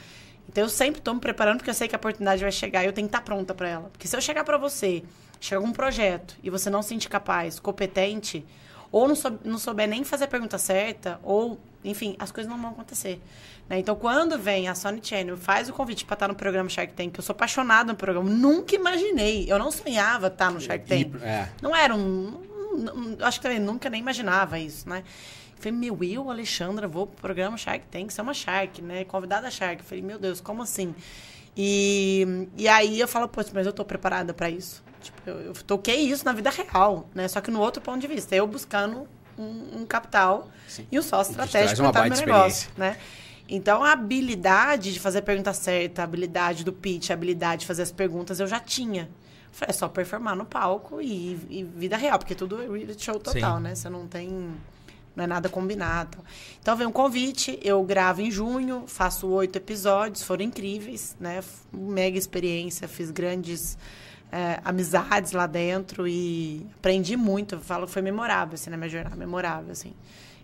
Então 0.48 0.64
eu 0.64 0.68
sempre 0.68 1.00
estou 1.00 1.14
me 1.14 1.20
preparando 1.20 1.58
porque 1.58 1.70
eu 1.70 1.74
sei 1.74 1.88
que 1.88 1.94
a 1.94 1.98
oportunidade 1.98 2.40
vai 2.40 2.52
chegar 2.52 2.84
e 2.84 2.86
eu 2.86 2.92
tenho 2.92 3.08
que 3.08 3.14
estar 3.14 3.20
tá 3.20 3.24
pronta 3.24 3.54
para 3.54 3.68
ela. 3.68 3.88
Porque 3.90 4.06
se 4.06 4.16
eu 4.16 4.20
chegar 4.20 4.44
para 4.44 4.56
você, 4.56 5.02
chegar 5.40 5.60
um 5.60 5.72
projeto 5.72 6.36
e 6.42 6.50
você 6.50 6.68
não 6.70 6.82
se 6.82 6.90
sentir 6.90 7.08
capaz, 7.08 7.58
competente, 7.60 8.44
ou 8.90 9.06
não, 9.06 9.14
sou, 9.14 9.38
não 9.44 9.58
souber 9.58 9.88
nem 9.88 10.04
fazer 10.04 10.24
a 10.24 10.28
pergunta 10.28 10.58
certa, 10.58 11.20
ou, 11.22 11.60
enfim, 11.84 12.16
as 12.18 12.32
coisas 12.32 12.50
não 12.50 12.60
vão 12.60 12.70
acontecer. 12.70 13.20
Né? 13.68 13.78
Então, 13.78 13.94
quando 13.94 14.38
vem 14.38 14.68
a 14.68 14.74
Sony 14.74 15.00
Channel 15.02 15.36
faz 15.36 15.68
o 15.68 15.72
convite 15.72 16.04
para 16.04 16.14
estar 16.14 16.28
no 16.28 16.34
programa 16.34 16.68
Shark 16.68 16.94
Tank, 16.94 17.12
que 17.12 17.20
eu 17.20 17.24
sou 17.24 17.34
apaixonada 17.34 17.92
no 17.92 17.98
programa, 17.98 18.28
nunca 18.28 18.74
imaginei, 18.74 19.44
eu 19.50 19.58
não 19.58 19.70
sonhava 19.70 20.28
estar 20.28 20.50
no 20.50 20.60
Shark 20.60 20.86
Tank. 20.86 21.22
É. 21.22 21.48
Não 21.60 21.76
era 21.76 21.94
um, 21.94 22.42
um, 22.72 23.16
Acho 23.20 23.38
que 23.38 23.42
também 23.42 23.60
nunca 23.60 23.90
nem 23.90 24.00
imaginava 24.00 24.58
isso, 24.58 24.88
né? 24.88 25.04
falei, 25.56 25.72
meu, 25.72 25.98
eu, 26.04 26.30
Alexandra, 26.30 26.86
vou 26.86 27.06
pro 27.06 27.20
programa 27.20 27.56
Shark 27.56 27.84
Tank, 27.90 28.12
ser 28.12 28.22
uma 28.22 28.32
Shark, 28.32 28.80
né? 28.80 29.04
Convidada 29.04 29.50
Shark. 29.50 29.82
falei, 29.82 30.02
meu 30.02 30.18
Deus, 30.18 30.40
como 30.40 30.62
assim? 30.62 30.94
E, 31.56 32.46
e 32.56 32.68
aí 32.68 33.00
eu 33.00 33.08
falo, 33.08 33.28
pô, 33.28 33.40
mas 33.52 33.66
eu 33.66 33.72
tô 33.72 33.84
preparada 33.84 34.32
para 34.32 34.48
isso. 34.48 34.82
Tipo, 35.00 35.20
eu, 35.26 35.40
eu, 35.40 35.52
toquei 35.66 36.00
isso 36.00 36.24
na 36.24 36.32
vida 36.32 36.50
real, 36.50 37.08
né? 37.14 37.28
Só 37.28 37.40
que 37.40 37.50
no 37.50 37.60
outro 37.60 37.80
ponto 37.82 38.00
de 38.00 38.06
vista. 38.06 38.34
Eu 38.34 38.46
buscando 38.46 39.08
um, 39.38 39.80
um 39.80 39.86
capital 39.86 40.48
Sim. 40.66 40.86
e 40.90 40.98
um 40.98 41.02
sócio 41.02 41.30
estratégico 41.30 41.90
para 41.92 42.04
no 42.04 42.16
meu 42.16 42.26
negócio, 42.26 42.70
né? 42.76 42.96
Então, 43.48 43.82
a 43.82 43.92
habilidade 43.92 44.92
de 44.92 45.00
fazer 45.00 45.20
a 45.20 45.22
pergunta 45.22 45.54
certa, 45.54 46.02
a 46.02 46.04
habilidade 46.04 46.64
do 46.64 46.72
pitch, 46.72 47.10
a 47.10 47.14
habilidade 47.14 47.60
de 47.62 47.66
fazer 47.66 47.82
as 47.82 47.90
perguntas, 47.90 48.38
eu 48.40 48.46
já 48.46 48.60
tinha. 48.60 49.08
Falei, 49.50 49.70
é 49.70 49.72
só 49.72 49.88
performar 49.88 50.36
no 50.36 50.44
palco 50.44 51.00
e, 51.00 51.38
e 51.48 51.64
vida 51.64 51.96
real, 51.96 52.18
porque 52.18 52.34
tudo 52.34 52.60
é 52.62 52.66
reality 52.66 53.04
show 53.04 53.18
total, 53.18 53.56
Sim. 53.56 53.62
né? 53.62 53.74
Você 53.74 53.88
não 53.88 54.06
tem 54.06 54.52
não 55.18 55.24
é 55.24 55.26
nada 55.26 55.48
combinado. 55.48 56.18
Então 56.62 56.76
vem 56.76 56.86
um 56.86 56.92
convite, 56.92 57.58
eu 57.64 57.82
gravo 57.82 58.20
em 58.20 58.30
junho, 58.30 58.84
faço 58.86 59.26
oito 59.26 59.56
episódios, 59.56 60.22
foram 60.22 60.44
incríveis, 60.44 61.16
né? 61.18 61.42
Mega 61.72 62.16
experiência, 62.16 62.86
fiz 62.86 63.10
grandes 63.10 63.76
é, 64.30 64.60
amizades 64.64 65.32
lá 65.32 65.46
dentro 65.46 66.06
e 66.06 66.66
aprendi 66.76 67.16
muito. 67.16 67.56
Eu 67.56 67.60
falo 67.60 67.86
foi 67.86 68.02
memorável, 68.02 68.54
assim, 68.54 68.70
na 68.70 68.76
minha 68.76 68.88
jornada, 68.88 69.16
memorável, 69.16 69.72
assim. 69.72 69.92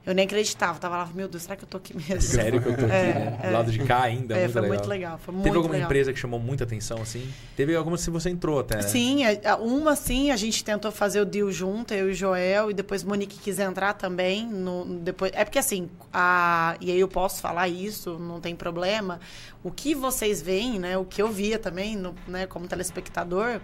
Eu 0.06 0.14
nem 0.14 0.26
acreditava. 0.26 0.78
Tava 0.78 0.98
lá, 0.98 1.10
meu 1.14 1.26
Deus, 1.26 1.44
será 1.44 1.56
que 1.56 1.64
eu 1.64 1.68
tô 1.68 1.78
aqui 1.78 1.96
mesmo? 1.96 2.20
Sério 2.20 2.60
que 2.60 2.68
eu 2.68 2.76
tô 2.76 2.84
aqui, 2.84 2.94
é, 2.94 3.14
né? 3.14 3.40
Do 3.42 3.52
lado 3.52 3.72
de 3.72 3.78
cá 3.80 4.02
ainda. 4.02 4.36
É, 4.36 4.40
muito 4.40 4.52
foi 4.52 4.60
legal. 4.60 4.76
muito 4.76 4.88
legal. 4.88 5.18
Foi 5.18 5.34
Teve 5.36 5.56
alguma 5.56 5.72
legal. 5.72 5.88
empresa 5.88 6.12
que 6.12 6.18
chamou 6.18 6.38
muita 6.38 6.64
atenção, 6.64 7.00
assim? 7.00 7.26
Teve 7.56 7.74
alguma 7.74 7.96
se 7.96 8.10
você 8.10 8.28
entrou 8.28 8.60
até, 8.60 8.76
né? 8.76 8.82
Sim, 8.82 9.22
uma 9.60 9.96
sim, 9.96 10.30
a 10.30 10.36
gente 10.36 10.62
tentou 10.62 10.92
fazer 10.92 11.20
o 11.20 11.24
deal 11.24 11.50
junto, 11.50 11.94
eu 11.94 12.08
e 12.08 12.12
o 12.12 12.14
Joel, 12.14 12.70
e 12.70 12.74
depois 12.74 13.02
Monique 13.02 13.38
quis 13.38 13.58
entrar 13.58 13.94
também. 13.94 14.46
No, 14.46 14.84
depois, 14.98 15.32
é 15.34 15.44
porque 15.44 15.58
assim, 15.58 15.88
a, 16.12 16.76
e 16.80 16.90
aí 16.90 17.00
eu 17.00 17.08
posso 17.08 17.40
falar 17.40 17.68
isso, 17.68 18.18
não 18.18 18.40
tem 18.40 18.54
problema. 18.54 19.20
O 19.62 19.70
que 19.70 19.94
vocês 19.94 20.42
veem, 20.42 20.78
né? 20.78 20.98
O 20.98 21.06
que 21.06 21.22
eu 21.22 21.28
via 21.28 21.58
também, 21.58 21.96
no, 21.96 22.14
né, 22.28 22.46
como 22.46 22.68
telespectador 22.68 23.60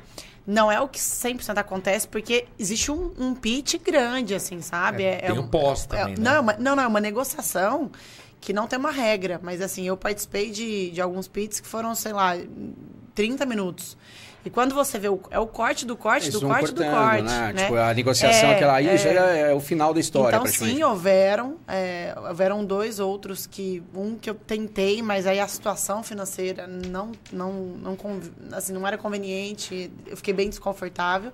não 0.51 0.71
é 0.71 0.81
o 0.81 0.89
que 0.89 0.99
100% 0.99 1.59
acontece, 1.59 2.09
porque 2.09 2.45
existe 2.59 2.91
um, 2.91 3.13
um 3.17 3.35
pitch 3.37 3.77
grande, 3.77 4.35
assim, 4.35 4.61
sabe? 4.61 5.05
É, 5.05 5.15
é 5.15 5.19
tem 5.29 5.39
um, 5.39 5.43
um 5.43 5.49
pós 5.49 5.87
também, 5.87 6.15
é, 6.15 6.17
né? 6.17 6.17
Não, 6.19 6.33
é 6.33 6.41
uma, 6.41 6.53
não, 6.55 6.77
não, 6.77 6.83
é 6.83 6.87
uma 6.89 7.01
negociação 7.01 7.89
que 8.41 8.53
não 8.53 8.67
tem 8.67 8.77
uma 8.77 8.91
regra. 8.91 9.39
Mas, 9.41 9.61
assim, 9.61 9.87
eu 9.87 9.97
participei 9.97 10.51
de, 10.51 10.91
de 10.91 11.01
alguns 11.01 11.29
pits 11.29 11.61
que 11.61 11.69
foram, 11.69 11.95
sei 11.95 12.13
lá, 12.13 12.33
30 13.15 13.47
minutos. 13.47 13.97
E 14.45 14.49
quando 14.49 14.75
você 14.75 14.99
vê 14.99 15.09
o, 15.09 15.21
é 15.31 15.39
o 15.39 15.47
corte 15.47 15.85
do 15.85 15.97
corte 15.97 16.29
Eles 16.29 16.41
do 16.41 16.47
corte 16.47 16.73
do 16.73 16.83
corte. 16.83 17.23
Né? 17.23 17.53
né? 17.53 17.63
Tipo, 17.65 17.77
a 17.77 17.93
negociação, 17.93 18.49
é, 18.49 18.55
aquela 18.55 18.75
aí 18.75 18.89
é, 18.89 18.97
já 18.97 19.11
é, 19.11 19.53
o 19.53 19.61
final 19.61 19.93
da 19.93 20.01
história. 20.01 20.37
Então, 20.37 20.47
sim, 20.47 20.83
houveram. 20.83 21.57
É, 21.69 22.15
houveram 22.29 22.65
dois 22.65 22.99
outros 22.99 23.47
que. 23.47 23.83
Um 23.95 24.17
que 24.17 24.31
eu 24.31 24.35
tentei, 24.35 25.03
mas 25.03 25.27
aí 25.27 25.39
a 25.39 25.49
situação 25.49 26.03
financeira 26.03 26.67
não, 26.67 27.13
não, 27.31 27.53
não, 27.53 27.97
assim, 28.53 28.73
não 28.73 28.87
era 28.87 28.97
conveniente. 28.97 29.91
Eu 30.07 30.17
fiquei 30.17 30.33
bem 30.33 30.49
desconfortável. 30.49 31.33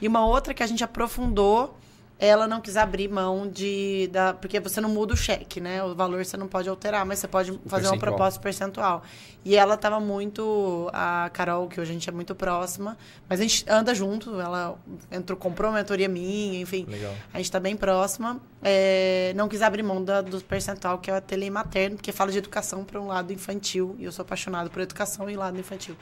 E 0.00 0.06
uma 0.06 0.24
outra 0.24 0.54
que 0.54 0.62
a 0.62 0.66
gente 0.66 0.84
aprofundou 0.84 1.76
ela 2.18 2.46
não 2.46 2.62
quis 2.62 2.76
abrir 2.76 3.08
mão 3.08 3.46
de. 3.46 4.08
Da, 4.10 4.32
porque 4.32 4.58
você 4.58 4.80
não 4.80 4.88
muda 4.88 5.12
o 5.12 5.16
cheque, 5.16 5.60
né? 5.60 5.84
O 5.84 5.94
valor 5.94 6.24
você 6.24 6.36
não 6.36 6.48
pode 6.48 6.66
alterar, 6.68 7.04
mas 7.04 7.18
você 7.18 7.28
pode 7.28 7.50
o 7.52 7.60
fazer 7.66 7.88
uma 7.88 7.98
proposta 7.98 8.40
percentual. 8.40 9.02
E 9.44 9.54
ela 9.54 9.74
estava 9.74 10.00
muito. 10.00 10.88
A 10.94 11.28
Carol, 11.32 11.68
que 11.68 11.78
hoje 11.78 11.90
a 11.90 11.92
gente 11.92 12.08
é 12.08 12.12
muito 12.12 12.34
próxima, 12.34 12.96
mas 13.28 13.38
a 13.38 13.42
gente 13.42 13.66
anda 13.68 13.94
junto, 13.94 14.40
ela 14.40 14.78
entrou, 15.12 15.38
comprou 15.38 15.70
uma 15.70 15.76
mentoria 15.76 16.08
minha, 16.08 16.58
enfim. 16.58 16.86
Legal. 16.88 17.12
A 17.34 17.36
gente 17.36 17.46
está 17.46 17.60
bem 17.60 17.76
próxima. 17.76 18.40
É, 18.62 19.34
não 19.36 19.46
quis 19.46 19.60
abrir 19.60 19.82
mão 19.82 20.02
da, 20.02 20.22
do 20.22 20.42
percentual, 20.42 20.98
que 20.98 21.10
é 21.10 21.16
a 21.16 21.20
tele 21.20 21.50
materno, 21.50 21.96
porque 21.96 22.12
fala 22.12 22.32
de 22.32 22.38
educação 22.38 22.82
para 22.82 22.98
um 22.98 23.08
lado 23.08 23.30
infantil. 23.30 23.94
E 23.98 24.04
eu 24.04 24.12
sou 24.12 24.22
apaixonado 24.22 24.70
por 24.70 24.80
educação 24.80 25.28
e 25.28 25.36
lado 25.36 25.58
infantil. 25.60 25.94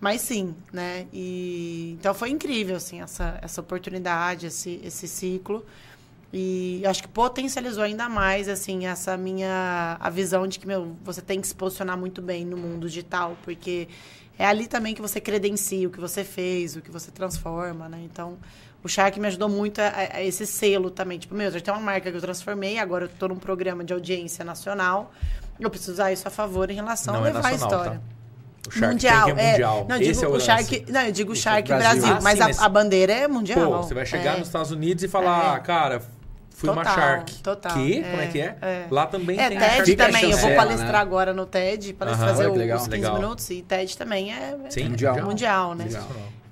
Mas 0.00 0.20
sim, 0.20 0.54
né? 0.72 1.06
E 1.12 1.96
então 1.98 2.14
foi 2.14 2.30
incrível 2.30 2.76
assim 2.76 3.00
essa 3.00 3.38
essa 3.40 3.60
oportunidade, 3.60 4.46
esse 4.46 4.80
esse 4.84 5.08
ciclo. 5.08 5.64
E 6.32 6.82
acho 6.84 7.02
que 7.02 7.08
potencializou 7.08 7.82
ainda 7.82 8.08
mais 8.08 8.48
assim 8.48 8.86
essa 8.86 9.16
minha 9.16 9.96
a 9.98 10.10
visão 10.10 10.46
de 10.46 10.58
que 10.58 10.66
meu, 10.66 10.96
você 11.02 11.22
tem 11.22 11.40
que 11.40 11.46
se 11.46 11.54
posicionar 11.54 11.96
muito 11.96 12.20
bem 12.20 12.44
no 12.44 12.56
mundo 12.56 12.88
digital, 12.88 13.36
porque 13.42 13.88
é 14.38 14.44
ali 14.44 14.66
também 14.66 14.94
que 14.94 15.00
você 15.00 15.20
credencia 15.20 15.88
o 15.88 15.90
que 15.90 16.00
você 16.00 16.24
fez, 16.24 16.76
o 16.76 16.82
que 16.82 16.90
você 16.90 17.10
transforma, 17.10 17.88
né? 17.88 18.02
Então, 18.04 18.36
o 18.84 18.88
Shark 18.88 19.18
me 19.18 19.28
ajudou 19.28 19.48
muito 19.48 19.80
a, 19.80 19.92
a 20.12 20.22
esse 20.22 20.44
selo 20.44 20.90
também. 20.90 21.18
Tipo, 21.18 21.34
meu, 21.34 21.50
já 21.50 21.60
tem 21.60 21.72
uma 21.72 21.80
marca 21.80 22.10
que 22.10 22.16
eu 22.16 22.20
transformei, 22.20 22.78
agora 22.78 23.06
eu 23.06 23.10
estou 23.10 23.30
num 23.30 23.36
programa 23.36 23.82
de 23.82 23.94
audiência 23.94 24.44
nacional. 24.44 25.12
Eu 25.58 25.70
preciso 25.70 25.92
usar 25.92 26.12
isso 26.12 26.28
a 26.28 26.30
favor 26.30 26.70
em 26.70 26.74
relação 26.74 27.14
Não 27.14 27.20
a 27.22 27.24
levar 27.24 27.38
é 27.38 27.42
nacional, 27.52 27.78
a 27.78 27.82
história. 27.82 27.98
Tá? 27.98 28.15
O 28.66 28.70
Shark 28.70 28.94
mundial, 28.94 29.26
Tank 29.28 29.38
é 29.38 29.50
mundial. 29.50 29.78
É, 29.78 29.88
não, 29.88 29.96
Esse 29.96 30.12
digo, 30.12 30.24
é 30.24 30.28
o, 30.28 30.32
o 30.32 30.40
Shark, 30.40 30.86
não, 30.88 31.00
eu 31.02 31.12
digo 31.12 31.36
Shark 31.36 31.68
Brasil, 31.68 32.00
Brasil. 32.00 32.16
Ah, 32.16 32.20
mas, 32.22 32.36
sim, 32.36 32.42
a, 32.42 32.46
mas, 32.46 32.58
a, 32.60 32.68
bandeira 32.68 33.12
é 33.12 33.28
mundial. 33.28 33.70
Pô, 33.70 33.82
você 33.82 33.94
vai 33.94 34.06
chegar 34.06 34.34
é. 34.34 34.38
nos 34.38 34.48
Estados 34.48 34.70
Unidos 34.70 35.04
e 35.04 35.08
falar, 35.08 35.56
é. 35.56 35.60
cara, 35.60 36.00
fui 36.50 36.68
total, 36.68 36.84
uma 36.84 36.94
Shark. 36.94 37.34
Total. 37.42 37.72
Que? 37.72 38.02
Como 38.02 38.22
é 38.22 38.26
que 38.26 38.40
é? 38.40 38.56
é. 38.60 38.86
Lá 38.90 39.06
também 39.06 39.38
é, 39.38 39.48
tem 39.48 39.58
TED 39.58 39.76
Shark 39.76 39.96
também, 39.96 40.30
eu 40.30 40.38
vou 40.38 40.54
palestrar 40.54 40.92
né? 40.92 40.98
agora 40.98 41.32
no 41.32 41.46
TED, 41.46 41.92
palestrar 41.94 42.28
Aham, 42.28 42.36
fazer 42.36 42.50
olha 42.50 42.66
que 42.66 42.72
os 42.72 42.82
15 42.82 42.90
legal. 42.90 43.14
minutos, 43.14 43.50
e 43.50 43.62
TED 43.62 43.96
também 43.96 44.32
é, 44.32 44.56
Sim, 44.70 44.88
mundial. 44.88 45.22
mundial, 45.22 45.74
né? 45.74 45.86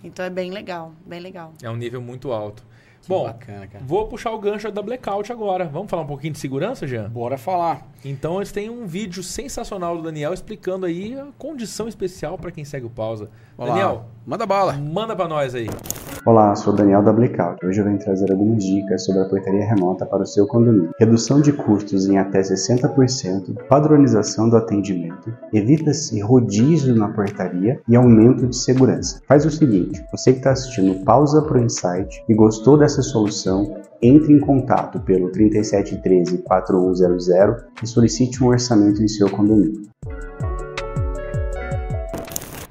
Então 0.02 0.24
é 0.24 0.30
bem 0.30 0.50
legal, 0.50 0.92
bem 1.06 1.20
legal. 1.20 1.54
É 1.62 1.70
um 1.70 1.76
nível 1.76 2.00
muito 2.00 2.30
alto. 2.30 2.62
Que 3.05 3.11
Bom, 3.11 3.24
bacana, 3.24 3.66
cara. 3.66 3.84
vou 3.86 4.07
puxar 4.07 4.30
o 4.32 4.38
gancho 4.38 4.72
da 4.72 4.80
Blackout 4.80 5.30
agora. 5.30 5.66
Vamos 5.66 5.90
falar 5.90 6.02
um 6.02 6.07
pouquinho 6.07 6.32
de 6.32 6.38
segurança, 6.38 6.86
Jean? 6.86 7.11
Bora 7.11 7.36
falar. 7.36 7.86
Então, 8.02 8.36
eles 8.36 8.50
têm 8.50 8.70
um 8.70 8.86
vídeo 8.86 9.22
sensacional 9.22 9.96
do 9.96 10.02
Daniel 10.02 10.32
explicando 10.32 10.86
aí 10.86 11.18
a 11.18 11.26
condição 11.38 11.86
especial 11.86 12.38
para 12.38 12.50
quem 12.50 12.64
segue 12.64 12.86
o 12.86 12.90
pausa. 12.90 13.28
Olá. 13.59 13.68
Daniel, 13.68 14.05
manda 14.26 14.46
bala. 14.46 14.72
Manda 14.72 15.14
para 15.14 15.28
nós 15.28 15.55
aí. 15.55 15.68
Olá, 16.26 16.55
sou 16.55 16.72
Daniel 16.72 17.02
da 17.02 17.12
Blackout. 17.12 17.66
Hoje 17.66 17.80
eu 17.80 17.84
venho 17.84 17.98
trazer 17.98 18.32
algumas 18.32 18.64
dicas 18.64 19.05
sobre 19.05 19.20
a 19.20 19.26
portaria 19.26 19.66
remota 19.66 20.07
para 20.07 20.22
o 20.22 20.26
seu 20.26 20.46
condomínio. 20.46 20.90
Redução 20.98 21.38
de 21.38 21.52
custos 21.52 22.07
em 22.07 22.16
até 22.16 22.40
60%, 22.40 23.55
padronização 23.68 24.48
do 24.48 24.57
atendimento, 24.57 25.36
evita-se 25.52 26.18
rodízio 26.20 26.94
na 26.94 27.09
portaria 27.09 27.78
e 27.86 27.94
aumento 27.94 28.46
de 28.46 28.57
segurança. 28.57 29.20
Faz 29.28 29.44
o 29.44 29.50
seguinte, 29.50 30.02
você 30.11 30.32
que 30.32 30.38
está 30.38 30.52
assistindo, 30.52 31.05
pausa 31.05 31.42
para 31.42 31.59
o 31.59 31.62
insight 31.62 32.24
e 32.26 32.34
gostou 32.34 32.78
dessa 32.78 32.93
solução, 33.03 33.76
entre 34.03 34.32
em 34.32 34.40
contato 34.40 35.01
pelo 35.01 35.30
3713 35.30 36.38
4100 36.38 37.66
e 37.82 37.86
solicite 37.86 38.42
um 38.42 38.49
orçamento 38.49 39.03
em 39.03 39.09
seu 39.09 39.30
condomínio. 39.30 39.82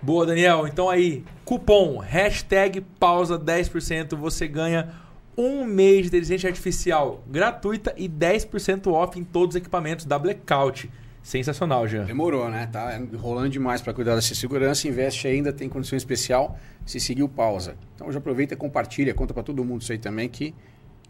Boa, 0.01 0.25
Daniel. 0.25 0.67
Então 0.67 0.89
aí, 0.89 1.23
cupom 1.45 1.97
hashtag 1.97 2.81
pausa 2.99 3.39
10%, 3.39 4.15
você 4.15 4.47
ganha 4.47 4.89
um 5.37 5.65
mês 5.65 6.01
de 6.01 6.07
inteligência 6.09 6.47
artificial 6.47 7.23
gratuita 7.27 7.93
e 7.97 8.07
10% 8.07 8.91
off 8.91 9.19
em 9.19 9.23
todos 9.23 9.55
os 9.55 9.61
equipamentos 9.61 10.05
da 10.05 10.19
Blackout. 10.19 10.89
Sensacional, 11.23 11.87
Jean. 11.87 12.03
Demorou, 12.03 12.49
né? 12.49 12.67
Tá 12.69 12.99
rolando 13.17 13.49
demais 13.49 13.81
para 13.81 13.93
cuidar 13.93 14.13
dessa 14.13 14.35
segurança. 14.35 14.89
Investe 14.89 15.25
ainda, 15.25 15.53
tem 15.53 15.69
condição 15.69 15.97
especial. 15.97 16.59
Se 16.85 16.99
seguir 16.99 17.23
o 17.23 17.29
pausa. 17.29 17.77
Então 17.95 18.11
já 18.11 18.19
aproveita 18.19 18.53
e 18.53 18.57
compartilha, 18.57 19.13
conta 19.13 19.33
para 19.33 19.41
todo 19.41 19.63
mundo 19.63 19.81
isso 19.81 19.93
aí 19.93 19.97
também, 19.97 20.27
que 20.27 20.53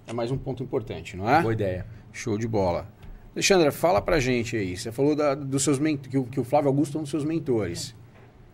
é 0.05 0.14
mais 0.14 0.30
um 0.30 0.38
ponto 0.38 0.61
importante, 0.61 1.18
não 1.18 1.28
é? 1.28 1.41
Boa 1.41 1.53
ideia. 1.53 1.88
Show 2.11 2.38
de 2.38 2.47
bola. 2.47 2.88
Alexandra, 3.34 3.72
fala 3.72 3.99
pra 3.99 4.20
gente 4.20 4.55
aí. 4.55 4.78
Você 4.78 4.91
falou 4.91 5.16
da, 5.16 5.34
dos 5.34 5.64
seus 5.64 5.80
que, 5.80 6.18
o, 6.18 6.26
que 6.26 6.39
o 6.39 6.43
Flávio 6.43 6.68
Augusto 6.68 6.95
é 6.97 6.99
um 6.99 7.03
dos 7.03 7.09
seus 7.09 7.26
mentores. 7.26 7.95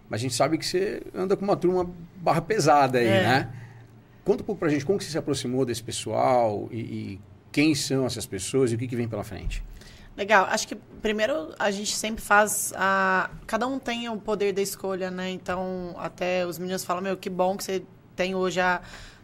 Mas 0.10 0.22
a 0.22 0.24
gente 0.24 0.36
sabe 0.36 0.58
que 0.58 0.66
você 0.66 1.04
anda 1.14 1.36
com 1.36 1.44
uma 1.44 1.58
turma 1.58 1.92
barra 2.16 2.42
pesada 2.42 3.00
aí, 3.00 3.06
é. 3.06 3.22
né? 3.22 3.50
Conta 4.24 4.44
um 4.44 4.46
pouco 4.46 4.60
pra 4.60 4.70
gente 4.70 4.86
como 4.86 4.98
que 4.98 5.04
você 5.04 5.12
se 5.12 5.18
aproximou 5.18 5.66
desse 5.66 5.84
pessoal 5.84 6.70
e, 6.72 6.80
e 6.80 7.22
quem 7.52 7.76
são 7.76 8.06
essas 8.06 8.26
pessoas 8.26 8.72
e 8.72 8.76
o 8.76 8.78
que, 8.78 8.88
que 8.88 8.96
vem 8.96 9.10
pela 9.10 9.26
frente. 9.26 9.62
Legal. 10.18 10.46
Acho 10.50 10.68
que 10.68 10.76
primeiro 10.76 11.54
a 11.58 11.72
gente 11.72 11.96
sempre 11.96 12.22
faz 12.22 12.74
a 12.76 13.30
cada 13.48 13.66
um 13.68 13.80
tem 13.80 14.10
o 14.10 14.18
poder 14.18 14.52
da 14.54 14.62
escolha, 14.62 15.10
né? 15.10 15.30
Então, 15.30 15.96
até 15.98 16.46
os 16.46 16.60
meninos 16.60 16.84
falam, 16.84 17.02
meu, 17.02 17.16
que 17.16 17.30
bom 17.30 17.56
que 17.56 17.64
você 17.64 17.84
tem 18.16 18.36
hoje 18.36 18.60
a, 18.60 18.82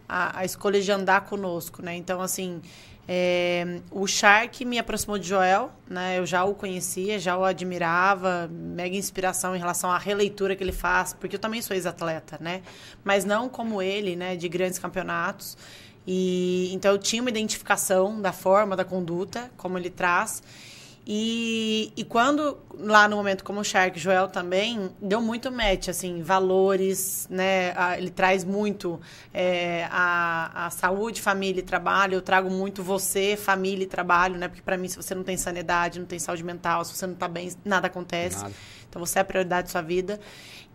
a, 0.07 0.39
a 0.39 0.45
escolha 0.45 0.81
de 0.81 0.91
andar 0.91 1.21
conosco, 1.25 1.81
né? 1.81 1.95
Então, 1.95 2.21
assim, 2.21 2.61
é, 3.07 3.81
o 3.91 4.07
Shark 4.07 4.65
me 4.65 4.79
aproximou 4.79 5.19
de 5.19 5.27
Joel, 5.27 5.71
né? 5.87 6.17
Eu 6.17 6.25
já 6.25 6.43
o 6.43 6.55
conhecia, 6.55 7.19
já 7.19 7.37
o 7.37 7.43
admirava, 7.43 8.49
mega 8.51 8.95
inspiração 8.95 9.55
em 9.55 9.59
relação 9.59 9.91
à 9.91 9.97
releitura 9.97 10.55
que 10.55 10.63
ele 10.63 10.71
faz, 10.71 11.13
porque 11.13 11.35
eu 11.35 11.39
também 11.39 11.61
sou 11.61 11.75
ex-atleta, 11.75 12.37
né? 12.41 12.63
Mas 13.03 13.23
não 13.23 13.47
como 13.47 13.81
ele, 13.81 14.15
né? 14.15 14.35
De 14.35 14.49
grandes 14.49 14.79
campeonatos. 14.79 15.55
E 16.07 16.71
então 16.73 16.91
eu 16.91 16.97
tinha 16.97 17.21
uma 17.21 17.29
identificação 17.29 18.21
da 18.21 18.31
forma, 18.31 18.75
da 18.75 18.85
conduta, 18.85 19.51
como 19.57 19.77
ele 19.77 19.89
traz. 19.89 20.41
E, 21.07 21.93
e 21.95 22.03
quando, 22.03 22.57
lá 22.79 23.07
no 23.07 23.15
momento 23.15 23.43
como 23.43 23.59
o 23.59 23.63
Shark, 23.63 23.99
Joel 23.99 24.27
também, 24.27 24.89
deu 24.99 25.21
muito 25.21 25.51
match, 25.51 25.89
assim, 25.89 26.23
valores, 26.23 27.27
né? 27.29 27.75
ele 27.97 28.09
traz 28.09 28.43
muito 28.43 28.99
é, 29.31 29.87
a, 29.91 30.65
a 30.65 30.69
saúde, 30.71 31.21
família 31.21 31.59
e 31.59 31.63
trabalho. 31.63 32.15
Eu 32.15 32.21
trago 32.23 32.49
muito 32.49 32.81
você, 32.81 33.37
família 33.37 33.83
e 33.83 33.87
trabalho, 33.87 34.39
né? 34.39 34.47
Porque 34.47 34.63
para 34.63 34.77
mim, 34.77 34.87
se 34.87 34.97
você 34.97 35.13
não 35.13 35.23
tem 35.23 35.37
sanidade, 35.37 35.99
não 35.99 36.07
tem 36.07 36.17
saúde 36.17 36.43
mental, 36.43 36.83
se 36.83 36.95
você 36.95 37.05
não 37.05 37.13
tá 37.13 37.27
bem, 37.27 37.51
nada 37.63 37.85
acontece. 37.85 38.41
Nada. 38.41 38.53
Então 38.89 39.05
você 39.05 39.19
é 39.19 39.21
a 39.21 39.25
prioridade 39.25 39.67
da 39.67 39.71
sua 39.71 39.81
vida. 39.81 40.19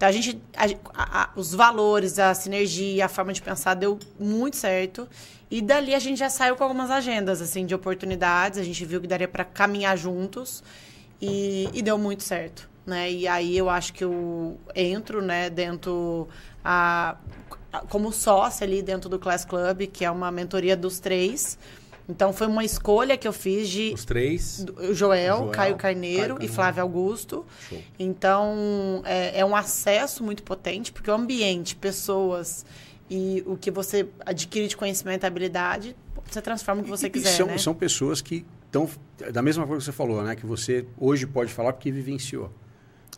Então 0.01 0.09
a 0.09 0.13
gente, 0.13 0.41
a, 0.57 1.25
a, 1.25 1.31
os 1.37 1.55
valores, 1.55 2.19
a 2.19 2.33
sinergia, 2.33 3.05
a 3.05 3.09
forma 3.09 3.35
de 3.35 3.43
pensar 3.43 3.75
deu 3.75 3.99
muito 4.19 4.57
certo. 4.57 5.07
E 5.51 5.61
dali 5.61 5.95
a 5.95 5.99
gente 5.99 6.17
já 6.17 6.31
saiu 6.31 6.57
com 6.57 6.65
algumas 6.65 6.91
agendas, 6.91 7.43
assim, 7.43 7.67
de 7.67 7.75
oportunidades. 7.75 8.59
A 8.59 8.63
gente 8.63 8.83
viu 8.87 8.99
que 8.99 9.07
daria 9.07 9.29
para 9.29 9.45
caminhar 9.45 9.99
juntos 9.99 10.65
e, 11.21 11.69
e, 11.75 11.83
deu 11.83 11.99
muito 11.99 12.23
certo, 12.23 12.67
né? 12.87 13.13
E 13.13 13.29
aí 13.29 13.55
eu 13.55 13.69
acho 13.69 13.93
que 13.93 14.03
eu 14.03 14.59
entro, 14.75 15.21
né, 15.21 15.51
dentro 15.51 16.27
a, 16.65 17.19
como 17.91 18.11
sócia 18.11 18.67
ali 18.67 18.81
dentro 18.81 19.11
do 19.11 19.19
Class 19.19 19.45
Club, 19.45 19.83
que 19.83 20.03
é 20.03 20.11
uma 20.11 20.31
mentoria 20.31 20.79
dos 20.79 20.99
três. 20.99 21.59
Então 22.11 22.33
foi 22.33 22.47
uma 22.47 22.65
escolha 22.65 23.17
que 23.17 23.27
eu 23.27 23.33
fiz 23.33 23.69
de 23.69 23.93
os 23.95 24.05
três, 24.05 24.67
Joel, 24.93 24.95
Joel 24.95 25.49
Caio 25.51 25.77
Carneiro 25.77 26.37
Caio 26.37 26.47
e 26.47 26.53
Flávio 26.53 26.83
Augusto. 26.83 27.47
Show. 27.69 27.81
Então 27.99 29.03
é, 29.05 29.41
é 29.41 29.45
um 29.45 29.55
acesso 29.55 30.25
muito 30.25 30.43
potente 30.43 30.93
porque 30.93 31.11
o 31.11 31.15
ambiente, 31.15 31.77
pessoas 31.77 32.67
e 33.09 33.43
o 33.47 33.57
que 33.57 33.71
você 33.71 34.09
adquire 34.25 34.69
de 34.69 34.77
conhecimento 34.77 35.25
e 35.25 35.27
habilidade, 35.27 35.97
você 36.31 36.41
transforma 36.41 36.81
o 36.81 36.85
que 36.85 36.91
você 36.91 37.09
e, 37.09 37.11
quiser, 37.11 37.31
são, 37.31 37.47
né? 37.49 37.59
São 37.59 37.75
pessoas 37.75 38.21
que 38.21 38.47
estão... 38.67 38.89
Da 39.33 39.43
mesma 39.43 39.65
forma 39.65 39.79
que 39.79 39.85
você 39.85 39.93
falou, 39.93 40.23
né? 40.23 40.37
Que 40.37 40.47
você 40.47 40.87
hoje 40.97 41.27
pode 41.27 41.53
falar 41.53 41.73
porque 41.73 41.91
vivenciou. 41.91 42.53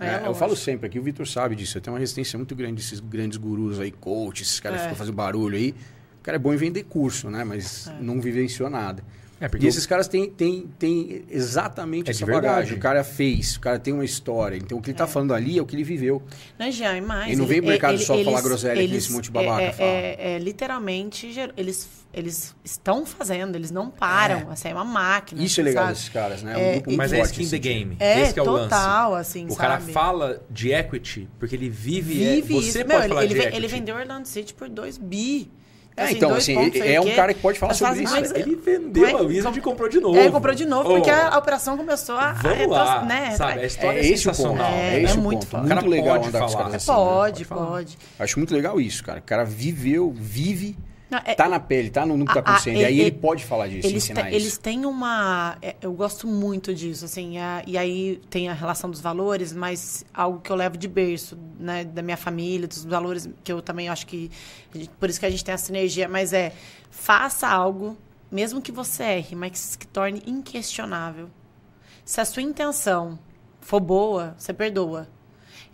É, 0.01 0.07
é, 0.07 0.27
eu 0.27 0.35
falo 0.35 0.57
sempre 0.57 0.87
aqui, 0.87 0.99
o 0.99 1.03
Vitor 1.03 1.29
sabe 1.29 1.55
disso. 1.55 1.77
Eu 1.77 1.83
tenho 1.83 1.93
uma 1.93 2.01
resistência 2.01 2.39
muito 2.39 2.57
grande 2.57 2.77
desses 2.77 3.01
grandes 3.01 3.37
gurus 3.37 3.79
aí, 3.79 3.91
coaches, 3.91 4.49
esses 4.49 4.61
caras 4.61 4.79
é. 4.79 4.81
que 4.81 4.85
ficam 4.89 4.99
fazendo 4.99 5.15
barulho 5.15 5.57
aí. 5.57 5.75
O 6.23 6.25
cara 6.25 6.37
é 6.37 6.39
bom 6.39 6.55
em 6.55 6.57
vender 6.57 6.85
curso, 6.85 7.29
né? 7.29 7.43
Mas 7.43 7.89
é. 7.89 8.01
não 8.01 8.21
vivenciou 8.21 8.71
nada. 8.71 9.03
É, 9.41 9.51
e 9.59 9.67
esses 9.67 9.85
caras 9.87 10.07
têm, 10.07 10.31
têm, 10.31 10.69
têm 10.79 11.25
exatamente 11.29 12.07
é 12.07 12.11
essa 12.13 12.25
bagagem. 12.25 12.77
O 12.77 12.79
cara 12.79 13.03
fez, 13.03 13.57
o 13.57 13.61
cara 13.61 13.77
tem 13.77 13.93
uma 13.93 14.05
história. 14.05 14.57
Então, 14.57 14.79
o 14.79 14.81
que 14.81 14.91
ele 14.91 14.95
está 14.95 15.03
é. 15.03 15.09
falando 15.09 15.35
ali 15.35 15.59
é 15.59 15.61
o 15.61 15.67
que 15.67 15.75
ele 15.75 15.83
viveu. 15.83 16.23
Não, 16.57 16.71
Jean, 16.71 17.03
mais. 17.03 17.27
Ele 17.27 17.41
não 17.41 17.47
veio 17.47 17.61
pro 17.61 17.71
mercado 17.73 17.95
ele, 17.95 18.05
só 18.05 18.15
eles, 18.15 18.25
falar 18.25 18.41
groselha 18.41 18.79
eles, 18.79 18.91
que 18.91 18.97
esse 18.99 19.13
monte 19.13 19.25
de 19.25 19.31
babaca 19.33 19.63
é, 19.63 19.73
fala. 19.73 19.91
É, 19.91 20.35
é, 20.35 20.39
literalmente, 20.39 21.35
eles, 21.57 21.91
eles 22.15 22.55
estão 22.65 23.05
fazendo, 23.05 23.57
eles 23.57 23.73
não 23.73 23.91
param. 23.91 24.49
É. 24.49 24.53
Assim, 24.53 24.69
é 24.69 24.75
uma 24.75 24.85
máquina. 24.85 25.43
Isso 25.43 25.61
é 25.61 25.65
legal 25.65 25.89
desses 25.89 26.09
caras, 26.09 26.41
né? 26.45 26.77
É, 26.77 26.83
um 26.87 26.95
mas 26.95 27.13
é 27.13 27.21
skin 27.23 27.49
the 27.49 27.59
game. 27.59 27.97
É, 27.99 28.21
Esse 28.21 28.39
é 28.39 28.43
o 28.43 28.45
total, 28.45 29.11
lance. 29.11 29.29
assim, 29.29 29.47
O 29.47 29.49
sabe? 29.49 29.59
cara 29.59 29.81
fala 29.81 30.41
de 30.49 30.71
equity 30.71 31.29
porque 31.41 31.57
ele 31.57 31.69
vive... 31.69 32.15
Vive 32.15 32.55
você 32.55 32.69
isso. 32.69 32.79
pode 32.79 32.89
Meu, 32.89 33.09
falar 33.09 33.25
ele, 33.25 33.35
de 33.35 33.35
ele, 33.35 33.43
equity. 33.43 33.57
ele 33.57 33.67
vendeu 33.67 33.97
Orlando 33.97 34.29
City 34.29 34.55
por 34.55 34.69
2 34.69 34.99
bi. 34.99 35.51
É, 35.97 36.05
assim, 36.05 36.15
então, 36.15 36.35
assim, 36.35 36.55
pontos, 36.55 36.81
é 36.81 37.01
um 37.01 37.15
cara 37.15 37.35
que 37.35 37.41
pode 37.41 37.59
falar 37.59 37.75
sobre 37.75 38.03
isso. 38.03 38.15
Mas, 38.15 38.31
ele 38.33 38.57
vendeu 38.57 39.07
é, 39.07 39.13
a 39.13 39.19
Wizard 39.19 39.59
e 39.59 39.63
comprou 39.63 39.89
de 39.89 40.01
novo. 40.01 40.19
É, 40.19 40.31
comprou 40.31 40.55
de 40.55 40.65
novo, 40.65 40.89
porque 40.89 41.11
a, 41.11 41.37
operação 41.37 41.77
começou 41.77 42.17
a... 42.17 42.33
Vamos 42.33 42.67
lá, 42.69 43.05
né, 43.05 43.33
sabe? 43.33 43.61
A 43.61 43.67
história 43.67 43.99
é, 43.99 44.01
é 44.01 44.05
sensacional. 44.05 44.73
É, 44.73 45.03
é, 45.03 45.05
é 45.05 45.15
muito 45.15 45.47
ponto. 45.47 45.67
Muito 45.67 45.87
legal 45.87 46.25
andar 46.25 46.39
com 46.41 46.47
os 46.47 46.55
caras 46.55 46.75
assim. 46.75 46.87
Pode, 46.87 47.41
né? 47.43 47.47
pode. 47.49 47.99
Acho 48.19 48.39
muito 48.39 48.55
legal 48.55 48.81
isso, 48.81 49.05
cara. 49.05 49.19
O 49.19 49.23
cara 49.23 49.45
viveu, 49.45 50.13
vive 50.17 50.77
não, 51.13 51.21
é, 51.27 51.35
tá 51.35 51.47
na 51.47 51.61
pele, 51.61 51.91
tá 51.91 52.07
no, 52.07 52.25
que 52.25 52.41
tá 52.41 52.63
e 52.65 52.71
aí 52.71 52.85
ele, 52.85 53.01
ele, 53.03 53.13
pode 53.13 53.45
falar 53.45 53.69
disso, 53.69 53.87
eles 53.87 54.05
ensinar 54.05 54.23
te, 54.23 54.29
isso. 54.29 54.37
Eles 54.37 54.57
têm 54.57 54.87
uma... 54.87 55.59
É, 55.61 55.77
eu 55.83 55.93
gosto 55.93 56.27
muito 56.27 56.75
disso, 56.75 57.05
assim. 57.05 57.37
A, 57.37 57.63
e 57.67 57.77
aí 57.77 58.19
tem 58.31 58.49
a 58.49 58.55
relação 58.55 58.91
dos 58.91 58.99
valores, 59.03 59.53
mas 59.53 60.07
algo 60.15 60.41
que 60.41 60.51
eu 60.51 60.57
levo 60.57 60.79
de 60.79 60.89
berço, 60.89 61.39
né? 61.61 61.85
Da 61.85 62.01
minha 62.01 62.17
família, 62.17 62.67
dos 62.67 62.83
valores 62.87 63.29
que 63.45 63.53
eu 63.53 63.61
também 63.61 63.91
acho 63.91 64.07
que... 64.07 64.31
Por 64.99 65.11
isso 65.11 65.21
que 65.21 65.27
a 65.27 65.31
gente 65.31 65.45
tem 65.45 65.53
essa 65.53 65.67
sinergia. 65.67 66.09
Mas 66.09 66.33
é, 66.33 66.55
faça 66.91 67.47
algo, 67.47 67.95
mesmo 68.31 68.63
que 68.63 68.73
você 68.73 69.03
erre, 69.03 69.37
mas 69.37 69.77
que 69.77 69.87
torne 69.87 70.23
inquestionável. 70.27 71.29
Se 72.07 72.23
a 72.23 72.25
sua 72.25 72.43
intenção 72.43 73.19
for 73.61 73.81
boa, 73.81 74.35
você 74.39 74.55
perdoa. 74.55 75.09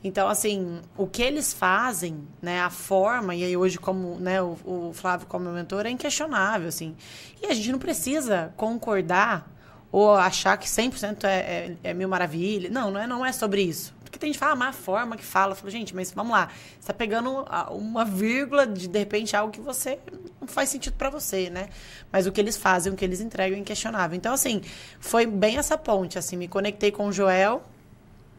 Então, 0.03 0.29
assim, 0.29 0.81
o 0.97 1.07
que 1.07 1.23
eles 1.23 1.53
fazem, 1.53 2.27
né, 2.41 2.61
a 2.61 2.71
forma, 2.71 3.35
e 3.35 3.43
aí 3.43 3.57
hoje 3.57 3.79
como, 3.79 4.19
né, 4.21 4.41
o, 4.41 4.57
o 4.65 4.93
Flávio 4.95 5.27
como 5.27 5.45
meu 5.47 5.53
mentor, 5.53 5.87
é 5.87 5.91
inquestionável, 5.91 6.69
assim. 6.69 6.97
E 7.43 7.47
a 7.47 7.55
gente 7.55 7.73
não 7.73 7.79
precisa 7.79 8.53
concordar 8.57 9.53
ou 9.91 10.15
achar 10.15 10.57
que 10.57 10.69
100% 10.69 11.25
é, 11.25 11.29
é, 11.29 11.77
é 11.83 11.95
mil 11.95 12.09
maravilha. 12.09 12.71
Não, 12.71 12.91
não 12.91 13.01
é, 13.01 13.07
não 13.07 13.27
é 13.27 13.33
sobre 13.33 13.63
isso. 13.63 13.95
Porque 14.05 14.19
tem 14.19 14.29
gente 14.29 14.39
que 14.39 14.47
fala, 14.47 14.67
ah, 14.67 14.69
a 14.69 14.73
forma 14.73 15.17
que 15.17 15.25
fala. 15.25 15.53
Eu 15.53 15.57
falo, 15.57 15.71
gente, 15.71 15.95
mas 15.95 16.13
vamos 16.13 16.33
lá. 16.33 16.49
Você 16.49 16.79
está 16.81 16.95
pegando 16.95 17.45
uma 17.71 18.05
vírgula 18.05 18.67
de, 18.67 18.89
de 18.89 18.99
repente, 18.99 19.37
algo 19.37 19.53
que 19.53 19.61
você 19.61 19.99
não 20.41 20.49
faz 20.49 20.69
sentido 20.71 20.95
para 20.95 21.11
você, 21.11 21.51
né? 21.51 21.69
Mas 22.11 22.27
o 22.27 22.33
que 22.33 22.41
eles 22.41 22.57
fazem, 22.57 22.93
o 22.93 22.97
que 22.97 23.05
eles 23.05 23.21
entregam 23.21 23.59
é 23.59 23.61
inquestionável. 23.61 24.17
Então, 24.17 24.33
assim, 24.33 24.63
foi 24.99 25.27
bem 25.27 25.59
essa 25.59 25.77
ponte, 25.77 26.19
assim. 26.19 26.37
Me 26.37 26.49
conectei 26.49 26.91
com 26.91 27.07
o 27.07 27.13
Joel, 27.13 27.63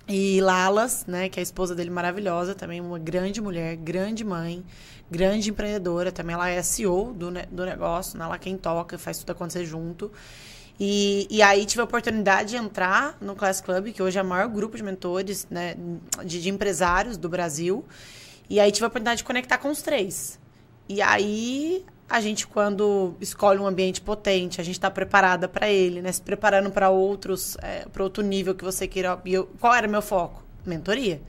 e 0.10 0.42
Lalas, 0.42 1.06
né, 1.06 1.30
que 1.30 1.40
é 1.40 1.42
a 1.42 1.44
esposa 1.44 1.76
dele 1.76 1.92
maravilhosa, 1.92 2.56
também 2.56 2.82
uma 2.82 2.98
grande 2.98 3.40
mulher, 3.40 3.76
grande 3.76 4.24
mãe, 4.24 4.66
grande 5.10 5.52
empreendedora, 5.52 6.12
também 6.12 6.34
ela 6.34 6.50
é 6.50 6.64
CEO 6.64 7.14
do, 7.14 7.32
do 7.52 7.64
negócio, 7.64 8.18
né, 8.18 8.26
ela 8.26 8.40
quem 8.40 8.58
toca, 8.58 8.98
faz 8.98 9.20
tudo 9.20 9.32
acontecer 9.32 9.66
junto. 9.66 10.12
E, 10.80 11.28
e 11.30 11.44
aí 11.44 11.64
tive 11.64 11.82
a 11.82 11.84
oportunidade 11.84 12.50
de 12.50 12.56
entrar 12.56 13.18
no 13.22 13.36
Class 13.36 13.62
Club, 13.62 13.92
que 13.92 14.02
hoje 14.02 14.18
é 14.18 14.22
o 14.24 14.26
maior 14.26 14.48
grupo 14.48 14.76
de 14.76 14.82
mentores, 14.82 15.46
né, 15.48 15.76
de, 16.26 16.42
de 16.42 16.50
empresários 16.50 17.16
do 17.16 17.30
Brasil. 17.30 17.86
E 18.50 18.60
aí 18.60 18.72
tive 18.72 18.86
a 18.86 18.88
oportunidade 18.88 19.20
de 19.20 19.26
conectar 19.26 19.60
com 19.60 19.70
os 19.70 19.84
três. 19.84 20.40
E 20.88 21.04
aí 21.04 21.86
a 22.10 22.20
gente, 22.20 22.48
quando 22.48 23.16
escolhe 23.22 23.60
um 23.60 23.68
ambiente 23.68 24.02
potente, 24.02 24.60
a 24.60 24.64
gente 24.64 24.76
está 24.76 24.90
preparada 24.90 25.48
para 25.48 25.70
ele, 25.70 26.02
né? 26.02 26.12
Se 26.12 26.22
preparando 26.22 26.72
para 26.72 26.90
outros, 26.90 27.56
é, 27.62 27.86
para 27.86 28.04
outro 28.04 28.24
nível 28.24 28.56
que 28.56 28.64
você 28.64 28.88
queira. 28.88 29.20
Eu, 29.26 29.46
qual 29.60 29.76
era 29.76 29.88
meu 29.88 30.02
foco? 30.02 30.44
Mentoria. 30.66 31.22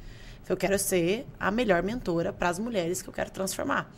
Eu 0.48 0.56
quero 0.56 0.78
ser 0.78 1.26
a 1.38 1.50
melhor 1.50 1.82
mentora 1.82 2.32
para 2.32 2.48
as 2.48 2.58
mulheres 2.58 3.02
que 3.02 3.08
eu 3.08 3.12
quero 3.12 3.30
transformar. 3.30 3.92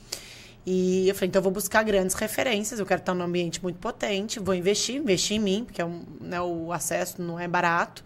E 0.67 1.09
eu 1.09 1.15
falei, 1.15 1.29
então 1.29 1.41
eu 1.41 1.45
vou 1.45 1.53
buscar 1.53 1.83
grandes 1.83 2.15
referências, 2.15 2.79
eu 2.79 2.87
quero 2.87 3.01
estar 3.01 3.15
num 3.15 3.25
ambiente 3.25 3.63
muito 3.63 3.79
potente, 3.79 4.39
vou 4.39 4.55
investir, 4.55 4.97
investir 4.97 5.37
em 5.37 5.41
mim, 5.41 5.65
porque 5.65 5.81
é 5.81 5.85
um, 5.85 6.05
né, 6.21 6.41
o 6.41 6.73
acesso 6.73 7.23
não 7.23 7.39
é 7.39 7.49
barato. 7.49 8.05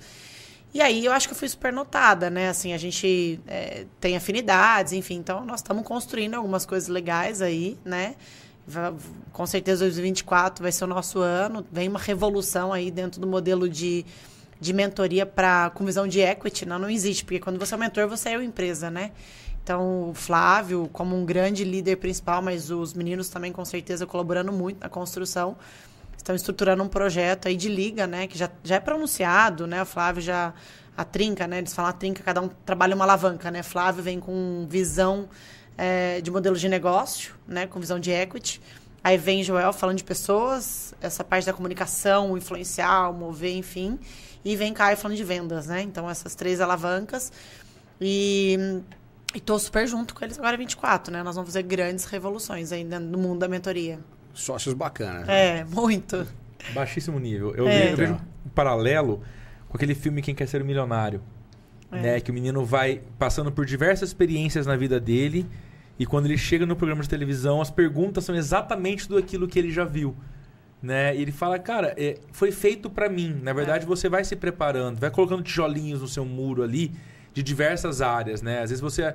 E 0.73 0.81
aí 0.81 1.05
eu 1.05 1.13
acho 1.13 1.27
que 1.27 1.35
eu 1.35 1.39
fui 1.39 1.49
super 1.49 1.73
notada, 1.73 2.29
né? 2.31 2.49
Assim, 2.49 2.73
a 2.73 2.79
gente 2.79 3.41
é, 3.47 3.87
tem 3.99 4.17
afinidades, 4.17 4.93
enfim, 4.93 5.17
então 5.17 5.45
nós 5.45 5.61
estamos 5.61 5.83
construindo 5.85 6.35
algumas 6.35 6.67
coisas 6.67 6.89
legais 6.89 7.41
aí, 7.43 7.79
né? 7.85 8.15
Com 9.33 9.47
certeza 9.47 9.85
2024 9.85 10.63
vai 10.63 10.73
ser 10.73 10.85
o 10.85 10.87
nosso 10.89 11.21
ano. 11.21 11.65
Vem 11.71 11.89
uma 11.89 12.01
revolução 12.01 12.73
aí 12.73 12.91
dentro 12.91 13.21
do 13.21 13.27
modelo 13.27 13.69
de, 13.69 14.05
de 14.61 14.73
mentoria 14.73 15.25
para 15.25 15.71
com 15.71 15.85
visão 15.85 16.07
de 16.07 16.21
equity. 16.21 16.67
Não, 16.67 16.79
não 16.79 16.91
existe, 16.91 17.25
porque 17.25 17.39
quando 17.39 17.59
você 17.59 17.75
é 17.75 17.79
mentor, 17.79 18.09
você 18.09 18.31
é 18.31 18.37
uma 18.37 18.45
empresa, 18.45 18.91
né? 18.91 19.13
Então, 19.63 20.11
o 20.11 20.15
Flávio, 20.15 20.89
como 20.93 21.17
um 21.17 21.25
grande 21.25 21.65
líder 21.65 21.97
principal, 21.97 22.41
mas 22.41 22.71
os 22.71 22.95
meninos 22.95 23.29
também, 23.29 23.53
com 23.53 23.65
certeza, 23.65 24.07
colaborando 24.07 24.53
muito 24.53 24.81
na 24.81 24.89
construção, 24.89 25.57
estão 26.17 26.35
estruturando 26.35 26.83
um 26.83 26.89
projeto 26.89 27.49
aí 27.49 27.57
de 27.57 27.69
liga, 27.69 28.07
né? 28.07 28.27
Que 28.27 28.39
já, 28.39 28.51
já 28.65 28.77
é 28.77 28.81
pronunciado, 28.81 29.67
né? 29.67 29.83
O 29.83 29.87
Flávio 29.87 30.23
já... 30.23 30.53
A 30.97 31.05
trinca, 31.05 31.47
né? 31.47 31.59
Eles 31.59 31.75
falam 31.75 31.91
a 31.91 31.93
trinca, 31.93 32.23
cada 32.23 32.41
um 32.41 32.49
trabalha 32.49 32.95
uma 32.95 33.05
alavanca, 33.05 33.51
né? 33.51 33.63
Flávio 33.63 34.03
vem 34.03 34.19
com 34.19 34.67
visão 34.67 35.29
é, 35.77 36.21
de 36.21 36.31
modelo 36.31 36.57
de 36.57 36.69
negócio, 36.69 37.35
né, 37.47 37.67
com 37.67 37.79
visão 37.79 37.99
de 37.99 38.11
equity. 38.11 38.61
Aí 39.03 39.17
vem 39.17 39.43
Joel 39.43 39.73
falando 39.73 39.99
de 39.99 40.05
pessoas, 40.05 40.93
essa 41.01 41.23
parte 41.23 41.47
da 41.47 41.53
comunicação, 41.53 42.37
influenciar, 42.37 43.13
mover, 43.13 43.55
enfim. 43.57 43.99
E 44.45 44.57
vem 44.57 44.73
Caio 44.73 44.97
falando 44.97 45.17
de 45.17 45.25
vendas, 45.25 45.67
né? 45.67 45.83
Então, 45.83 46.11
essas 46.11 46.35
três 46.35 46.61
alavancas. 46.61 47.33
E 48.01 48.83
estou 49.33 49.59
super 49.59 49.87
junto 49.87 50.15
com 50.15 50.25
eles 50.25 50.39
agora 50.39 50.57
24, 50.57 51.13
né? 51.13 51.23
Nós 51.23 51.37
vamos 51.37 51.49
fazer 51.49 51.63
grandes 51.63 52.05
revoluções 52.05 52.73
ainda 52.73 52.99
no 52.99 53.19
mundo 53.19 53.41
da 53.41 53.49
mentoria. 53.49 54.01
Sócios 54.35 54.75
bacanas. 54.75 55.27
Né? 55.27 55.61
É, 55.61 55.65
muito. 55.65 56.27
Baixíssimo 56.75 57.19
nível. 57.19 57.55
Eu, 57.55 57.69
é. 57.69 57.93
eu 57.93 57.97
vejo 57.97 58.15
um 58.15 58.49
paralelo 58.51 59.23
com 59.69 59.77
aquele 59.77 59.95
filme 59.95 60.21
Quem 60.21 60.35
Quer 60.35 60.49
Ser 60.49 60.63
um 60.63 60.65
Milionário. 60.65 61.23
É. 61.91 62.01
Né? 62.01 62.21
Que 62.21 62.31
o 62.31 62.35
menino 62.35 62.65
vai 62.65 63.03
passando 63.19 63.51
por 63.53 63.65
diversas 63.65 64.09
experiências 64.09 64.67
na 64.67 64.77
vida 64.77 64.99
dele 64.99 65.47
e 65.99 66.05
quando 66.05 66.27
ele 66.27 66.37
chega 66.37 66.67
no 66.67 66.77
programa 66.77 67.03
de 67.03 67.09
televisão, 67.09 67.61
as 67.61 67.71
perguntas 67.71 68.25
são 68.25 68.35
exatamente 68.35 69.09
do 69.09 69.17
aquilo 69.17 69.49
que 69.49 69.59
ele 69.59 69.71
já 69.71 69.85
viu. 69.85 70.15
Né? 70.83 71.17
E 71.17 71.23
ele 71.23 71.33
fala, 71.33 71.59
cara, 71.59 71.95
é, 71.97 72.19
foi 72.33 72.53
feito 72.53 72.91
para 72.91 73.09
mim. 73.09 73.41
Na 73.43 73.53
verdade, 73.53 73.85
é. 73.85 73.87
você 73.87 74.09
vai 74.09 74.25
se 74.25 74.37
preparando, 74.37 74.99
vai 74.99 75.11
colocando 75.11 75.43
tijolinhos 75.43 76.03
no 76.03 76.09
seu 76.09 76.25
muro 76.25 76.63
ali 76.63 76.93
de 77.33 77.43
diversas 77.43 78.01
áreas, 78.01 78.41
né? 78.41 78.63
Às 78.63 78.71
vezes 78.71 78.81
você 78.81 79.15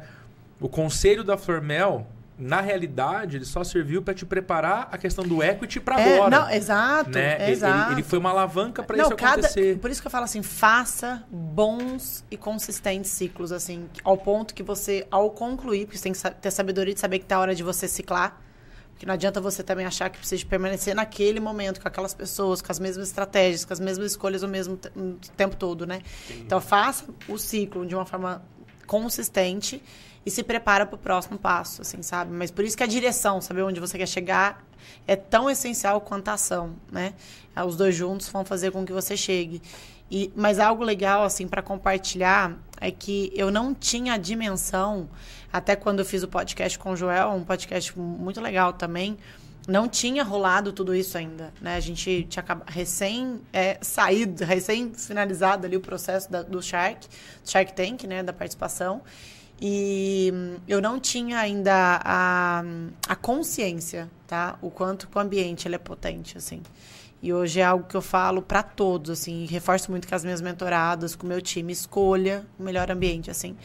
o 0.59 0.69
conselho 0.69 1.23
da 1.23 1.37
Flormel 1.37 2.07
na 2.41 2.59
realidade, 2.59 3.37
ele 3.37 3.45
só 3.45 3.63
serviu 3.63 4.01
para 4.01 4.15
te 4.15 4.25
preparar 4.25 4.89
a 4.91 4.97
questão 4.97 5.23
do 5.23 5.43
equity 5.43 5.79
para 5.79 6.01
é, 6.01 6.15
agora. 6.15 6.39
Não, 6.39 6.49
exato, 6.49 7.11
né? 7.11 7.51
exato. 7.51 7.91
Ele, 7.91 7.99
ele, 7.99 8.03
foi 8.03 8.17
uma 8.17 8.31
alavanca 8.31 8.81
para 8.81 8.97
isso 8.97 9.15
cada, 9.15 9.33
acontecer. 9.33 9.77
Por 9.77 9.91
isso 9.91 10.01
que 10.01 10.07
eu 10.07 10.11
falo 10.11 10.23
assim, 10.23 10.41
faça 10.41 11.23
bons 11.29 12.25
e 12.31 12.37
consistentes 12.37 13.11
ciclos, 13.11 13.51
assim, 13.51 13.87
ao 14.03 14.17
ponto 14.17 14.55
que 14.55 14.63
você, 14.63 15.05
ao 15.11 15.29
concluir, 15.29 15.85
porque 15.85 15.99
você 15.99 16.03
tem 16.03 16.13
que 16.13 16.41
ter 16.41 16.49
sabedoria 16.49 16.95
de 16.95 16.99
saber 16.99 17.19
que 17.19 17.25
tá 17.25 17.35
a 17.35 17.41
hora 17.41 17.53
de 17.53 17.61
você 17.61 17.87
ciclar, 17.87 18.41
porque 18.91 19.05
não 19.05 19.13
adianta 19.13 19.39
você 19.39 19.61
também 19.61 19.85
achar 19.85 20.09
que 20.09 20.17
precisa 20.17 20.43
permanecer 20.43 20.95
naquele 20.95 21.39
momento 21.39 21.79
com 21.79 21.87
aquelas 21.87 22.15
pessoas, 22.15 22.59
com 22.59 22.71
as 22.71 22.79
mesmas 22.79 23.07
estratégias, 23.07 23.65
com 23.65 23.73
as 23.73 23.79
mesmas 23.79 24.13
escolhas 24.13 24.41
o 24.41 24.47
mesmo 24.47 24.79
tempo 25.37 25.55
todo, 25.55 25.85
né? 25.85 26.01
Sim. 26.27 26.41
Então 26.41 26.59
faça 26.59 27.05
o 27.27 27.37
ciclo 27.37 27.85
de 27.85 27.93
uma 27.93 28.05
forma 28.05 28.43
consistente 28.87 29.81
e 30.25 30.31
se 30.31 30.43
prepara 30.43 30.85
para 30.85 30.95
o 30.95 30.99
próximo 30.99 31.37
passo, 31.37 31.81
assim, 31.81 32.01
sabe? 32.01 32.31
Mas 32.31 32.51
por 32.51 32.63
isso 32.63 32.77
que 32.77 32.83
a 32.83 32.87
direção, 32.87 33.41
saber 33.41 33.63
onde 33.63 33.79
você 33.79 33.97
quer 33.97 34.07
chegar, 34.07 34.63
é 35.07 35.15
tão 35.15 35.49
essencial 35.49 36.01
quanto 36.01 36.29
a 36.29 36.33
ação, 36.33 36.75
né? 36.91 37.13
Os 37.65 37.75
dois 37.75 37.95
juntos 37.95 38.29
vão 38.29 38.45
fazer 38.45 38.71
com 38.71 38.85
que 38.85 38.93
você 38.93 39.17
chegue. 39.17 39.61
E, 40.09 40.31
mas 40.35 40.59
algo 40.59 40.83
legal, 40.83 41.23
assim, 41.23 41.47
para 41.47 41.61
compartilhar 41.61 42.57
é 42.79 42.91
que 42.91 43.31
eu 43.33 43.49
não 43.49 43.73
tinha 43.73 44.13
a 44.13 44.17
dimensão, 44.17 45.09
até 45.51 45.75
quando 45.75 45.99
eu 45.99 46.05
fiz 46.05 46.21
o 46.23 46.27
podcast 46.27 46.77
com 46.77 46.91
o 46.91 46.95
Joel, 46.95 47.29
um 47.29 47.43
podcast 47.43 47.97
muito 47.97 48.41
legal 48.41 48.73
também, 48.73 49.17
não 49.67 49.87
tinha 49.87 50.23
rolado 50.23 50.73
tudo 50.73 50.93
isso 50.93 51.17
ainda, 51.17 51.53
né? 51.61 51.75
A 51.75 51.79
gente 51.79 52.23
tinha 52.23 52.43
recém 52.67 53.39
é, 53.53 53.77
saído, 53.81 54.43
recém 54.45 54.93
finalizado 54.93 55.65
ali 55.67 55.77
o 55.77 55.81
processo 55.81 56.31
da, 56.31 56.41
do 56.41 56.61
Shark, 56.61 57.07
Shark 57.45 57.73
Tank, 57.73 58.05
né, 58.05 58.23
da 58.23 58.33
participação. 58.33 59.01
E 59.61 60.33
eu 60.67 60.81
não 60.81 60.99
tinha 60.99 61.37
ainda 61.37 62.01
a, 62.03 62.63
a 63.07 63.15
consciência, 63.15 64.09
tá? 64.25 64.57
O 64.59 64.71
quanto 64.71 65.07
o 65.13 65.19
ambiente 65.19 65.67
ele 65.67 65.75
é 65.75 65.77
potente, 65.77 66.35
assim. 66.35 66.63
E 67.21 67.31
hoje 67.31 67.59
é 67.59 67.63
algo 67.63 67.85
que 67.87 67.95
eu 67.95 68.01
falo 68.01 68.41
para 68.41 68.63
todos, 68.63 69.11
assim, 69.11 69.45
reforço 69.45 69.91
muito 69.91 70.07
com 70.07 70.15
as 70.15 70.23
minhas 70.23 70.41
mentoradas, 70.41 71.15
com 71.15 71.27
o 71.27 71.29
meu 71.29 71.39
time, 71.39 71.71
escolha 71.71 72.43
o 72.57 72.63
melhor 72.63 72.89
ambiente, 72.89 73.29
assim. 73.29 73.55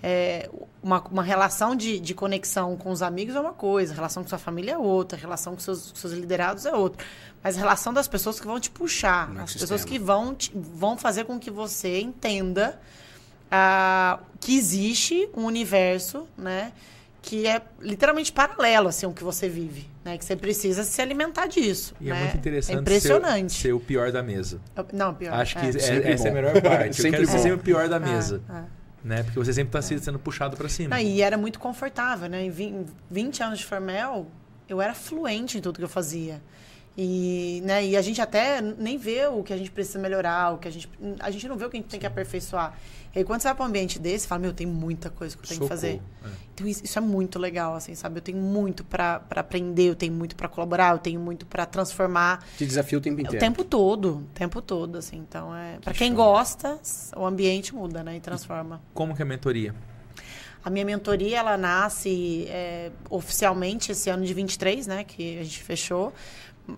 É, 0.00 0.48
uma, 0.80 1.02
uma 1.08 1.22
relação 1.22 1.74
de, 1.74 1.98
de 1.98 2.14
conexão 2.14 2.76
com 2.76 2.90
os 2.90 3.02
amigos 3.02 3.34
é 3.34 3.40
uma 3.40 3.52
coisa, 3.52 3.92
relação 3.92 4.22
com 4.22 4.28
sua 4.28 4.38
família 4.38 4.72
é 4.72 4.78
outra, 4.78 5.18
relação 5.18 5.54
com 5.54 5.60
seus, 5.60 5.92
seus 5.96 6.12
liderados 6.12 6.64
é 6.64 6.72
outra. 6.72 7.04
Mas 7.42 7.56
a 7.56 7.58
relação 7.58 7.92
das 7.92 8.06
pessoas 8.06 8.38
que 8.38 8.46
vão 8.46 8.60
te 8.60 8.70
puxar, 8.70 9.28
as 9.40 9.52
pessoas 9.52 9.84
que 9.84 9.98
vão, 9.98 10.32
te, 10.32 10.52
vão 10.54 10.96
fazer 10.96 11.24
com 11.24 11.40
que 11.40 11.50
você 11.50 12.00
entenda 12.00 12.80
ah, 13.50 14.20
que 14.40 14.56
existe 14.56 15.28
um 15.36 15.44
universo, 15.44 16.26
né? 16.36 16.72
Que 17.22 17.46
é 17.46 17.60
literalmente 17.80 18.32
paralelo, 18.32 18.88
assim, 18.88 19.04
o 19.04 19.12
que 19.12 19.22
você 19.22 19.48
vive, 19.48 19.88
né? 20.04 20.16
Que 20.16 20.24
você 20.24 20.36
precisa 20.36 20.84
se 20.84 21.02
alimentar 21.02 21.46
disso. 21.46 21.94
E 22.00 22.08
é 22.08 22.12
né? 22.12 22.18
é 22.18 22.22
muito 22.24 22.36
interessante 22.38 22.76
é 22.76 22.80
impressionante. 22.80 23.52
Ser, 23.52 23.62
ser, 23.62 23.72
o 23.72 23.80
pior 23.80 24.10
da 24.10 24.22
mesa. 24.22 24.60
Não, 24.92 25.12
pior. 25.12 25.34
Acho 25.34 25.58
que 25.58 25.66
é. 25.66 25.68
É, 25.68 26.12
essa 26.12 26.28
é 26.28 26.30
a 26.30 26.34
melhor 26.34 26.62
parte. 26.62 27.04
Eu 27.04 27.10
quero 27.10 27.26
ser 27.26 27.38
sempre 27.38 27.52
o 27.52 27.58
pior 27.58 27.88
da 27.88 27.98
mesa. 27.98 28.40
Né? 29.02 29.22
Porque 29.22 29.38
você 29.38 29.52
sempre 29.52 29.78
está 29.78 29.98
sendo 29.98 30.18
puxado 30.18 30.56
para 30.56 30.68
cima. 30.68 30.96
Não, 30.96 31.02
e 31.02 31.22
era 31.22 31.36
muito 31.36 31.58
confortável, 31.58 32.28
né? 32.28 32.44
Em 32.44 32.86
20 33.10 33.42
anos 33.42 33.58
de 33.58 33.64
Formel, 33.66 34.26
eu 34.68 34.80
era 34.80 34.94
fluente 34.94 35.58
em 35.58 35.60
tudo 35.60 35.78
que 35.78 35.84
eu 35.84 35.88
fazia. 35.88 36.40
E, 36.96 37.62
né, 37.64 37.86
e 37.86 37.96
a 37.96 38.02
gente 38.02 38.20
até 38.20 38.60
nem 38.60 38.98
vê 38.98 39.26
o 39.26 39.42
que 39.42 39.52
a 39.52 39.56
gente 39.56 39.70
precisa 39.70 39.98
melhorar, 39.98 40.54
o 40.54 40.58
que 40.58 40.68
a 40.68 40.70
gente. 40.70 40.88
A 41.20 41.30
gente 41.30 41.48
não 41.48 41.56
vê 41.56 41.64
o 41.64 41.70
que 41.70 41.76
a 41.76 41.80
gente 41.80 41.88
tem 41.88 42.00
que 42.00 42.06
aperfeiçoar. 42.06 42.76
E 43.14 43.18
aí, 43.18 43.24
quando 43.24 43.40
você 43.40 43.48
vai 43.48 43.54
para 43.56 43.64
um 43.64 43.68
ambiente 43.68 43.98
desse, 43.98 44.20
você 44.20 44.28
fala, 44.28 44.40
meu, 44.40 44.52
tem 44.52 44.66
muita 44.66 45.10
coisa 45.10 45.36
que 45.36 45.42
eu 45.42 45.48
tenho 45.48 45.60
Socorro. 45.62 45.80
que 45.80 45.86
fazer. 45.86 46.00
É. 46.24 46.28
Então, 46.54 46.66
isso, 46.66 46.84
isso, 46.84 46.98
é 46.98 47.02
muito 47.02 47.38
legal, 47.40 47.74
assim, 47.74 47.94
sabe? 47.94 48.18
Eu 48.18 48.22
tenho 48.22 48.38
muito 48.38 48.84
para 48.84 49.20
aprender, 49.30 49.88
eu 49.88 49.96
tenho 49.96 50.12
muito 50.12 50.36
para 50.36 50.46
colaborar, 50.48 50.92
eu 50.92 50.98
tenho 50.98 51.18
muito 51.18 51.44
para 51.44 51.66
transformar. 51.66 52.44
Te 52.56 52.64
desafio 52.64 52.98
o 52.98 53.02
tempo 53.02 53.20
inteiro. 53.20 53.36
O 53.36 53.40
tempo 53.40 53.64
todo, 53.64 54.18
o 54.18 54.22
tempo 54.34 54.62
todo, 54.62 54.96
assim. 54.96 55.16
Então, 55.16 55.54
é, 55.54 55.78
para 55.80 55.92
que 55.92 55.98
quem 55.98 56.14
gosta, 56.14 56.78
o 57.16 57.26
ambiente 57.26 57.74
muda, 57.74 58.04
né? 58.04 58.16
E 58.16 58.20
transforma. 58.20 58.80
Como 58.94 59.14
que 59.14 59.22
é 59.22 59.24
a 59.24 59.28
mentoria? 59.28 59.74
A 60.62 60.70
minha 60.70 60.84
mentoria, 60.84 61.38
ela 61.38 61.56
nasce 61.56 62.46
é, 62.48 62.92
oficialmente 63.08 63.92
esse 63.92 64.10
ano 64.10 64.24
de 64.24 64.34
23, 64.34 64.86
né? 64.86 65.04
Que 65.04 65.38
a 65.38 65.42
gente 65.42 65.62
fechou. 65.62 66.12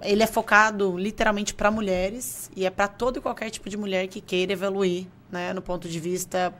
Ele 0.00 0.22
é 0.22 0.26
focado 0.26 0.96
literalmente 0.96 1.54
para 1.54 1.70
mulheres 1.70 2.50
e 2.56 2.64
é 2.64 2.70
para 2.70 2.88
todo 2.88 3.18
e 3.18 3.20
qualquer 3.20 3.50
tipo 3.50 3.68
de 3.68 3.76
mulher 3.76 4.06
que 4.08 4.20
queira 4.20 4.52
evoluir 4.52 5.06
né, 5.30 5.52
no 5.52 5.62
ponto 5.62 5.88
de 5.88 5.98
vista 5.98 6.54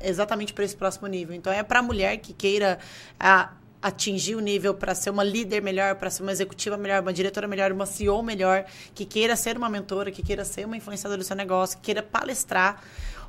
exatamente 0.00 0.52
para 0.52 0.64
esse 0.64 0.76
próximo 0.76 1.06
nível. 1.06 1.34
Então, 1.34 1.52
é 1.52 1.62
para 1.62 1.82
mulher 1.82 2.16
que 2.18 2.32
queira 2.32 2.78
a, 3.18 3.52
atingir 3.82 4.36
o 4.36 4.40
nível 4.40 4.74
para 4.74 4.94
ser 4.94 5.10
uma 5.10 5.24
líder 5.24 5.60
melhor, 5.60 5.96
para 5.96 6.08
ser 6.08 6.22
uma 6.22 6.30
executiva 6.30 6.76
melhor, 6.76 7.02
uma 7.02 7.12
diretora 7.12 7.48
melhor, 7.48 7.72
uma 7.72 7.84
CEO 7.84 8.22
melhor, 8.22 8.64
que 8.94 9.04
queira 9.04 9.34
ser 9.34 9.56
uma 9.56 9.68
mentora, 9.68 10.12
que 10.12 10.22
queira 10.22 10.44
ser 10.44 10.64
uma 10.64 10.76
influenciadora 10.76 11.18
do 11.18 11.24
seu 11.24 11.34
negócio, 11.34 11.76
que 11.78 11.84
queira 11.84 12.02
palestrar 12.02 12.80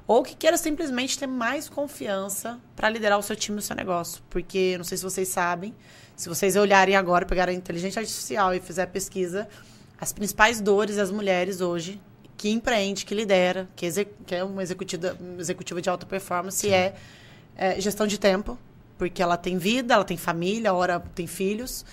ou 0.05 0.23
que 0.23 0.35
queira 0.35 0.57
simplesmente 0.57 1.17
ter 1.17 1.27
mais 1.27 1.69
confiança 1.69 2.59
para 2.75 2.89
liderar 2.89 3.17
o 3.17 3.23
seu 3.23 3.35
time 3.35 3.57
e 3.57 3.59
o 3.59 3.61
seu 3.61 3.75
negócio. 3.75 4.21
Porque, 4.29 4.75
não 4.77 4.83
sei 4.83 4.97
se 4.97 5.03
vocês 5.03 5.27
sabem, 5.29 5.73
se 6.15 6.29
vocês 6.29 6.55
olharem 6.55 6.95
agora, 6.95 7.25
pegarem 7.25 7.55
a 7.55 7.57
inteligência 7.57 7.99
artificial 7.99 8.53
e 8.53 8.59
fizer 8.59 8.87
pesquisa, 8.87 9.47
as 9.99 10.11
principais 10.11 10.59
dores 10.59 10.97
das 10.97 11.09
mulheres 11.09 11.61
hoje 11.61 11.99
que 12.37 12.49
empreende, 12.49 13.05
que 13.05 13.15
lidera, 13.15 13.69
que, 13.75 13.89
que 14.25 14.35
é 14.35 14.43
uma 14.43 14.61
executiva, 14.61 15.17
executiva 15.39 15.81
de 15.81 15.89
alta 15.89 16.05
performance, 16.05 16.69
é, 16.69 16.93
é, 17.55 17.79
gestão 17.79 18.05
de 18.05 18.19
tempo, 18.19 18.57
porque 18.97 19.23
ela 19.23 19.37
tem 19.37 19.57
vida, 19.57 19.93
ela 19.93 20.03
tem 20.03 20.17
família, 20.17 20.73
hora 20.73 20.99
tem 20.99 21.25
filhos. 21.25 21.85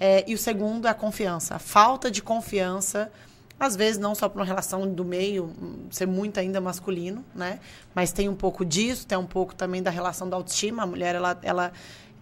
É, 0.00 0.24
e 0.26 0.34
o 0.34 0.38
segundo 0.38 0.86
é 0.86 0.90
a 0.90 0.94
confiança. 0.94 1.56
A 1.56 1.58
falta 1.58 2.10
de 2.10 2.22
confiança, 2.22 3.10
às 3.58 3.74
vezes 3.74 3.98
não 3.98 4.14
só 4.14 4.28
por 4.28 4.38
uma 4.38 4.44
relação 4.44 4.88
do 4.92 5.04
meio 5.04 5.50
ser 5.90 6.06
muito 6.06 6.38
ainda 6.38 6.60
masculino, 6.60 7.24
né? 7.34 7.58
Mas 7.94 8.12
tem 8.12 8.28
um 8.28 8.34
pouco 8.34 8.64
disso, 8.64 9.06
tem 9.06 9.18
um 9.18 9.26
pouco 9.26 9.54
também 9.54 9.82
da 9.82 9.90
relação 9.90 10.28
da 10.28 10.36
autoestima. 10.36 10.82
A 10.84 10.86
mulher, 10.86 11.14
ela, 11.14 11.38
ela 11.42 11.72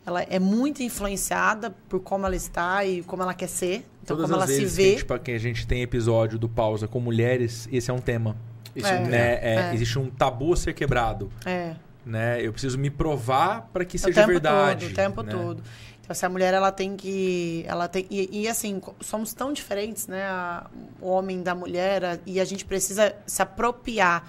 ela 0.07 0.23
é 0.23 0.39
muito 0.39 0.85
influenciada 0.85 1.75
por 1.89 1.99
como 1.99 2.25
ela 2.27 2.37
está 2.37 2.85
e 2.85 3.03
como 3.03 3.25
ela 3.25 3.35
quer 3.35 3.49
ser. 3.49 3.85
Então, 4.03 4.17
Todas 4.17 4.31
como 4.31 4.41
as 4.41 4.49
ela 4.51 4.61
se 4.61 4.65
vê. 4.65 4.91
gente, 4.93 5.05
pra 5.05 5.19
quem 5.19 5.35
a 5.35 5.39
gente 5.39 5.67
tem 5.67 5.83
episódio 5.83 6.39
do 6.39 6.49
Pausa 6.49 6.87
com 6.87 7.01
mulheres, 7.01 7.69
esse 7.73 7.91
é 7.91 7.95
um 7.95 7.99
tema. 7.99 8.37
Esse 8.75 8.89
É. 8.89 8.99
um 9.01 9.07
né? 9.07 9.33
É, 9.35 9.71
é. 9.71 9.75
Existe 9.75 9.99
um 9.99 10.09
tabu 10.09 10.53
a 10.53 10.57
ser 10.57 10.75
quebrado. 10.75 11.29
É. 11.45 11.75
Né? 12.05 12.41
Eu 12.41 12.53
preciso 12.53 12.79
me 12.79 12.89
provar 12.89 13.69
para 13.73 13.85
que 13.85 13.97
o 13.97 13.99
seja 13.99 14.15
tempo 14.21 14.29
verdade. 14.29 14.85
todo, 14.85 14.93
o 14.93 14.95
tempo 14.95 15.23
né? 15.25 15.33
todo. 15.33 15.63
Então, 16.07 16.13
essa 16.15 16.29
mulher, 16.29 16.55
ela 16.55 16.71
tem 16.71 16.97
que... 16.97 17.65
Ela 17.67 17.89
tem, 17.89 18.07
e, 18.09 18.43
e, 18.43 18.49
assim, 18.49 18.81
somos 19.01 19.35
tão 19.35 19.53
diferentes, 19.53 20.07
né? 20.07 20.25
a- 20.25 20.71
o 21.01 21.09
homem 21.09 21.43
da 21.43 21.53
mulher, 21.53 22.05
a- 22.05 22.19
e 22.25 22.39
a 22.39 22.45
gente 22.45 22.65
precisa 22.65 23.13
se 23.27 23.43
apropriar. 23.43 24.25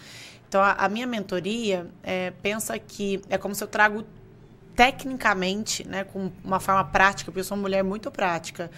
Então, 0.50 0.60
a, 0.60 0.72
a 0.72 0.90
minha 0.90 1.06
mentoria, 1.06 1.86
é, 2.02 2.32
pensa 2.42 2.80
que 2.80 3.22
é 3.30 3.38
como 3.38 3.54
se 3.54 3.64
eu 3.64 3.68
trago 3.68 4.04
tecnicamente, 4.76 5.88
né, 5.88 6.04
com 6.04 6.32
uma 6.44 6.60
forma 6.60 6.84
prática, 6.86 7.32
porque 7.32 7.40
eu 7.40 7.44
sou 7.44 7.56
uma 7.58 7.62
mulher 7.64 7.84
muito 7.84 8.10
prática, 8.12 8.70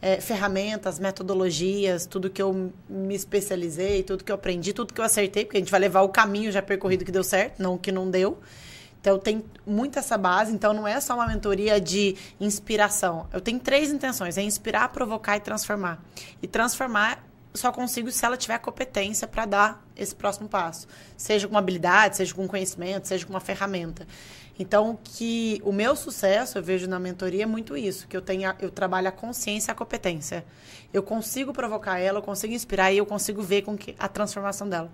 é, 0.00 0.20
ferramentas, 0.20 0.98
metodologias, 0.98 2.06
tudo 2.06 2.30
que 2.30 2.40
eu 2.40 2.72
me 2.88 3.14
especializei, 3.14 4.02
tudo 4.04 4.22
que 4.24 4.30
eu 4.30 4.36
aprendi, 4.36 4.72
tudo 4.72 4.94
que 4.94 5.00
eu 5.00 5.04
acertei, 5.04 5.44
porque 5.44 5.56
a 5.56 5.60
gente 5.60 5.70
vai 5.70 5.80
levar 5.80 6.02
o 6.02 6.08
caminho 6.08 6.50
já 6.52 6.62
percorrido 6.62 7.04
que 7.04 7.10
deu 7.12 7.24
certo, 7.24 7.60
não 7.60 7.74
o 7.74 7.78
que 7.78 7.90
não 7.92 8.08
deu. 8.10 8.38
Então, 9.00 9.18
tem 9.18 9.44
muito 9.66 9.98
essa 9.98 10.18
base. 10.18 10.52
Então, 10.52 10.72
não 10.72 10.86
é 10.86 11.00
só 11.00 11.14
uma 11.14 11.26
mentoria 11.26 11.80
de 11.80 12.16
inspiração. 12.40 13.26
Eu 13.32 13.40
tenho 13.40 13.60
três 13.60 13.90
intenções: 13.90 14.36
é 14.36 14.42
inspirar, 14.42 14.88
provocar 14.90 15.36
e 15.36 15.40
transformar. 15.40 16.02
E 16.42 16.46
transformar 16.46 17.24
só 17.54 17.72
consigo 17.72 18.10
se 18.10 18.24
ela 18.24 18.36
tiver 18.36 18.58
competência 18.58 19.26
para 19.26 19.44
dar 19.44 19.84
esse 19.96 20.14
próximo 20.14 20.48
passo. 20.48 20.86
Seja 21.16 21.48
com 21.48 21.56
habilidade, 21.56 22.16
seja 22.16 22.34
com 22.34 22.46
conhecimento, 22.46 23.08
seja 23.08 23.26
com 23.26 23.32
uma 23.32 23.40
ferramenta. 23.40 24.06
Então, 24.58 24.98
que 25.02 25.60
o 25.64 25.72
meu 25.72 25.94
sucesso, 25.94 26.58
eu 26.58 26.62
vejo 26.62 26.88
na 26.88 26.98
mentoria, 26.98 27.44
é 27.44 27.46
muito 27.46 27.76
isso, 27.76 28.08
que 28.08 28.16
eu 28.16 28.20
tenha, 28.20 28.56
eu 28.58 28.70
trabalho 28.70 29.08
a 29.08 29.12
consciência 29.12 29.70
e 29.70 29.72
a 29.72 29.74
competência. 29.74 30.44
Eu 30.92 31.02
consigo 31.02 31.52
provocar 31.52 31.98
ela, 31.98 32.18
eu 32.18 32.22
consigo 32.22 32.52
inspirar 32.52 32.92
e 32.92 32.98
eu 32.98 33.06
consigo 33.06 33.40
ver 33.40 33.62
com 33.62 33.76
que 33.76 33.94
a 33.98 34.08
transformação 34.08 34.68
dela. 34.68 34.90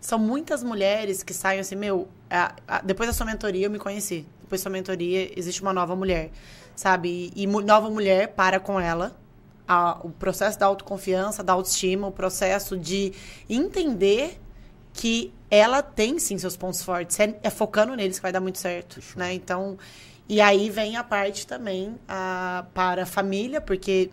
São 0.00 0.18
muitas 0.18 0.62
mulheres 0.62 1.22
que 1.22 1.32
saem 1.34 1.60
assim, 1.60 1.74
meu, 1.76 2.08
a- 2.30 2.54
a- 2.66 2.80
depois 2.82 3.08
da 3.08 3.12
sua 3.12 3.26
mentoria 3.26 3.66
eu 3.66 3.70
me 3.70 3.78
conheci. 3.78 4.26
Depois 4.42 4.60
da 4.60 4.64
sua 4.64 4.72
mentoria 4.72 5.32
existe 5.38 5.62
uma 5.62 5.72
nova 5.72 5.96
mulher, 5.96 6.30
sabe? 6.74 7.32
E, 7.34 7.42
e 7.42 7.46
nova 7.46 7.90
mulher 7.90 8.28
para 8.34 8.60
com 8.60 8.78
ela, 8.80 9.16
a- 9.66 9.98
o 10.02 10.10
processo 10.10 10.58
da 10.58 10.66
autoconfiança, 10.66 11.42
da 11.42 11.52
autoestima, 11.52 12.06
o 12.06 12.12
processo 12.12 12.76
de 12.76 13.12
entender 13.48 14.40
que 14.92 15.32
ela 15.50 15.82
tem 15.82 16.18
sim 16.18 16.38
seus 16.38 16.56
pontos 16.56 16.82
fortes. 16.82 17.18
É, 17.20 17.38
é 17.42 17.50
focando 17.50 17.94
neles 17.94 18.16
que 18.18 18.22
vai 18.22 18.32
dar 18.32 18.40
muito 18.40 18.58
certo, 18.58 19.00
né? 19.16 19.34
Então, 19.34 19.78
e 20.28 20.40
aí 20.40 20.70
vem 20.70 20.96
a 20.96 21.04
parte 21.04 21.46
também 21.46 21.96
a, 22.08 22.64
para 22.74 23.02
a 23.04 23.06
família, 23.06 23.60
porque 23.60 24.10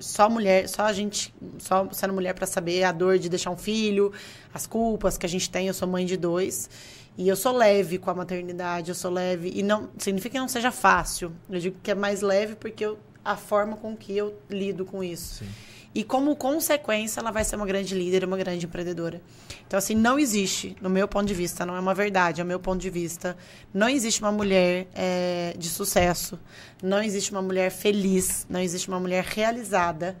só 0.00 0.28
mulher, 0.28 0.68
só 0.68 0.82
a 0.82 0.92
gente, 0.92 1.34
só 1.58 1.88
sendo 1.92 2.14
mulher 2.14 2.34
para 2.34 2.46
saber 2.46 2.84
a 2.84 2.92
dor 2.92 3.18
de 3.18 3.28
deixar 3.28 3.50
um 3.50 3.56
filho, 3.56 4.12
as 4.52 4.66
culpas 4.66 5.18
que 5.18 5.26
a 5.26 5.28
gente 5.28 5.48
tem. 5.50 5.66
Eu 5.66 5.74
sou 5.74 5.88
mãe 5.88 6.06
de 6.06 6.16
dois. 6.16 6.68
E 7.16 7.28
eu 7.28 7.36
sou 7.36 7.52
leve 7.52 7.98
com 7.98 8.10
a 8.10 8.14
maternidade, 8.14 8.88
eu 8.88 8.94
sou 8.94 9.10
leve. 9.10 9.52
E 9.54 9.62
não 9.62 9.88
significa 9.98 10.32
que 10.32 10.38
não 10.38 10.48
seja 10.48 10.72
fácil. 10.72 11.32
Eu 11.48 11.60
digo 11.60 11.76
que 11.82 11.90
é 11.90 11.94
mais 11.94 12.22
leve 12.22 12.56
porque 12.56 12.84
eu, 12.84 12.98
a 13.24 13.36
forma 13.36 13.76
com 13.76 13.96
que 13.96 14.16
eu 14.16 14.34
lido 14.50 14.84
com 14.84 15.02
isso. 15.02 15.44
Sim. 15.44 15.50
E 15.94 16.02
como 16.02 16.34
consequência, 16.34 17.20
ela 17.20 17.30
vai 17.30 17.44
ser 17.44 17.54
uma 17.54 17.66
grande 17.66 17.94
líder, 17.94 18.24
uma 18.24 18.36
grande 18.36 18.66
empreendedora. 18.66 19.22
Então, 19.66 19.78
assim, 19.78 19.94
não 19.94 20.18
existe, 20.18 20.76
no 20.80 20.90
meu 20.90 21.06
ponto 21.06 21.26
de 21.26 21.34
vista, 21.34 21.64
não 21.64 21.76
é 21.76 21.80
uma 21.80 21.94
verdade, 21.94 22.40
é 22.40 22.44
o 22.44 22.46
meu 22.46 22.58
ponto 22.58 22.80
de 22.80 22.90
vista, 22.90 23.36
não 23.72 23.88
existe 23.88 24.20
uma 24.20 24.32
mulher 24.32 24.88
eh, 24.94 25.54
de 25.56 25.68
sucesso, 25.68 26.38
não 26.82 27.00
existe 27.00 27.30
uma 27.30 27.40
mulher 27.40 27.70
feliz, 27.70 28.44
não 28.50 28.60
existe 28.60 28.88
uma 28.88 28.98
mulher 28.98 29.22
realizada 29.22 30.20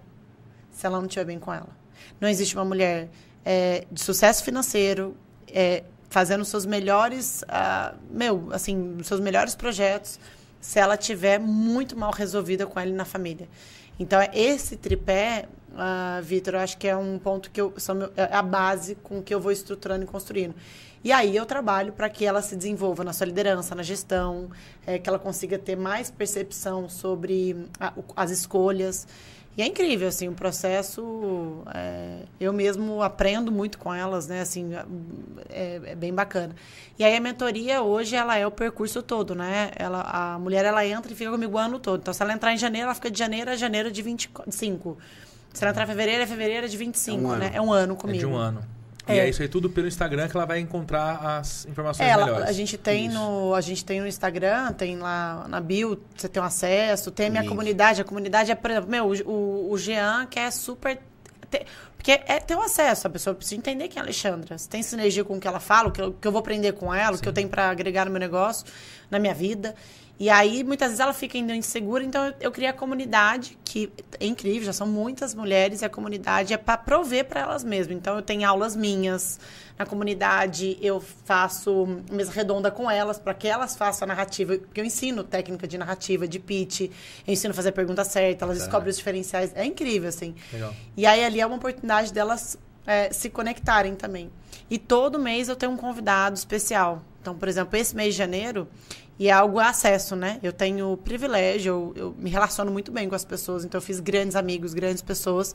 se 0.70 0.86
ela 0.86 0.98
não 0.98 1.06
estiver 1.06 1.24
bem 1.24 1.38
com 1.40 1.52
ela. 1.52 1.76
Não 2.20 2.28
existe 2.28 2.54
uma 2.54 2.64
mulher 2.64 3.10
eh, 3.44 3.84
de 3.90 4.00
sucesso 4.00 4.44
financeiro, 4.44 5.16
eh, 5.48 5.82
fazendo 6.08 6.44
seus 6.44 6.64
melhores, 6.64 7.44
ah, 7.48 7.94
meu, 8.08 8.48
assim, 8.52 8.98
seus 9.02 9.18
melhores 9.18 9.56
projetos, 9.56 10.20
se 10.60 10.78
ela 10.78 10.96
tiver 10.96 11.40
muito 11.40 11.98
mal 11.98 12.12
resolvida 12.12 12.64
com 12.66 12.78
ela 12.78 12.90
e 12.90 12.94
na 12.94 13.04
família. 13.04 13.48
Então, 13.98 14.20
é 14.20 14.30
esse 14.32 14.76
tripé, 14.76 15.46
ah, 15.76 16.20
Vitor, 16.22 16.56
acho 16.56 16.76
que 16.78 16.86
é 16.88 16.96
um 16.96 17.18
ponto 17.18 17.50
que 17.50 17.60
eu, 17.60 17.72
são 17.76 18.10
é 18.16 18.34
a 18.34 18.42
base 18.42 18.94
com 18.96 19.22
que 19.22 19.34
eu 19.34 19.40
vou 19.40 19.52
estruturando 19.52 20.04
e 20.04 20.06
construindo. 20.06 20.54
E 21.02 21.12
aí 21.12 21.36
eu 21.36 21.44
trabalho 21.44 21.92
para 21.92 22.08
que 22.08 22.24
ela 22.24 22.40
se 22.40 22.56
desenvolva 22.56 23.04
na 23.04 23.12
sua 23.12 23.26
liderança, 23.26 23.74
na 23.74 23.82
gestão, 23.82 24.48
eh, 24.86 24.98
que 24.98 25.08
ela 25.08 25.18
consiga 25.18 25.58
ter 25.58 25.76
mais 25.76 26.10
percepção 26.10 26.88
sobre 26.88 27.56
a- 27.78 27.92
as 28.16 28.30
escolhas. 28.30 29.06
E 29.56 29.62
é 29.62 29.66
incrível, 29.66 30.08
assim, 30.08 30.26
o 30.28 30.32
processo. 30.32 31.62
é, 31.74 32.20
eu 32.40 32.52
mesmo 32.52 33.02
aprendo 33.02 33.52
muito 33.52 33.78
com 33.78 33.92
elas, 33.94 34.26
né? 34.26 34.40
Assim, 34.40 34.70
é, 35.48 35.80
é 35.84 35.94
bem 35.94 36.12
bacana. 36.12 36.54
E 36.98 37.04
aí 37.04 37.14
a 37.16 37.20
mentoria 37.20 37.82
hoje 37.82 38.16
ela 38.16 38.36
é 38.36 38.46
o 38.46 38.50
percurso 38.50 39.02
todo, 39.02 39.34
né? 39.34 39.70
Ela, 39.76 40.00
a 40.02 40.38
mulher 40.38 40.64
ela 40.64 40.84
entra 40.86 41.12
e 41.12 41.14
fica 41.14 41.30
comigo 41.30 41.54
o 41.54 41.58
ano 41.58 41.78
todo. 41.78 42.00
Então, 42.00 42.12
se 42.14 42.20
ela 42.22 42.32
entrar 42.32 42.52
em 42.52 42.58
janeiro, 42.58 42.86
ela 42.86 42.94
fica 42.94 43.10
de 43.10 43.18
janeiro 43.18 43.50
a 43.50 43.56
janeiro 43.56 43.92
de 43.92 44.02
25. 44.02 44.98
Se 45.54 45.64
ela 45.64 45.70
entrar 45.70 45.84
em 45.84 45.86
fevereiro, 45.86 46.22
é 46.22 46.26
fevereiro 46.26 46.68
de 46.68 46.76
25, 46.76 47.22
É 47.22 47.26
um 47.26 47.36
né? 47.36 47.50
É 47.54 47.60
um 47.62 47.72
ano 47.72 47.94
É 47.94 47.96
comigo. 47.96 48.18
de 48.18 48.26
um 48.26 48.36
ano. 48.36 48.62
E 49.08 49.12
É. 49.12 49.18
é 49.18 49.28
isso 49.28 49.40
aí 49.42 49.48
tudo 49.48 49.68
pelo 49.70 49.86
Instagram 49.86 50.28
que 50.28 50.36
ela 50.36 50.46
vai 50.46 50.58
encontrar 50.60 51.16
as 51.38 51.66
informações 51.66 52.06
É, 52.08 52.10
ela- 52.12 52.24
melhores. 52.24 52.48
a 52.48 52.52
gente 52.52 52.76
tem 52.78 53.06
Isso. 53.06 53.14
no 53.14 53.54
a 53.54 53.60
gente 53.60 53.84
tem 53.84 54.00
no 54.00 54.06
Instagram, 54.06 54.72
tem 54.72 54.96
lá 54.96 55.46
na 55.48 55.60
bio, 55.60 56.02
você 56.16 56.28
tem 56.28 56.42
um 56.42 56.46
acesso, 56.46 57.10
tem 57.10 57.26
a 57.26 57.30
minha 57.30 57.42
Link. 57.42 57.50
comunidade, 57.50 58.00
a 58.00 58.04
comunidade 58.04 58.50
é, 58.50 58.54
por 58.54 58.70
exemplo, 58.70 58.90
meu, 58.90 59.06
o, 59.06 59.30
o, 59.30 59.72
o 59.72 59.78
Jean 59.78 60.26
que 60.26 60.38
é 60.38 60.50
super 60.50 60.98
te- 61.50 61.66
porque 61.98 62.12
é 62.12 62.40
ter 62.40 62.54
o 62.56 62.60
acesso, 62.62 63.06
a 63.06 63.10
pessoa 63.10 63.34
precisa 63.34 63.56
entender 63.56 63.88
quem 63.88 63.98
é 63.98 64.00
a 64.00 64.04
Alexandra. 64.04 64.56
Se 64.58 64.68
tem 64.68 64.82
sinergia 64.82 65.22
com 65.24 65.36
o 65.36 65.40
que 65.40 65.46
ela 65.48 65.60
fala, 65.60 65.88
o 65.88 65.92
que 65.92 66.00
eu, 66.00 66.12
que 66.14 66.26
eu 66.26 66.32
vou 66.32 66.40
aprender 66.40 66.72
com 66.72 66.92
ela, 66.92 67.16
o 67.16 67.18
que 67.20 67.28
eu 67.28 67.32
tenho 67.32 67.48
para 67.48 67.68
agregar 67.70 68.06
no 68.06 68.10
meu 68.10 68.20
negócio, 68.20 68.64
na 69.10 69.18
minha 69.18 69.34
vida. 69.34 69.74
E 70.18 70.30
aí, 70.30 70.62
muitas 70.62 70.88
vezes, 70.88 71.00
ela 71.00 71.12
fica 71.12 71.36
ainda 71.36 71.54
insegura, 71.56 72.04
então 72.04 72.24
eu, 72.26 72.34
eu 72.40 72.52
criei 72.52 72.70
a 72.70 72.72
comunidade, 72.72 73.58
que 73.64 73.92
é 74.20 74.26
incrível, 74.26 74.64
já 74.64 74.72
são 74.72 74.86
muitas 74.86 75.34
mulheres, 75.34 75.82
e 75.82 75.84
a 75.84 75.88
comunidade 75.88 76.54
é 76.54 76.56
para 76.56 76.78
prover 76.78 77.24
para 77.24 77.40
elas 77.40 77.64
mesmas. 77.64 77.96
Então, 77.96 78.16
eu 78.16 78.22
tenho 78.22 78.48
aulas 78.48 78.76
minhas 78.76 79.40
na 79.76 79.84
comunidade, 79.84 80.78
eu 80.80 81.00
faço 81.00 82.00
mesa 82.10 82.30
redonda 82.30 82.70
com 82.70 82.88
elas, 82.88 83.18
para 83.18 83.34
que 83.34 83.48
elas 83.48 83.76
façam 83.76 84.06
a 84.06 84.08
narrativa, 84.08 84.56
porque 84.56 84.80
eu 84.80 84.84
ensino 84.84 85.24
técnica 85.24 85.66
de 85.66 85.76
narrativa, 85.76 86.28
de 86.28 86.38
pitch, 86.38 86.82
eu 86.82 86.90
ensino 87.26 87.50
a 87.50 87.54
fazer 87.54 87.70
a 87.70 87.72
pergunta 87.72 88.04
certa, 88.04 88.44
elas 88.44 88.58
descobrem 88.58 88.90
os 88.90 88.96
diferenciais. 88.96 89.50
É 89.56 89.64
incrível, 89.64 90.08
assim. 90.08 90.34
Legal. 90.52 90.72
E 90.96 91.06
aí 91.06 91.24
ali 91.24 91.40
é 91.40 91.46
uma 91.46 91.56
oportunidade 91.56 92.12
delas 92.12 92.56
é, 92.86 93.12
se 93.12 93.28
conectarem 93.30 93.96
também. 93.96 94.30
E 94.70 94.78
todo 94.78 95.18
mês 95.18 95.48
eu 95.48 95.56
tenho 95.56 95.72
um 95.72 95.76
convidado 95.76 96.36
especial. 96.36 97.02
Então, 97.20 97.36
por 97.36 97.48
exemplo, 97.48 97.76
esse 97.76 97.96
mês 97.96 98.14
de 98.14 98.18
janeiro, 98.18 98.68
e 99.18 99.28
é 99.28 99.32
algo 99.32 99.58
acesso, 99.58 100.16
né? 100.16 100.38
Eu 100.42 100.52
tenho 100.52 100.96
privilégio, 100.96 101.92
eu, 101.96 102.02
eu 102.04 102.14
me 102.18 102.30
relaciono 102.30 102.70
muito 102.70 102.90
bem 102.90 103.08
com 103.08 103.14
as 103.14 103.24
pessoas, 103.24 103.64
então 103.64 103.78
eu 103.78 103.82
fiz 103.82 104.00
grandes 104.00 104.36
amigos, 104.36 104.74
grandes 104.74 105.02
pessoas. 105.02 105.54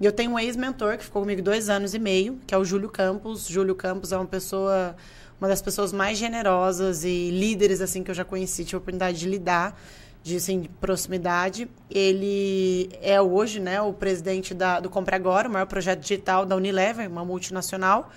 E 0.00 0.04
eu 0.04 0.12
tenho 0.12 0.32
um 0.32 0.38
ex-mentor 0.38 0.96
que 0.98 1.04
ficou 1.04 1.22
comigo 1.22 1.42
dois 1.42 1.68
anos 1.68 1.94
e 1.94 1.98
meio, 1.98 2.38
que 2.46 2.54
é 2.54 2.58
o 2.58 2.64
Júlio 2.64 2.88
Campos. 2.88 3.46
Júlio 3.46 3.74
Campos 3.74 4.12
é 4.12 4.16
uma 4.16 4.26
pessoa, 4.26 4.96
uma 5.40 5.48
das 5.48 5.60
pessoas 5.60 5.92
mais 5.92 6.18
generosas 6.18 7.04
e 7.04 7.30
líderes 7.30 7.80
assim 7.80 8.02
que 8.02 8.10
eu 8.10 8.14
já 8.14 8.24
conheci, 8.24 8.64
tive 8.64 8.76
a 8.76 8.78
oportunidade 8.78 9.18
de 9.18 9.28
lidar 9.28 9.78
de, 10.22 10.36
assim, 10.36 10.60
de 10.60 10.68
proximidade. 10.68 11.68
Ele 11.90 12.90
é 13.02 13.20
hoje 13.20 13.60
né, 13.60 13.80
o 13.80 13.92
presidente 13.92 14.54
da, 14.54 14.80
do 14.80 14.88
Compre 14.88 15.14
Agora, 15.14 15.48
o 15.48 15.52
maior 15.52 15.66
projeto 15.66 16.00
digital 16.00 16.46
da 16.46 16.56
Unilever, 16.56 17.10
uma 17.10 17.24
multinacional. 17.24 18.10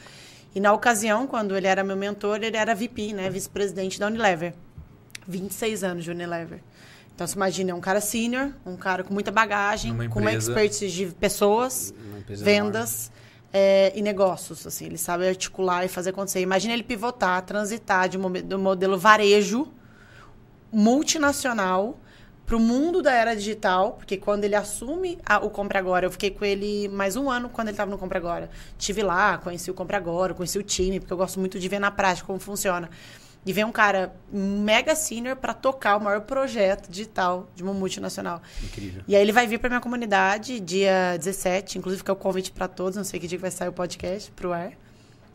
E 0.53 0.59
na 0.59 0.71
ocasião, 0.71 1.27
quando 1.27 1.57
ele 1.57 1.67
era 1.67 1.83
meu 1.83 1.97
mentor, 1.97 2.41
ele 2.41 2.55
era 2.55 2.73
VP, 2.73 3.13
né, 3.13 3.29
vice-presidente 3.29 3.99
da 3.99 4.07
Unilever. 4.07 4.53
26 5.27 5.83
anos 5.83 6.03
de 6.03 6.11
Unilever. 6.11 6.59
Então, 7.13 7.25
você 7.25 7.35
imagina, 7.35 7.71
é 7.71 7.73
um 7.73 7.79
cara 7.79 8.01
senior, 8.01 8.51
um 8.65 8.75
cara 8.75 9.03
com 9.03 9.13
muita 9.13 9.31
bagagem, 9.31 9.91
Numa 9.93 10.09
com 10.09 10.19
uma 10.19 10.31
empresa- 10.31 10.51
expertise 10.51 10.91
de 10.91 11.05
pessoas, 11.15 11.93
empresa 12.19 12.43
vendas 12.43 13.11
é, 13.53 13.93
e 13.95 14.01
negócios. 14.01 14.67
Assim, 14.67 14.85
ele 14.87 14.97
sabe 14.97 15.25
articular 15.27 15.85
e 15.85 15.87
fazer 15.87 16.09
acontecer. 16.09 16.41
Imagina 16.41 16.73
ele 16.73 16.83
pivotar, 16.83 17.41
transitar 17.43 18.09
de 18.09 18.17
um 18.17 18.29
do 18.31 18.59
modelo 18.59 18.97
varejo 18.97 19.71
multinacional 20.71 21.97
para 22.45 22.55
o 22.57 22.59
mundo 22.59 23.01
da 23.01 23.11
era 23.11 23.33
digital, 23.35 23.93
porque 23.93 24.17
quando 24.17 24.43
ele 24.43 24.53
assume 24.55 25.17
a- 25.25 25.39
o 25.39 25.49
Compre 25.49 25.77
Agora, 25.77 26.05
eu 26.05 26.11
fiquei 26.11 26.29
com 26.29 26.45
ele 26.45 26.87
mais 26.89 27.15
um 27.15 27.29
ano 27.29 27.49
quando 27.49 27.69
ele 27.69 27.73
estava 27.73 27.89
no 27.89 27.97
Compre 27.97 28.17
Agora. 28.17 28.49
Tive 28.77 29.01
lá, 29.01 29.37
conheci 29.39 29.71
o 29.71 29.73
Compre 29.73 29.95
Agora, 29.95 30.33
conheci 30.33 30.59
o 30.59 30.63
time, 30.63 30.99
porque 30.99 31.11
eu 31.13 31.17
gosto 31.17 31.39
muito 31.39 31.57
de 31.59 31.67
ver 31.67 31.79
na 31.79 31.89
prática 31.89 32.27
como 32.27 32.39
funciona. 32.39 32.89
E 33.45 33.53
ver 33.53 33.63
um 33.65 33.71
cara 33.71 34.15
mega 34.31 34.95
senior 34.95 35.35
para 35.35 35.53
tocar 35.53 35.97
o 35.97 36.01
maior 36.01 36.21
projeto 36.21 36.89
digital 36.89 37.47
de 37.55 37.61
uma 37.61 37.73
multinacional. 37.73 38.41
Incrível. 38.63 39.03
E 39.07 39.15
aí 39.15 39.21
ele 39.21 39.31
vai 39.31 39.45
vir 39.45 39.59
para 39.59 39.69
minha 39.69 39.81
comunidade 39.81 40.59
dia 40.59 41.15
17, 41.17 41.77
inclusive 41.77 41.99
fica 41.99 42.11
o 42.11 42.15
convite 42.15 42.51
para 42.51 42.67
todos, 42.67 42.97
não 42.97 43.03
sei 43.03 43.19
que 43.19 43.27
dia 43.27 43.37
que 43.37 43.41
vai 43.43 43.51
sair 43.51 43.67
o 43.69 43.73
podcast 43.73 44.31
pro 44.31 44.51
ar. 44.51 44.71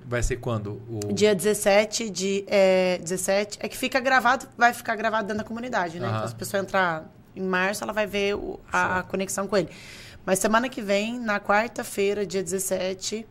Vai 0.04 0.22
ser 0.22 0.36
quando? 0.38 0.80
O... 0.88 1.12
Dia 1.12 1.34
17 1.34 2.10
de. 2.10 2.42
É, 2.48 2.98
17. 2.98 3.58
É 3.60 3.68
que 3.68 3.76
fica 3.76 4.00
gravado, 4.00 4.48
vai 4.58 4.72
ficar 4.72 4.96
gravado 4.96 5.28
dentro 5.28 5.42
da 5.42 5.44
comunidade, 5.46 6.00
né? 6.00 6.06
Aham. 6.08 6.16
Então, 6.16 6.28
se 6.28 6.34
a 6.34 6.36
pessoa 6.38 6.60
entrar 6.62 7.04
em 7.36 7.42
março, 7.42 7.84
ela 7.84 7.92
vai 7.92 8.06
ver 8.06 8.34
o- 8.34 8.58
a, 8.72 9.00
a 9.00 9.02
conexão 9.04 9.46
com 9.46 9.56
ele. 9.56 9.68
Mas 10.26 10.38
semana 10.38 10.68
que 10.68 10.80
vem, 10.82 11.18
na 11.20 11.38
quarta-feira, 11.38 12.24
dia 12.26 12.42
17 12.42 13.26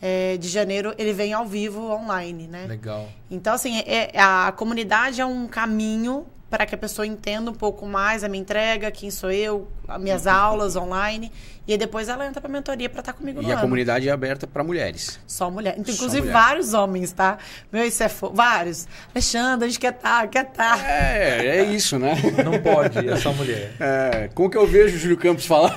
é, 0.00 0.36
de 0.36 0.48
janeiro, 0.48 0.94
ele 0.98 1.12
vem 1.12 1.32
ao 1.32 1.46
vivo 1.46 1.90
online, 1.90 2.46
né? 2.46 2.66
Legal. 2.66 3.08
Então, 3.30 3.54
assim, 3.54 3.78
é- 3.86 4.10
é- 4.14 4.20
a 4.20 4.52
comunidade 4.52 5.20
é 5.20 5.26
um 5.26 5.46
caminho 5.46 6.26
para 6.48 6.64
que 6.64 6.74
a 6.74 6.78
pessoa 6.78 7.06
entenda 7.06 7.50
um 7.50 7.54
pouco 7.54 7.86
mais 7.86 8.22
a 8.22 8.28
minha 8.28 8.40
entrega, 8.40 8.90
quem 8.90 9.10
sou 9.10 9.30
eu, 9.32 9.68
as 9.88 10.00
minhas 10.00 10.26
aulas 10.26 10.76
online. 10.76 11.32
E 11.66 11.72
aí 11.72 11.78
depois 11.78 12.08
ela 12.08 12.24
entra 12.24 12.40
para 12.40 12.48
mentoria 12.48 12.88
para 12.88 13.00
estar 13.00 13.12
comigo 13.12 13.42
no 13.42 13.48
E 13.48 13.50
a 13.50 13.54
ano. 13.54 13.62
comunidade 13.62 14.08
é 14.08 14.12
aberta 14.12 14.46
para 14.46 14.62
mulheres. 14.62 15.18
Só 15.26 15.50
mulher. 15.50 15.74
Então, 15.76 15.86
Só 15.86 15.94
inclusive, 15.94 16.28
mulher. 16.28 16.32
vários 16.32 16.72
homens, 16.72 17.10
tá? 17.10 17.38
Meu, 17.72 17.84
isso 17.84 18.00
é 18.04 18.08
fo... 18.08 18.30
Vários. 18.30 18.86
Alexandre, 19.12 19.66
a 19.66 19.68
gente 19.68 19.80
quer 19.80 19.92
estar, 19.92 20.28
quer 20.28 20.44
tá. 20.44 20.76
estar. 20.76 20.88
É, 20.88 21.58
é 21.58 21.64
isso, 21.64 21.98
né? 21.98 22.14
Não 22.44 22.62
pode, 22.62 23.08
é 23.08 23.16
só 23.16 23.32
mulher. 23.32 23.72
É, 23.80 24.30
como 24.32 24.48
que 24.48 24.56
eu 24.56 24.66
vejo 24.68 24.94
o 24.94 24.98
Júlio 25.00 25.16
Campos 25.16 25.44
falar? 25.44 25.74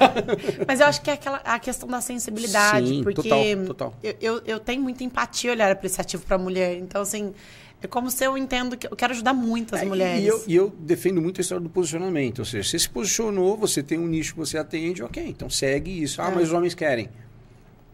Mas 0.68 0.80
eu 0.80 0.86
acho 0.86 1.02
que 1.02 1.10
é 1.10 1.14
aquela, 1.14 1.38
a 1.38 1.58
questão 1.58 1.90
da 1.90 2.02
sensibilidade. 2.02 2.88
Sim, 2.88 3.04
porque 3.04 3.28
total, 3.28 3.66
total. 3.66 3.94
Eu, 4.04 4.16
eu, 4.22 4.42
eu 4.46 4.60
tenho 4.60 4.84
muita 4.84 5.04
empatia 5.04 5.52
olhar 5.52 5.72
apreciativo 5.72 6.24
para 6.24 6.38
mulher. 6.38 6.78
Então, 6.78 7.02
assim, 7.02 7.34
é 7.82 7.88
como 7.88 8.10
se 8.12 8.24
eu 8.26 8.38
entendo 8.38 8.76
que 8.78 8.88
eu 8.88 8.96
quero 8.96 9.14
ajudar 9.14 9.34
muitas 9.34 9.82
É, 9.82 9.86
mulheres. 9.86 10.24
E 10.24 10.28
eu, 10.28 10.44
e 10.48 10.56
eu 10.56 10.74
defendo 10.80 11.22
muito 11.22 11.40
a 11.40 11.42
história 11.42 11.62
do 11.64 11.70
posicionamento. 11.70 12.40
Ou 12.40 12.46
seja, 12.46 12.68
você 12.70 12.78
se 12.80 12.90
posicionou, 12.90 13.56
você 13.58 13.82
tem 13.82 13.98
um 13.98 14.08
nicho 14.08 14.34
que 14.34 14.40
você 14.40 14.58
atende, 14.58 15.02
ok, 15.02 15.24
então 15.28 15.50
segue 15.50 16.04
isso. 16.04 16.22
Ah, 16.22 16.30
É. 16.30 16.36
mas 16.36 16.48
os 16.50 16.54
homens 16.54 16.74
querem. 16.76 17.10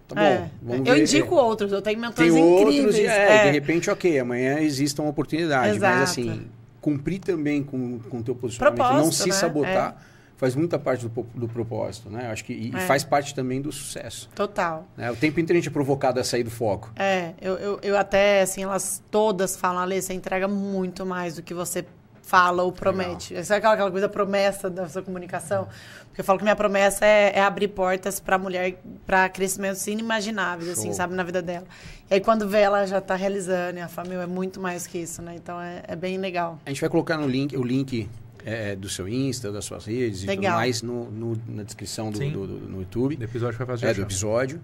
Tá 0.08 0.16
bom, 0.16 0.22
É. 0.22 0.50
vamos 0.62 0.88
eu 0.88 0.94
ver. 0.96 1.02
indico 1.02 1.36
outros, 1.36 1.72
eu 1.72 1.82
tenho 1.82 2.00
mentores 2.00 2.32
Tem 2.34 2.42
incríveis. 2.44 2.78
outros 2.86 2.98
e, 2.98 3.06
é, 3.08 3.38
É. 3.38 3.46
de 3.46 3.52
repente, 3.52 3.90
ok, 3.90 4.20
amanhã 4.20 4.60
exista 4.60 5.02
uma 5.02 5.10
oportunidade. 5.12 5.76
Exato. 5.78 6.00
Mas 6.00 6.10
assim, 6.10 6.48
cumprir 6.80 7.20
também 7.20 7.64
com 7.64 8.00
o 8.12 8.24
teu 8.24 8.36
posicionamento, 8.36 8.78
não 8.80 8.90
Propósito, 8.94 9.24
se 9.24 9.30
né? 9.30 9.36
sabotar, 9.36 10.04
faz 10.38 10.56
muita 10.56 10.78
parte 10.78 11.08
do, 11.08 11.24
do 11.34 11.48
propósito, 11.48 12.10
né? 12.10 12.30
Acho 12.32 12.44
que 12.44 12.54
e, 12.54 12.76
É. 12.76 12.80
faz 12.82 13.04
parte 13.04 13.34
também 13.34 13.62
do 13.62 13.72
sucesso. 13.72 14.30
Total. 14.36 14.86
Né? 14.98 15.10
O 15.12 15.16
tempo 15.16 15.40
inteiro 15.40 15.58
a 15.58 15.62
gente 15.62 15.70
é 15.70 15.74
provocado 15.74 16.20
a 16.20 16.24
sair 16.24 16.44
do 16.44 16.52
foco. 16.52 16.92
É, 16.96 17.34
eu, 17.42 17.54
eu, 17.56 17.80
eu 17.82 17.98
até, 17.98 18.42
assim, 18.42 18.64
elas 18.64 19.02
todas 19.10 19.56
falam, 19.56 19.82
Alê, 19.82 20.02
você 20.02 20.14
entrega 20.14 20.48
muito 20.48 21.06
mais 21.06 21.36
do 21.36 21.42
que 21.42 21.54
você 21.54 21.86
fala 22.22 22.64
ou 22.64 22.72
promete. 22.72 23.36
Sabe 23.46 23.60
aquela, 23.60 23.74
aquela 23.76 23.92
coisa 23.92 24.10
promessa 24.10 24.68
da 24.70 24.90
sua 24.90 25.04
comunicação? 25.04 25.68
Porque 26.08 26.22
eu 26.22 26.26
falo 26.26 26.40
que 26.40 26.44
minha 26.44 26.56
promessa 26.56 27.06
é, 27.06 27.38
é 27.38 27.42
abrir 27.42 27.68
portas 27.68 28.20
pra 28.20 28.38
mulher 28.38 28.78
para 29.06 29.30
crescimentos 29.30 29.86
inimagináveis, 29.86 30.70
assim, 30.72 30.88
Show. 30.88 30.94
sabe, 30.94 31.14
na 31.14 31.24
vida 31.24 31.42
dela. 31.42 31.66
E 32.10 32.16
aí 32.16 32.20
quando 32.22 32.48
vê 32.48 32.62
ela 32.62 32.86
já 32.88 33.00
tá 33.00 33.16
realizando, 33.16 33.78
e 33.78 33.82
a 33.82 33.88
família 33.88 34.24
é 34.24 34.26
muito 34.26 34.60
mais 34.60 34.88
que 34.88 34.98
isso, 34.98 35.22
né? 35.22 35.36
Então 35.36 35.62
é, 35.62 35.84
é 35.88 35.96
bem 35.96 36.18
legal. 36.18 36.58
A 36.66 36.70
gente 36.70 36.82
vai 36.82 36.90
colocar 36.90 37.16
no 37.18 37.28
link, 37.28 37.56
o 37.56 37.64
link 37.64 38.10
é, 38.46 38.76
do 38.76 38.88
seu 38.88 39.08
Insta, 39.08 39.52
das 39.52 39.66
suas 39.66 39.86
redes 39.86 40.20
e 40.20 40.28
tudo 40.28 40.36
Legal. 40.36 40.56
mais 40.58 40.82
no, 40.84 41.10
no- 41.10 41.42
na 41.48 41.64
descrição 41.64 42.12
do, 42.12 42.20
do- 42.20 42.48
do- 42.48 42.70
no 42.70 42.80
YouTube. 42.80 43.16
Do 43.16 43.24
episódio 43.24 43.58
vai 43.58 43.66
fazer 43.68 43.88
É, 43.88 43.94
do 43.96 44.02
episódio. 44.04 44.64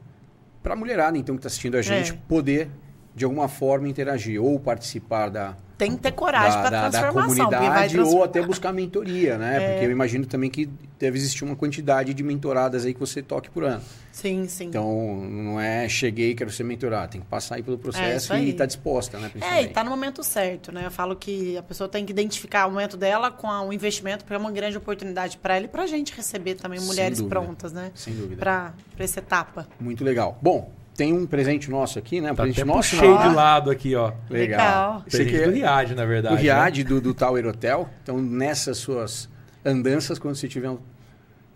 Pra 0.61 0.75
mulherada, 0.75 1.17
então, 1.17 1.35
que 1.35 1.39
está 1.39 1.47
assistindo 1.47 1.75
a 1.75 1.81
gente, 1.81 2.11
É. 2.11 2.17
poder, 2.27 2.69
de 3.13 3.25
alguma 3.25 3.47
forma, 3.47 3.87
interagir 3.89 4.41
ou 4.41 4.59
participar 4.59 5.29
da, 5.29 5.55
Tem 5.77 5.91
que 5.95 5.97
ter 6.01 6.11
coragem 6.13 6.61
da, 6.63 6.69
da, 6.69 6.69
da 6.69 6.89
transformação, 7.01 7.49
vai 7.49 7.59
comunidade 7.59 7.99
ou 7.99 8.23
até 8.23 8.41
buscar 8.41 8.71
mentoria, 8.71 9.37
né? 9.37 9.57
É. 9.57 9.69
Porque 9.71 9.85
eu 9.85 9.91
imagino 9.91 10.25
também 10.25 10.49
que 10.49 10.69
deve 10.97 11.17
existir 11.17 11.43
uma 11.43 11.55
quantidade 11.55 12.13
de 12.13 12.23
mentoradas 12.23 12.85
aí 12.85 12.93
que 12.93 12.99
você 12.99 13.21
toque 13.21 13.49
por 13.49 13.63
ano. 13.63 13.81
Sim, 14.11 14.47
sim. 14.47 14.65
Então, 14.67 15.15
não 15.25 15.59
é 15.59 15.89
cheguei, 15.89 16.35
quero 16.35 16.51
ser 16.51 16.63
mentorado. 16.63 17.13
Tem 17.13 17.21
que 17.21 17.27
passar 17.27 17.55
aí 17.55 17.63
pelo 17.63 17.77
processo 17.77 18.25
isso 18.25 18.33
aí. 18.33 18.45
e 18.47 18.49
estar 18.51 18.65
disposta, 18.65 19.17
né? 19.17 19.31
É, 19.41 19.63
e 19.63 19.67
tá 19.69 19.83
no 19.83 19.89
momento 19.89 20.23
certo, 20.23 20.71
né? 20.71 20.85
Eu 20.85 20.91
falo 20.91 21.15
que 21.15 21.57
a 21.57 21.63
pessoa 21.63 21.89
tem 21.89 22.05
que 22.05 22.11
identificar 22.11 22.67
o 22.67 22.71
momento 22.71 22.95
dela 22.95 23.31
com 23.31 23.49
a- 23.49 23.61
o 23.63 23.73
investimento, 23.73 24.23
porque 24.23 24.35
é 24.35 24.37
uma 24.37 24.51
grande 24.51 24.77
oportunidade 24.77 25.37
para 25.37 25.55
ela 25.57 25.65
e 25.65 25.67
pra 25.69 25.85
gente 25.87 26.13
receber 26.15 26.55
também 26.55 26.79
mulheres 26.81 27.21
prontas, 27.21 27.73
né? 27.73 27.91
Sem 27.95 28.13
dúvida. 28.13 28.37
Pra 28.39 28.73
essa 28.99 29.19
etapa. 29.19 29.67
Muito 29.79 30.03
legal. 30.03 30.37
Bom, 30.41 30.71
tem 31.01 31.13
um 31.13 31.25
presente 31.25 31.69
nosso 31.71 31.97
aqui, 31.97 32.21
né? 32.21 32.31
Um 32.31 32.35
Tá 32.35 32.43
presente 32.43 32.61
até 32.61 32.71
nosso. 32.71 32.95
não. 32.95 33.29
de 33.29 33.35
lado 33.35 33.71
aqui, 33.71 33.95
ó. 33.95 34.11
Legal. 34.29 34.59
Legal. 34.59 35.03
Esse 35.07 35.21
aqui 35.23 35.31
do 35.37 35.43
é 35.43 35.53
Riad, 35.53 35.95
na 35.95 36.05
verdade. 36.05 36.35
o 36.35 36.37
né? 36.37 36.41
Riad 36.43 36.83
do, 36.83 37.01
do 37.01 37.13
Tower 37.13 37.45
Hotel. 37.47 37.89
Então, 38.03 38.19
nessas 38.21 38.77
suas 38.77 39.27
andanças, 39.65 40.19
quando 40.19 40.35
você 40.35 40.47
tiver 40.47 40.69
um- 40.69 40.77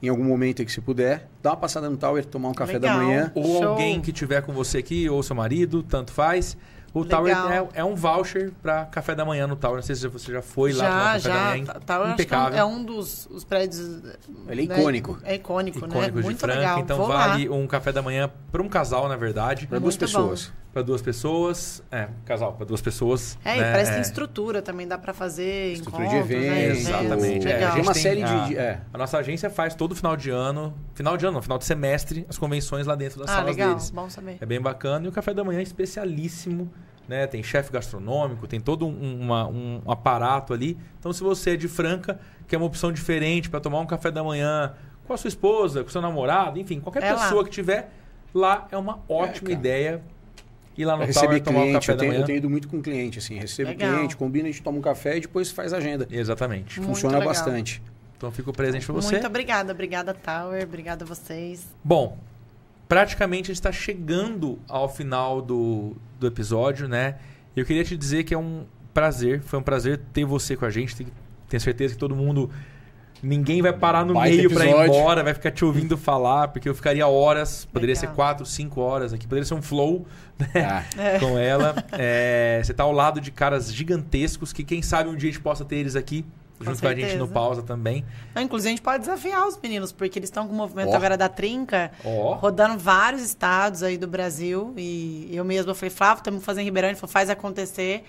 em 0.02 0.10
algum 0.10 0.24
momento 0.24 0.62
aí 0.62 0.66
que 0.66 0.72
você 0.72 0.82
puder, 0.82 1.28
dá 1.44 1.52
uma 1.52 1.58
passada 1.58 1.88
no 1.90 1.96
Tower, 1.98 2.26
tomar 2.26 2.50
um 2.50 2.54
café 2.54 2.80
da 2.80 2.92
Legal. 2.94 3.04
manhã. 3.06 3.32
Ou 3.36 3.44
Show. 3.44 3.64
alguém 3.70 4.02
que 4.02 4.12
tiver 4.12 4.42
com 4.42 4.52
você 4.52 4.80
aqui, 4.80 5.08
ou 5.10 5.22
seu 5.22 5.36
marido, 5.36 5.84
tanto 5.84 6.12
faz. 6.12 6.58
O 6.96 7.04
Legal. 7.04 7.22
Tower 7.24 7.52
é, 7.52 7.80
é 7.82 7.84
um 7.84 7.94
voucher 7.94 8.54
para 8.62 8.86
café 8.86 9.14
da 9.14 9.26
manhã 9.26 9.46
no 9.46 9.58
Tower. 9.58 9.76
Não 9.76 9.84
sei 9.84 9.96
se 9.96 10.08
você 10.08 10.32
já 10.32 10.42
foi 10.42 10.72
lá 10.72 10.86
tomar 10.88 11.20
já, 11.20 11.30
café 11.30 11.30
da 11.30 11.36
já. 11.36 11.50
manhã. 11.50 11.66
Eu 11.66 11.72
acho 11.76 11.86
que 11.86 11.92
é 11.92 11.98
um- 12.08 12.12
impecável. 12.14 12.58
é 12.60 12.66
um 12.66 12.84
dos 12.86 13.28
os 13.30 13.44
prédios. 13.44 13.80
Ele 14.48 14.64
é 14.64 14.68
né, 14.68 14.80
icônico. 14.80 15.20
É 15.24 15.36
icônico, 15.36 15.80
né? 15.82 15.88
icônico 15.88 16.18
de 16.20 16.24
Muito 16.24 16.40
Franca. 16.40 16.60
legal. 16.60 16.80
Então 16.80 16.98
Vou 16.98 17.08
vale 17.08 17.50
lá. 17.50 17.56
um 17.56 17.68
café 17.68 17.92
da 17.92 18.02
manhã 18.02 18.32
para 18.50 18.62
um 18.62 18.70
casal, 18.70 19.10
na 19.10 19.18
verdade. 19.18 19.68
Para 19.68 19.78
duas 19.78 19.98
Muito 19.98 20.12
bom. 20.18 20.36
Para 20.76 20.82
duas 20.84 21.02
pessoas. 21.02 21.82
É, 21.90 22.04
um 22.04 22.26
casal 22.26 22.52
para 22.52 22.66
duas 22.66 22.82
pessoas. 22.82 23.40
É, 23.46 23.56
e 23.56 23.62
né? 23.62 23.72
parece 23.72 23.92
que 23.92 23.98
é. 23.98 24.02
tem 24.02 24.02
estrutura 24.02 24.62
também, 24.62 24.86
dá 24.86 24.98
pra 24.98 25.14
fazer 25.14 25.72
Estrutura 25.72 26.06
de 26.06 26.16
encontros, 26.18 26.38
né? 26.38 26.64
eventos, 26.66 26.80
Exatamente. 26.90 27.48
É, 27.48 27.52
É, 27.52 27.58
Tem 27.60 27.72
gente 27.72 27.82
uma 27.84 27.94
tem 27.94 28.02
série 28.04 28.24
a- 28.24 28.46
de. 28.46 28.58
é. 28.58 28.82
A 28.94 28.98
nossa 28.98 29.18
agência 29.18 29.50
faz 29.50 29.74
todo 29.74 29.96
final 29.96 30.18
de 30.18 30.30
ano, 30.30 30.74
final 30.94 31.16
de 31.16 31.26
ano, 31.26 31.36
não, 31.36 31.42
final 31.42 31.58
de 31.58 31.64
semestre, 31.64 32.26
as 32.28 32.38
convenções 32.38 32.86
lá 32.86 32.94
dentro 32.94 33.20
das 33.22 33.30
Ah, 33.30 33.36
salas 33.36 33.56
legal. 33.56 33.70
deles. 33.70 33.90
Bom 33.90 34.10
saber. 34.10 34.38
É 34.42 34.46
bem 34.46 34.60
bacana. 34.60 35.06
E 35.06 35.08
o 35.08 35.14
café 35.14 35.34
da 35.34 35.46
manhã 35.46 35.60
é 35.62 35.64
especialíssimo, 35.64 36.70
né? 37.08 37.26
Tem 37.26 37.42
chefe 37.42 37.72
gastronômico, 37.72 38.46
tem 38.46 38.60
todo 38.60 38.86
um, 38.86 39.22
uma- 39.22 39.48
um 39.48 39.82
aparato 39.88 40.54
ali. 40.54 40.78
Então, 41.00 41.14
se 41.14 41.24
você 41.24 41.52
é 41.52 41.56
de 41.56 41.70
Franca, 41.70 42.20
que 42.50 42.54
é 42.54 42.58
uma 42.58 42.68
opção 42.68 42.92
diferente 42.92 43.50
para 43.50 43.62
tomar 43.62 43.80
um 43.80 43.86
café 43.86 44.12
da 44.12 44.22
manhã 44.22 44.74
com 45.08 45.14
a 45.14 45.18
sua 45.18 45.30
esposa, 45.30 45.84
com 45.84 45.88
o 45.88 45.92
seu 45.94 46.02
namorado, 46.02 46.60
enfim, 46.60 46.82
qualquer 46.82 47.02
É 47.02 47.14
lá. 47.14 47.22
pessoa 47.22 47.46
que 47.46 47.50
tiver, 47.50 47.94
lá 48.34 48.68
é 48.70 48.78
uma 48.78 49.00
ótima 49.08 49.48
cara. 49.48 49.54
ideia 49.54 50.02
ir 50.78 50.86
lá 50.86 50.98
no 50.98 51.04
Pra 51.04 51.14
Tower 51.14 51.30
receber 51.30 51.42
tomar 51.44 51.60
um 51.60 51.64
cliente, 51.64 51.80
café 51.80 51.92
eu 51.92 51.96
da 51.96 52.00
tenho, 52.00 52.12
manhã. 52.12 52.22
eu 52.22 52.26
tenho 52.26 52.38
ido 52.38 52.50
muito 52.50 52.68
com 52.68 52.82
cliente, 52.82 53.20
assim, 53.20 53.36
recebe 53.36 53.70
Legal. 53.72 53.94
cliente, 53.94 54.18
combina, 54.18 54.48
a 54.48 54.52
gente 54.52 54.62
toma 54.62 54.78
um 54.78 54.82
café 54.82 55.18
e 55.18 55.22
depois 55.22 55.52
faz 55.52 55.74
agenda. 55.74 56.08
Exatamente. 56.12 56.80
Muito 56.80 56.94
Funciona 56.94 57.18
legal. 57.20 57.34
bastante. 57.34 57.82
Então, 58.18 58.32
fica 58.32 58.50
o 58.50 58.54
presente 58.54 58.86
para 58.86 58.96
você. 58.96 59.12
Muito 59.14 59.28
obrigada. 59.28 59.72
Obrigada, 59.74 60.14
Tower. 60.14 60.64
Obrigada 60.64 61.04
a 61.04 61.08
vocês. 61.08 61.68
Bom, 61.84 62.18
praticamente 62.88 63.52
a 63.52 63.54
gente 63.54 63.58
está 63.58 63.72
chegando 63.72 64.58
ao 64.68 64.88
final 64.88 65.42
do, 65.42 65.96
do 66.20 66.28
episódio, 66.28 66.88
né? 66.88 67.16
Eu 67.56 67.66
queria 67.66 67.84
te 67.84 67.98
dizer 67.98 68.24
que 68.24 68.34
é 68.34 68.38
um 68.38 68.66
prazer, 68.94 69.42
foi 69.42 69.60
um 69.60 69.64
prazer 69.64 70.00
ter 70.14 70.24
você 70.26 70.56
com 70.56 70.66
a 70.66 70.70
gente. 70.70 70.96
Tenho 71.50 71.62
certeza 71.62 71.94
que 71.94 72.00
todo 72.00 72.16
mundo. 72.16 72.50
Ninguém 73.24 73.62
vai 73.62 73.74
parar 73.74 74.06
no 74.06 74.14
Baita 74.14 74.36
meio 74.36 74.54
para 74.54 74.66
ir 74.66 74.70
embora, 74.88 75.24
vai 75.24 75.34
ficar 75.34 75.50
te 75.52 75.66
ouvindo 75.66 75.98
falar, 75.98 76.50
porque 76.50 76.70
eu 76.70 76.76
ficaria 76.76 77.08
horas, 77.08 77.66
poderia 77.66 77.96
Legal. 77.96 78.10
ser 78.12 78.16
quatro, 78.16 78.46
cinco 78.46 78.82
horas 78.82 79.14
aqui, 79.14 79.26
poderia 79.26 79.46
ser 79.46 79.54
um 79.56 79.62
flow 79.62 80.06
Ah, 80.54 80.84
É. 80.98 81.18
com 81.20 81.38
ela. 81.38 81.74
É, 81.94 82.62
você 82.64 82.74
tá 82.74 82.84
ao 82.84 82.92
lado 82.92 83.20
de 83.22 83.32
caras 83.32 83.74
gigantescos 83.74 84.52
que 84.54 84.64
quem 84.64 84.82
sabe 84.82 85.10
um 85.10 85.16
dia 85.16 85.30
a 85.30 85.32
gente 85.34 85.42
possa 85.42 85.64
ter 85.66 85.78
eles 85.78 85.96
aqui, 85.96 86.24
Com 86.60 86.66
junto 86.66 86.82
com 86.82 86.88
a 86.88 86.94
gente 86.96 87.16
no 87.16 87.28
pausa 87.28 87.64
também. 87.64 88.06
Não, 88.36 88.42
inclusive, 88.42 88.68
a 88.70 88.72
gente 88.76 88.82
pode 88.82 89.00
desafiar 89.00 89.48
os 89.48 89.58
meninos, 89.58 89.92
porque 89.92 90.20
eles 90.20 90.28
estão 90.30 90.46
com 90.48 90.54
o 90.54 90.58
movimento 90.58 90.90
Ó. 90.90 90.96
agora 90.96 91.18
da 91.18 91.28
Trinca, 91.30 91.92
Ó. 92.04 92.34
rodando 92.36 92.78
vários 92.78 93.22
estados 93.24 93.82
aí 93.82 93.98
do 93.98 94.08
Brasil. 94.08 94.74
E 94.78 95.30
eu 95.32 95.44
mesma 95.46 95.74
falei, 95.74 95.90
Flávio, 95.90 96.20
estamos 96.20 96.44
fazendo 96.44 96.62
em 96.62 96.66
Ribeirão. 96.66 96.90
Ele 96.90 96.98
falou, 96.98 97.12
faz 97.12 97.30
acontecer. 97.30 98.04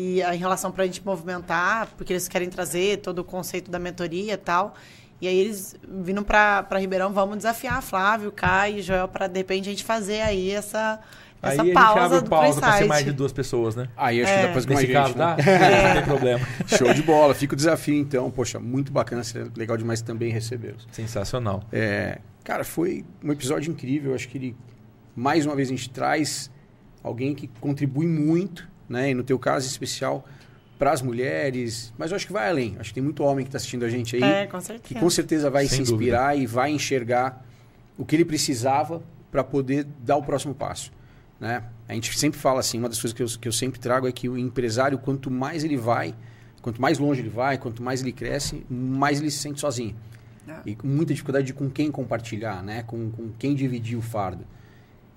E 0.00 0.22
ah, 0.22 0.32
em 0.32 0.38
relação 0.38 0.70
para 0.70 0.84
a 0.84 0.86
gente 0.86 1.04
movimentar, 1.04 1.88
porque 1.96 2.12
eles 2.12 2.28
querem 2.28 2.48
trazer 2.48 2.98
todo 2.98 3.18
o 3.18 3.24
conceito 3.24 3.68
da 3.68 3.80
mentoria 3.80 4.34
e 4.34 4.36
tal. 4.36 4.74
E 5.20 5.26
aí 5.26 5.36
eles 5.36 5.74
vindo 5.88 6.22
para 6.24 6.64
Ribeirão, 6.78 7.12
vamos 7.12 7.38
desafiar 7.38 7.82
Flávio, 7.82 8.30
Caio 8.30 8.78
e 8.78 8.82
Joel 8.82 9.08
para 9.08 9.26
de 9.26 9.40
repente 9.40 9.68
a 9.68 9.72
gente 9.72 9.82
fazer 9.82 10.20
aí 10.20 10.52
essa, 10.52 11.00
Aí 11.42 11.52
essa 11.52 11.62
a 11.62 11.64
gente 11.64 11.74
pausa 11.74 12.16
abre 12.18 12.28
pausa 12.28 12.60
para 12.60 12.78
ser 12.78 12.84
mais 12.86 13.04
de 13.04 13.10
duas 13.10 13.32
pessoas, 13.32 13.74
né? 13.74 13.88
Aí 13.96 14.22
acho 14.22 14.32
que 14.32 14.38
É. 14.38 14.42
dá 14.42 14.44
pra 14.44 14.54
fazer 14.54 14.66
com 14.68 14.72
a 14.72 14.76
Nesse 14.76 14.86
gente. 14.86 14.94
caso, 14.94 15.18
né? 15.18 15.36
dá? 15.36 15.88
Não 15.88 15.94
tem 15.94 16.04
problema. 16.04 16.46
Show 16.78 16.94
de 16.94 17.02
bola. 17.02 17.34
Fica 17.34 17.54
o 17.54 17.56
desafio, 17.56 17.96
então. 17.96 18.30
Poxa, 18.30 18.60
muito 18.60 18.92
bacana. 18.92 19.24
Seria 19.24 19.50
legal 19.56 19.76
demais 19.76 20.00
também 20.00 20.30
recebê-los. 20.30 20.86
Sensacional. 20.92 21.64
É, 21.72 22.18
cara, 22.44 22.62
foi 22.62 23.04
um 23.24 23.32
episódio 23.32 23.72
incrível. 23.72 24.14
Acho 24.14 24.28
que 24.28 24.38
ele, 24.38 24.56
mais 25.16 25.44
uma 25.44 25.56
vez, 25.56 25.66
a 25.68 25.72
gente 25.72 25.90
traz 25.90 26.48
alguém 27.02 27.34
que 27.34 27.48
contribui 27.60 28.06
muito, 28.06 28.68
né? 28.88 29.10
E 29.10 29.14
no 29.14 29.22
teu 29.22 29.38
caso 29.38 29.66
em 29.66 29.70
especial, 29.70 30.24
para 30.78 30.92
as 30.92 31.02
mulheres. 31.02 31.92
Mas 31.98 32.10
eu 32.10 32.16
acho 32.16 32.26
que 32.26 32.32
vai 32.32 32.48
além. 32.48 32.76
Acho 32.78 32.90
que 32.90 32.94
tem 32.94 33.02
muito 33.02 33.22
homem 33.22 33.44
que 33.44 33.48
está 33.48 33.56
assistindo 33.56 33.84
a 33.84 33.88
gente 33.88 34.16
aí. 34.16 34.22
É, 34.22 34.46
com 34.46 34.58
que 34.82 34.94
com 34.94 35.10
certeza 35.10 35.50
vai 35.50 35.66
Sem 35.66 35.84
se 35.84 35.92
inspirar 35.92 36.38
e 36.38 36.46
vai 36.46 36.70
enxergar 36.70 37.44
o 37.96 38.04
que 38.04 38.14
ele 38.14 38.24
precisava 38.24 39.02
para 39.30 39.42
poder 39.42 39.86
dar 40.00 40.16
o 40.16 40.22
próximo 40.22 40.54
passo. 40.54 40.92
Né? 41.40 41.62
A 41.88 41.94
gente 41.94 42.16
sempre 42.18 42.38
fala 42.38 42.60
assim, 42.60 42.78
uma 42.78 42.88
das 42.88 43.00
coisas 43.00 43.16
que 43.16 43.22
eu, 43.22 43.40
que 43.40 43.48
eu 43.48 43.52
sempre 43.52 43.78
trago 43.78 44.06
é 44.06 44.12
que 44.12 44.28
o 44.28 44.38
empresário, 44.38 44.98
quanto 44.98 45.30
mais 45.30 45.64
ele 45.64 45.76
vai, 45.76 46.14
quanto 46.62 46.80
mais 46.80 46.98
longe 46.98 47.20
ele 47.20 47.28
vai, 47.28 47.58
quanto 47.58 47.82
mais 47.82 48.00
ele 48.00 48.12
cresce, 48.12 48.64
mais 48.68 49.20
ele 49.20 49.30
se 49.30 49.38
sente 49.38 49.60
sozinho. 49.60 49.94
É. 50.46 50.60
E 50.64 50.74
com 50.74 50.86
muita 50.86 51.12
dificuldade 51.12 51.46
de 51.46 51.52
com 51.52 51.68
quem 51.68 51.90
compartilhar, 51.90 52.62
né? 52.62 52.82
com, 52.84 53.10
com 53.10 53.30
quem 53.38 53.54
dividir 53.54 53.98
o 53.98 54.02
fardo. 54.02 54.44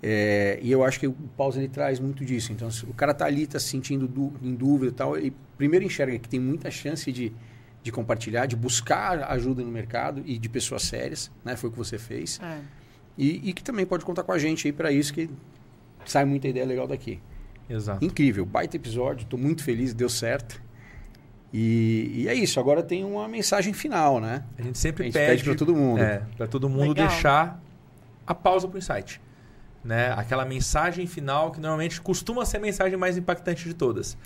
É, 0.03 0.57
e 0.61 0.71
eu 0.71 0.83
acho 0.83 0.99
que 0.99 1.07
o 1.07 1.13
Pause 1.37 1.59
ele 1.59 1.67
traz 1.67 1.99
muito 1.99 2.25
disso. 2.25 2.51
Então, 2.51 2.71
se 2.71 2.83
o 2.85 2.93
cara 2.93 3.13
tá 3.13 3.25
ali, 3.25 3.45
tá 3.45 3.59
se 3.59 3.67
sentindo 3.67 4.07
du 4.07 4.33
em 4.41 4.55
dúvida 4.55 4.91
e 4.91 4.95
tal, 4.95 5.15
ele 5.15 5.33
primeiro 5.57 5.85
enxerga 5.85 6.17
que 6.17 6.27
tem 6.27 6.39
muita 6.39 6.71
chance 6.71 7.11
de, 7.11 7.31
de 7.83 7.91
compartilhar, 7.91 8.47
de 8.47 8.55
buscar 8.55 9.23
ajuda 9.31 9.63
no 9.63 9.71
mercado 9.71 10.23
e 10.25 10.39
de 10.39 10.49
pessoas 10.49 10.83
sérias, 10.83 11.29
né? 11.45 11.55
Foi 11.55 11.69
o 11.69 11.71
que 11.71 11.77
você 11.77 11.99
fez. 11.99 12.39
É. 12.41 12.59
E, 13.17 13.49
e 13.49 13.53
que 13.53 13.63
também 13.63 13.85
pode 13.85 14.03
contar 14.03 14.23
com 14.23 14.31
a 14.31 14.39
gente 14.39 14.67
aí 14.67 14.73
para 14.73 14.91
isso, 14.91 15.13
que 15.13 15.29
sai 16.05 16.25
muita 16.25 16.47
ideia 16.47 16.65
legal 16.65 16.87
daqui. 16.87 17.19
Exato. 17.69 18.03
Incrível, 18.03 18.45
baita 18.45 18.75
episódio, 18.75 19.23
estou 19.23 19.37
muito 19.37 19.63
feliz, 19.63 19.93
deu 19.93 20.09
certo. 20.09 20.61
E, 21.53 22.11
e, 22.15 22.27
é 22.27 22.33
isso, 22.33 22.59
agora 22.59 22.81
tem 22.81 23.03
uma 23.03 23.27
mensagem 23.27 23.73
final, 23.73 24.19
né? 24.19 24.43
A 24.57 24.61
gente 24.61 24.77
sempre 24.77 25.03
a 25.03 25.05
gente 25.05 25.13
pede, 25.13 25.27
pede 25.27 25.43
para 25.43 25.55
todo 25.55 25.75
mundo. 25.75 26.01
É, 26.01 26.23
para 26.37 26.47
todo 26.47 26.69
mundo 26.69 26.89
Legal. 26.89 27.07
deixar 27.07 27.61
a 28.25 28.33
pausa 28.33 28.67
para 28.67 28.75
o 28.75 28.79
insight. 28.79 29.21
Né? 29.83 30.13
Aquela 30.15 30.45
mensagem 30.45 31.07
final 31.07 31.51
que 31.51 31.59
normalmente 31.59 31.99
costuma 31.99 32.45
ser 32.45 32.57
a 32.57 32.59
mensagem 32.59 32.97
mais 32.97 33.17
impactante 33.17 33.67
de 33.67 33.73
todas. 33.73 34.17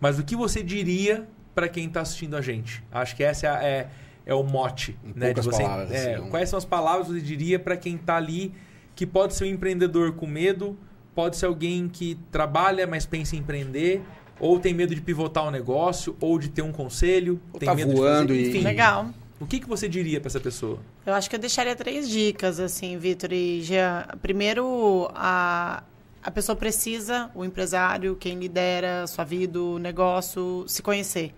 Mas 0.00 0.18
o 0.18 0.24
que 0.24 0.36
você 0.36 0.62
diria 0.62 1.26
para 1.54 1.68
quem 1.68 1.86
está 1.86 2.02
assistindo 2.02 2.36
a 2.36 2.40
gente? 2.40 2.84
Acho 2.92 3.16
que 3.16 3.24
essa 3.24 3.46
é, 3.46 3.50
é, 3.66 3.88
é 4.26 4.34
o 4.34 4.42
mote. 4.42 4.96
Em 5.04 5.18
né? 5.18 5.32
de 5.32 5.40
você, 5.40 5.62
palavras, 5.62 5.90
é, 5.90 6.14
assim, 6.14 6.30
Quais 6.30 6.48
são 6.48 6.58
as 6.58 6.64
palavras 6.64 7.06
que 7.08 7.14
você 7.14 7.20
diria 7.20 7.58
para 7.58 7.76
quem 7.76 7.96
está 7.96 8.16
ali 8.16 8.54
que 8.94 9.06
pode 9.06 9.34
ser 9.34 9.44
um 9.44 9.48
empreendedor 9.48 10.12
com 10.12 10.26
medo, 10.26 10.76
pode 11.14 11.36
ser 11.36 11.46
alguém 11.46 11.88
que 11.88 12.18
trabalha, 12.32 12.84
mas 12.84 13.06
pensa 13.06 13.36
em 13.36 13.38
empreender, 13.38 14.02
ou 14.40 14.58
tem 14.58 14.74
medo 14.74 14.94
de 14.94 15.00
pivotar 15.00 15.46
um 15.46 15.50
negócio, 15.52 16.16
ou 16.20 16.38
de 16.38 16.48
ter 16.48 16.62
um 16.62 16.72
conselho, 16.72 17.40
Ou 17.52 17.60
tem 17.60 17.68
tá 17.68 17.74
medo 17.74 17.92
voando 17.92 18.32
de 18.32 18.40
fazer, 18.40 18.46
e- 18.46 18.48
enfim. 18.50 18.64
Legal. 18.64 19.10
O 19.40 19.46
que, 19.46 19.60
que 19.60 19.68
você 19.68 19.88
diria 19.88 20.20
para 20.20 20.28
essa 20.28 20.40
pessoa? 20.40 20.80
Eu 21.06 21.14
acho 21.14 21.30
que 21.30 21.36
eu 21.36 21.40
deixaria 21.40 21.76
três 21.76 22.08
dicas, 22.08 22.58
assim, 22.58 22.98
Vitor 22.98 23.32
e 23.32 23.62
Jean. 23.62 24.04
Primeiro, 24.20 25.08
a, 25.14 25.84
a 26.22 26.30
pessoa 26.30 26.56
precisa, 26.56 27.30
o 27.36 27.44
empresário, 27.44 28.16
quem 28.16 28.36
lidera 28.36 29.04
a 29.04 29.06
sua 29.06 29.24
vida, 29.24 29.60
o 29.60 29.78
negócio, 29.78 30.64
se 30.66 30.82
conhecer. 30.82 31.32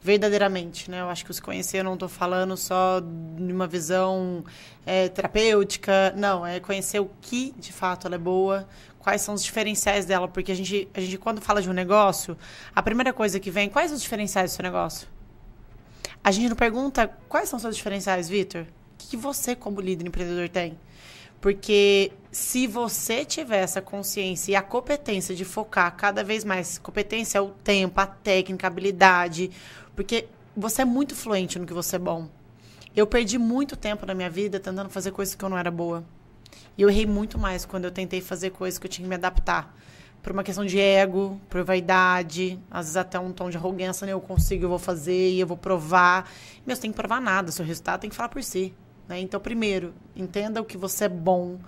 Verdadeiramente, 0.00 0.90
né? 0.90 1.02
Eu 1.02 1.08
acho 1.10 1.24
que 1.24 1.34
se 1.34 1.40
conhecer, 1.40 1.78
eu 1.78 1.84
não 1.84 1.94
estou 1.94 2.08
falando 2.08 2.56
só 2.56 3.00
de 3.00 3.52
uma 3.52 3.66
visão 3.66 4.42
é, 4.86 5.08
terapêutica. 5.08 6.14
Não, 6.16 6.46
é 6.46 6.60
conhecer 6.60 6.98
o 6.98 7.10
que, 7.20 7.54
de 7.58 7.72
fato, 7.72 8.06
ela 8.06 8.16
é 8.16 8.18
boa, 8.18 8.66
quais 8.98 9.20
são 9.20 9.34
os 9.34 9.44
diferenciais 9.44 10.06
dela. 10.06 10.28
Porque 10.28 10.52
a 10.52 10.54
gente, 10.54 10.88
a 10.94 11.00
gente 11.00 11.18
quando 11.18 11.42
fala 11.42 11.60
de 11.60 11.68
um 11.68 11.74
negócio, 11.74 12.36
a 12.74 12.82
primeira 12.82 13.12
coisa 13.12 13.38
que 13.38 13.50
vem, 13.50 13.68
quais 13.68 13.92
os 13.92 14.00
diferenciais 14.00 14.50
do 14.52 14.54
seu 14.54 14.62
negócio? 14.62 15.13
A 16.24 16.30
gente 16.30 16.48
não 16.48 16.56
pergunta 16.56 17.06
quais 17.28 17.50
são 17.50 17.58
seus 17.58 17.76
diferenciais, 17.76 18.30
Vitor? 18.30 18.62
O 18.62 18.66
que, 18.96 19.08
que 19.08 19.16
você, 19.16 19.54
como 19.54 19.78
líder 19.78 20.06
empreendedor, 20.06 20.48
tem? 20.48 20.78
Porque 21.38 22.12
se 22.32 22.66
você 22.66 23.26
tiver 23.26 23.58
essa 23.58 23.82
consciência 23.82 24.52
e 24.52 24.56
a 24.56 24.62
competência 24.62 25.34
de 25.34 25.44
focar 25.44 25.94
cada 25.94 26.24
vez 26.24 26.42
mais, 26.42 26.78
competência 26.78 27.36
é 27.36 27.40
o 27.42 27.50
tempo, 27.50 28.00
a 28.00 28.06
técnica, 28.06 28.66
a 28.66 28.68
habilidade, 28.68 29.50
porque 29.94 30.26
você 30.56 30.80
é 30.80 30.84
muito 30.86 31.14
fluente 31.14 31.58
no 31.58 31.66
que 31.66 31.74
você 31.74 31.96
é 31.96 31.98
bom. 31.98 32.26
Eu 32.96 33.06
perdi 33.06 33.36
muito 33.36 33.76
tempo 33.76 34.06
na 34.06 34.14
minha 34.14 34.30
vida 34.30 34.58
tentando 34.58 34.88
fazer 34.88 35.10
coisas 35.10 35.34
que 35.34 35.44
eu 35.44 35.50
não 35.50 35.58
era 35.58 35.70
boa. 35.70 36.02
E 36.78 36.80
eu 36.80 36.88
errei 36.88 37.04
muito 37.04 37.38
mais 37.38 37.66
quando 37.66 37.84
eu 37.84 37.90
tentei 37.90 38.22
fazer 38.22 38.48
coisas 38.48 38.78
que 38.78 38.86
eu 38.86 38.90
tinha 38.90 39.04
que 39.04 39.08
me 39.10 39.16
adaptar. 39.16 39.76
Por 40.24 40.32
uma 40.32 40.42
questão 40.42 40.64
de 40.64 40.80
ego, 40.80 41.40
por 41.48 41.62
vaidade, 41.62 42.58
às 42.68 42.86
vezes 42.86 42.96
até 42.96 43.20
um 43.20 43.30
tom 43.30 43.48
de 43.50 43.56
arrogância, 43.56 44.06
né? 44.06 44.12
Eu 44.12 44.20
consigo, 44.20 44.64
eu 44.64 44.68
vou 44.68 44.78
fazer 44.78 45.30
e 45.30 45.38
eu 45.38 45.46
vou 45.46 45.56
provar. 45.56 46.28
Meu, 46.66 46.74
você 46.74 46.82
tem 46.82 46.90
que 46.90 46.96
provar 46.96 47.20
nada, 47.20 47.52
seu 47.52 47.64
resultado 47.64 48.00
tem 48.00 48.10
que 48.10 48.16
falar 48.16 48.30
por 48.30 48.42
si. 48.42 48.74
Né? 49.06 49.20
Então, 49.20 49.38
primeiro, 49.38 49.94
entenda 50.16 50.60
o 50.60 50.64
que 50.64 50.76
você 50.76 51.04
é 51.04 51.08
bom, 51.08 51.58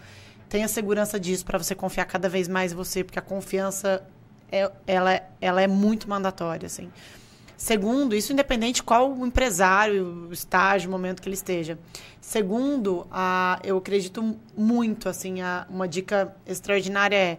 tenha 0.48 0.66
segurança 0.68 1.20
disso 1.20 1.44
para 1.44 1.58
você 1.58 1.74
confiar 1.74 2.06
cada 2.06 2.28
vez 2.28 2.48
mais 2.48 2.72
em 2.72 2.74
você, 2.74 3.04
porque 3.04 3.18
a 3.18 3.22
confiança 3.22 4.02
é, 4.50 4.70
ela, 4.86 5.20
ela 5.40 5.60
é 5.60 5.66
muito 5.66 6.08
mandatória, 6.08 6.66
assim. 6.66 6.90
Segundo, 7.56 8.14
isso 8.14 8.32
independente 8.32 8.82
qual 8.82 9.10
o 9.10 9.26
empresário, 9.26 10.28
estágio, 10.30 10.90
momento 10.90 11.22
que 11.22 11.28
ele 11.28 11.34
esteja. 11.34 11.78
Segundo, 12.20 13.06
a, 13.10 13.58
eu 13.64 13.78
acredito 13.78 14.36
muito, 14.56 15.08
assim, 15.08 15.40
a, 15.40 15.66
uma 15.70 15.88
dica 15.88 16.36
extraordinária 16.46 17.16
é, 17.16 17.38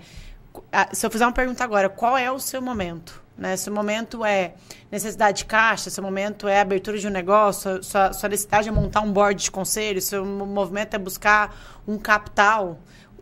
se 0.92 1.06
eu 1.06 1.10
fizer 1.10 1.26
uma 1.26 1.34
pergunta 1.34 1.64
agora, 1.64 1.90
qual 1.90 2.18
é 2.18 2.32
o 2.32 2.40
seu 2.40 2.62
momento? 2.62 3.22
Né? 3.38 3.56
Se 3.56 3.70
o 3.70 3.74
momento 3.74 4.26
é 4.26 4.56
necessidade 4.92 5.40
de 5.40 5.46
caixa, 5.46 5.90
se 5.90 6.00
o 6.00 6.04
momento 6.04 6.48
é 6.48 6.60
abertura 6.60 6.98
de 6.98 7.08
um 7.08 7.12
negócio, 7.12 7.84
sua, 7.84 8.12
sua 8.12 8.30
necessidade 8.30 8.68
é 8.68 8.72
montar 8.72 9.02
um 9.02 9.12
board 9.12 9.44
de 9.44 9.52
conselho, 9.52 10.02
se 10.02 10.18
o 10.18 10.26
mo- 10.26 10.46
movimento 10.46 10.96
é 10.96 10.98
buscar 10.98 11.56
um 11.88 11.98
capital, 11.98 12.80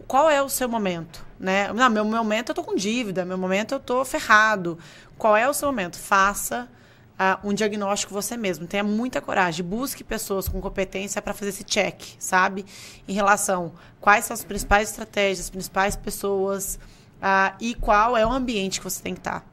qual 0.07 0.29
é 0.29 0.41
o 0.41 0.47
seu 0.47 0.69
momento? 0.69 1.25
Né? 1.39 1.71
Não, 1.73 1.89
meu 1.89 2.05
momento 2.05 2.49
eu 2.49 2.55
tô 2.55 2.63
com 2.63 2.75
dívida, 2.75 3.25
meu 3.25 3.38
momento 3.38 3.73
eu 3.73 3.79
tô 3.79 4.05
ferrado. 4.05 4.77
Qual 5.17 5.36
é 5.36 5.49
o 5.49 5.53
seu 5.53 5.67
momento? 5.67 5.97
Faça 5.97 6.69
ah, 7.17 7.39
um 7.43 7.53
diagnóstico 7.53 8.13
você 8.13 8.38
mesmo. 8.38 8.67
Tenha 8.67 8.83
muita 8.83 9.19
coragem. 9.19 9.65
Busque 9.65 10.03
pessoas 10.03 10.47
com 10.47 10.61
competência 10.61 11.21
para 11.21 11.33
fazer 11.33 11.49
esse 11.49 11.63
check, 11.63 12.01
sabe? 12.19 12.65
Em 13.07 13.13
relação 13.13 13.73
quais 13.99 14.25
são 14.25 14.33
as 14.33 14.43
principais 14.43 14.89
estratégias, 14.89 15.41
as 15.41 15.49
principais 15.49 15.95
pessoas 15.95 16.79
ah, 17.28 17.55
e 17.59 17.73
qual 17.73 18.15
é 18.15 18.23
o 18.23 18.32
ambiente 18.32 18.80
que 18.80 18.84
você 18.84 19.01
tem 19.01 19.15
que 19.15 19.19
estar. 19.19 19.43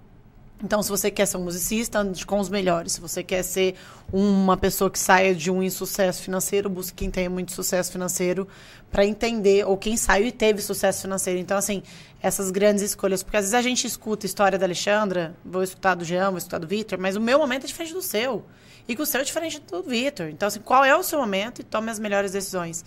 Então, 0.62 0.82
se 0.82 0.90
você 0.90 1.10
quer 1.10 1.24
ser 1.24 1.38
um 1.38 1.44
musicista, 1.44 2.00
ande 2.00 2.26
com 2.26 2.38
os 2.38 2.50
melhores. 2.50 2.92
Se 2.92 3.00
você 3.00 3.22
quer 3.22 3.42
ser 3.42 3.76
uma 4.12 4.58
pessoa 4.58 4.90
que 4.90 4.98
saia 4.98 5.34
de 5.34 5.50
um 5.50 5.62
insucesso 5.62 6.22
financeiro, 6.22 6.68
busque 6.68 6.94
quem 6.94 7.10
tenha 7.10 7.30
muito 7.30 7.50
sucesso 7.50 7.90
financeiro 7.90 8.46
para 8.90 9.06
entender, 9.06 9.66
ou 9.66 9.78
quem 9.78 9.96
saiu 9.96 10.26
e 10.26 10.30
teve 10.30 10.60
sucesso 10.60 11.00
financeiro. 11.00 11.40
Então, 11.40 11.56
assim, 11.56 11.82
essas 12.22 12.50
grandes 12.50 12.82
escolhas. 12.82 13.22
Porque 13.22 13.38
às 13.38 13.44
vezes 13.44 13.54
a 13.54 13.62
gente 13.62 13.86
escuta 13.86 14.26
a 14.26 14.28
história 14.28 14.58
da 14.58 14.66
Alexandra, 14.66 15.34
vou 15.42 15.62
escutar 15.62 15.94
do 15.94 16.04
Jean, 16.04 16.28
vou 16.28 16.36
escutar 16.36 16.58
do 16.58 16.66
Vitor, 16.66 16.98
mas 16.98 17.16
o 17.16 17.20
meu 17.22 17.38
momento 17.38 17.64
é 17.64 17.66
diferente 17.68 17.94
do 17.94 18.02
seu. 18.02 18.44
E 18.86 18.94
que 18.94 19.00
o 19.00 19.06
seu 19.06 19.22
é 19.22 19.24
diferente 19.24 19.60
do 19.60 19.82
Vitor. 19.82 20.28
Então, 20.28 20.46
assim, 20.46 20.60
qual 20.60 20.84
é 20.84 20.94
o 20.94 21.02
seu 21.02 21.18
momento 21.18 21.62
e 21.62 21.64
tome 21.64 21.90
as 21.90 21.98
melhores 21.98 22.32
decisões. 22.32 22.84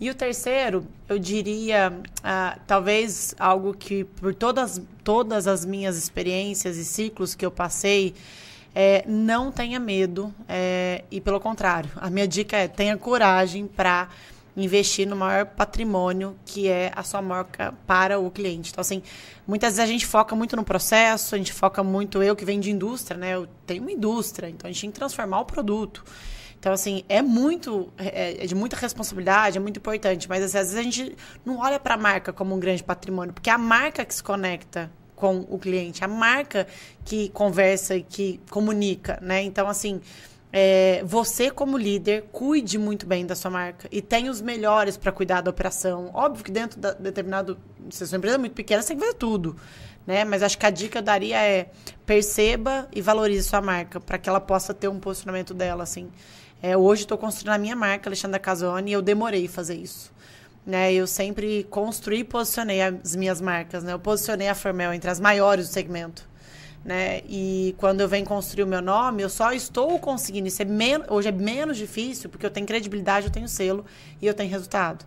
E 0.00 0.08
o 0.08 0.14
terceiro, 0.14 0.86
eu 1.08 1.18
diria, 1.18 2.00
ah, 2.22 2.56
talvez 2.66 3.34
algo 3.38 3.74
que 3.74 4.04
por 4.04 4.32
todas, 4.32 4.80
todas 5.02 5.48
as 5.48 5.64
minhas 5.64 5.96
experiências 5.96 6.76
e 6.76 6.84
ciclos 6.84 7.34
que 7.34 7.44
eu 7.44 7.50
passei, 7.50 8.14
é, 8.72 9.04
não 9.08 9.50
tenha 9.50 9.80
medo. 9.80 10.32
é, 10.48 11.04
e 11.10 11.20
pelo 11.20 11.40
contrário, 11.40 11.90
a 11.96 12.08
minha 12.08 12.28
dica 12.28 12.56
é 12.56 12.68
tenha 12.68 12.96
coragem 12.96 13.66
para 13.66 14.08
investir 14.56 15.06
no 15.06 15.16
maior 15.16 15.46
patrimônio 15.46 16.36
que 16.44 16.68
é 16.68 16.92
a 16.94 17.02
sua 17.02 17.22
marca 17.22 17.74
para 17.86 18.18
o 18.18 18.30
cliente. 18.30 18.70
Então, 18.70 18.82
assim, 18.82 19.02
muitas 19.46 19.76
vezes 19.76 19.88
a 19.88 19.92
gente 19.92 20.06
foca 20.06 20.34
muito 20.36 20.54
no 20.56 20.64
processo, 20.64 21.34
a 21.34 21.38
gente 21.38 21.52
foca 21.52 21.82
muito, 21.82 22.22
eu 22.22 22.34
que 22.36 22.44
venho 22.44 22.60
de 22.60 22.70
indústria, 22.70 23.16
né? 23.16 23.34
Eu 23.34 23.48
tenho 23.66 23.82
uma 23.82 23.92
indústria, 23.92 24.48
então 24.48 24.68
a 24.68 24.72
gente 24.72 24.80
tem 24.80 24.90
que 24.90 24.98
transformar 24.98 25.40
o 25.40 25.44
produto. 25.44 26.04
Então, 26.58 26.72
assim, 26.72 27.04
é 27.08 27.22
muito, 27.22 27.88
é, 27.96 28.44
é 28.44 28.46
de 28.46 28.54
muita 28.54 28.76
responsabilidade, 28.76 29.58
é 29.58 29.60
muito 29.60 29.78
importante, 29.78 30.28
mas 30.28 30.42
assim, 30.42 30.58
às 30.58 30.72
vezes 30.72 30.78
a 30.78 30.82
gente 30.82 31.16
não 31.44 31.58
olha 31.58 31.78
para 31.78 31.94
a 31.94 31.96
marca 31.96 32.32
como 32.32 32.54
um 32.54 32.58
grande 32.58 32.82
patrimônio, 32.82 33.32
porque 33.32 33.48
é 33.48 33.52
a 33.52 33.58
marca 33.58 34.04
que 34.04 34.14
se 34.14 34.22
conecta 34.22 34.90
com 35.14 35.46
o 35.48 35.58
cliente, 35.58 36.04
a 36.04 36.08
marca 36.08 36.66
que 37.04 37.28
conversa 37.30 37.96
e 37.96 38.02
que 38.02 38.40
comunica, 38.50 39.18
né? 39.20 39.42
Então, 39.42 39.68
assim, 39.68 40.00
é, 40.52 41.02
você 41.04 41.50
como 41.50 41.76
líder, 41.76 42.24
cuide 42.32 42.78
muito 42.78 43.06
bem 43.06 43.26
da 43.26 43.34
sua 43.34 43.50
marca 43.50 43.88
e 43.92 44.00
tenha 44.00 44.30
os 44.30 44.40
melhores 44.40 44.96
para 44.96 45.12
cuidar 45.12 45.40
da 45.40 45.50
operação. 45.50 46.10
Óbvio 46.14 46.44
que 46.44 46.50
dentro 46.50 46.80
da 46.80 46.92
determinado, 46.92 47.58
se 47.90 48.02
a 48.04 48.06
sua 48.06 48.16
empresa 48.16 48.36
é 48.36 48.38
muito 48.38 48.54
pequena, 48.54 48.80
você 48.80 48.88
tem 48.88 48.96
que 48.96 49.04
fazer 49.04 49.16
tudo, 49.16 49.56
né? 50.06 50.24
Mas 50.24 50.42
acho 50.42 50.56
que 50.56 50.64
a 50.64 50.70
dica 50.70 50.92
que 50.92 50.98
eu 50.98 51.02
daria 51.02 51.38
é 51.40 51.70
perceba 52.06 52.88
e 52.94 53.02
valorize 53.02 53.46
sua 53.48 53.60
marca 53.60 54.00
para 54.00 54.18
que 54.18 54.28
ela 54.28 54.40
possa 54.40 54.72
ter 54.72 54.88
um 54.88 54.98
posicionamento 54.98 55.52
dela, 55.52 55.82
assim. 55.82 56.10
É, 56.60 56.76
hoje 56.76 57.02
estou 57.02 57.16
construindo 57.16 57.54
a 57.54 57.58
minha 57.58 57.76
marca, 57.76 58.08
Alexandra 58.08 58.38
Casoni, 58.38 58.90
e 58.90 58.94
eu 58.94 59.02
demorei 59.02 59.46
fazer 59.46 59.76
isso. 59.76 60.12
Né, 60.66 60.92
eu 60.92 61.06
sempre 61.06 61.64
construí 61.70 62.18
e 62.18 62.24
posicionei 62.24 62.82
as 62.82 63.16
minhas 63.16 63.40
marcas. 63.40 63.82
Né? 63.82 63.92
Eu 63.92 63.98
posicionei 63.98 64.48
a 64.48 64.54
Formel 64.54 64.92
entre 64.92 65.08
as 65.08 65.18
maiores 65.18 65.68
do 65.68 65.72
segmento. 65.72 66.28
Né? 66.84 67.22
E 67.28 67.74
quando 67.78 68.00
eu 68.00 68.08
venho 68.08 68.26
construir 68.26 68.64
o 68.64 68.66
meu 68.66 68.82
nome, 68.82 69.22
eu 69.22 69.30
só 69.30 69.52
estou 69.52 69.98
conseguindo. 69.98 70.48
Isso 70.48 70.62
é 70.62 70.66
hoje 71.08 71.28
é 71.28 71.32
menos 71.32 71.76
difícil, 71.76 72.28
porque 72.28 72.44
eu 72.44 72.50
tenho 72.50 72.66
credibilidade, 72.66 73.26
eu 73.26 73.32
tenho 73.32 73.48
selo 73.48 73.84
e 74.20 74.26
eu 74.26 74.34
tenho 74.34 74.50
resultado. 74.50 75.06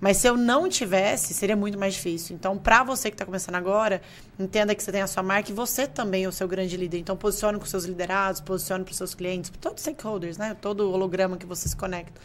Mas 0.00 0.16
se 0.16 0.26
eu 0.26 0.36
não 0.36 0.68
tivesse, 0.68 1.34
seria 1.34 1.54
muito 1.54 1.78
mais 1.78 1.94
difícil. 1.94 2.34
Então, 2.34 2.56
para 2.56 2.82
você 2.82 3.10
que 3.10 3.14
está 3.14 3.26
começando 3.26 3.56
agora, 3.56 4.00
entenda 4.38 4.74
que 4.74 4.82
você 4.82 4.90
tem 4.90 5.02
a 5.02 5.06
sua 5.06 5.22
marca 5.22 5.50
e 5.50 5.54
você 5.54 5.86
também 5.86 6.24
é 6.24 6.28
o 6.28 6.32
seu 6.32 6.48
grande 6.48 6.76
líder. 6.76 6.98
Então, 6.98 7.16
posicione 7.16 7.58
com 7.58 7.66
seus 7.66 7.84
liderados, 7.84 8.40
posicione 8.40 8.82
para 8.82 8.92
os 8.92 8.96
seus 8.96 9.14
clientes, 9.14 9.50
para 9.50 9.60
todos 9.60 9.78
os 9.78 9.82
stakeholders, 9.82 10.38
né? 10.38 10.56
Todo 10.58 10.90
holograma 10.90 11.36
que 11.36 11.44
você 11.44 11.68
se 11.68 11.76
conecta. 11.76 12.18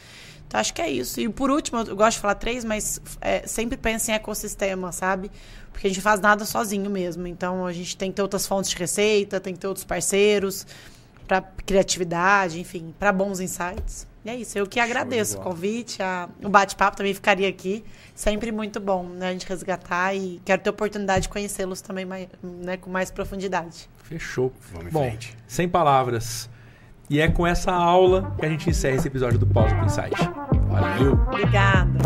Então, 0.47 0.59
acho 0.59 0.73
que 0.73 0.81
é 0.81 0.89
isso. 0.89 1.19
E 1.19 1.27
por 1.27 1.51
último, 1.51 1.79
eu 1.79 1.95
gosto 1.95 2.15
de 2.17 2.21
falar 2.21 2.35
três, 2.35 2.63
mas 2.63 3.01
é, 3.19 3.45
sempre 3.45 3.75
pense 3.75 4.09
em 4.09 4.13
ecossistema, 4.13 4.93
sabe? 4.93 5.29
Porque 5.73 5.87
a 5.87 5.89
gente 5.89 6.01
faz 6.01 6.21
nada 6.21 6.45
sozinho 6.45 6.89
mesmo. 6.89 7.27
Então, 7.27 7.65
a 7.65 7.73
gente 7.73 7.97
tem 7.97 8.09
que 8.09 8.15
ter 8.15 8.21
outras 8.21 8.47
fontes 8.47 8.69
de 8.69 8.77
receita, 8.77 9.39
tem 9.41 9.53
que 9.53 9.59
ter 9.59 9.67
outros 9.67 9.83
parceiros 9.83 10.65
para 11.27 11.41
criatividade, 11.41 12.59
enfim, 12.59 12.93
para 12.97 13.11
bons 13.11 13.41
insights. 13.41 14.07
E 14.25 14.29
é 14.29 14.35
isso, 14.35 14.57
eu 14.57 14.65
que 14.65 14.79
agradeço 14.79 15.37
o 15.37 15.41
convite, 15.41 16.01
a, 16.01 16.27
o 16.43 16.49
bate-papo 16.49 16.97
também 16.97 17.13
ficaria 17.13 17.47
aqui. 17.47 17.85
Sempre 18.15 18.51
muito 18.51 18.79
bom 18.79 19.03
né, 19.03 19.29
a 19.29 19.31
gente 19.31 19.47
resgatar 19.47 20.15
e 20.15 20.41
quero 20.43 20.63
ter 20.63 20.69
oportunidade 20.71 21.23
de 21.23 21.29
conhecê-los 21.29 21.79
também 21.79 22.05
mais, 22.05 22.27
né, 22.41 22.75
com 22.75 22.89
mais 22.89 23.11
profundidade. 23.11 23.87
Fechou. 24.03 24.51
Vamos 24.71 24.87
em 24.87 24.91
Bom, 24.91 25.03
frente. 25.03 25.37
sem 25.47 25.69
palavras. 25.69 26.49
E 27.07 27.21
é 27.21 27.27
com 27.29 27.45
essa 27.45 27.71
aula 27.71 28.35
que 28.39 28.43
a 28.43 28.49
gente 28.49 28.67
encerra 28.67 28.95
esse 28.95 29.07
episódio 29.07 29.37
do 29.37 29.45
Pausa 29.45 29.75
com 29.75 29.85
Insight. 29.85 30.15
Valeu! 30.69 31.13
Obrigada. 31.27 31.99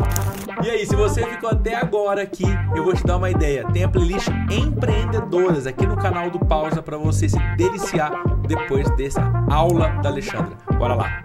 E 0.62 0.70
aí, 0.70 0.86
se 0.86 0.94
você 0.98 1.26
ficou 1.26 1.50
até 1.50 1.76
agora 1.76 2.24
aqui, 2.24 2.44
eu 2.76 2.84
vou 2.84 2.94
te 2.94 3.06
dar 3.06 3.16
uma 3.16 3.30
ideia. 3.30 3.66
Tem 3.72 3.86
a 3.86 3.88
playlist 3.88 4.28
Empreendedoras 4.52 5.66
aqui 5.66 5.88
no 5.88 5.96
canal 5.96 6.30
do 6.30 6.40
Pausa 6.40 6.84
para 6.84 6.98
você 6.98 7.30
se 7.30 7.40
deliciar 7.56 8.12
depois 8.46 8.90
dessa 8.98 9.22
aula 9.50 9.88
da 10.02 10.10
Alexandra. 10.10 10.58
Bora 10.78 10.96
lá! 10.96 11.24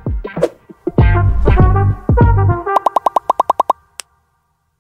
Thank 2.17 2.49
you. 2.49 2.64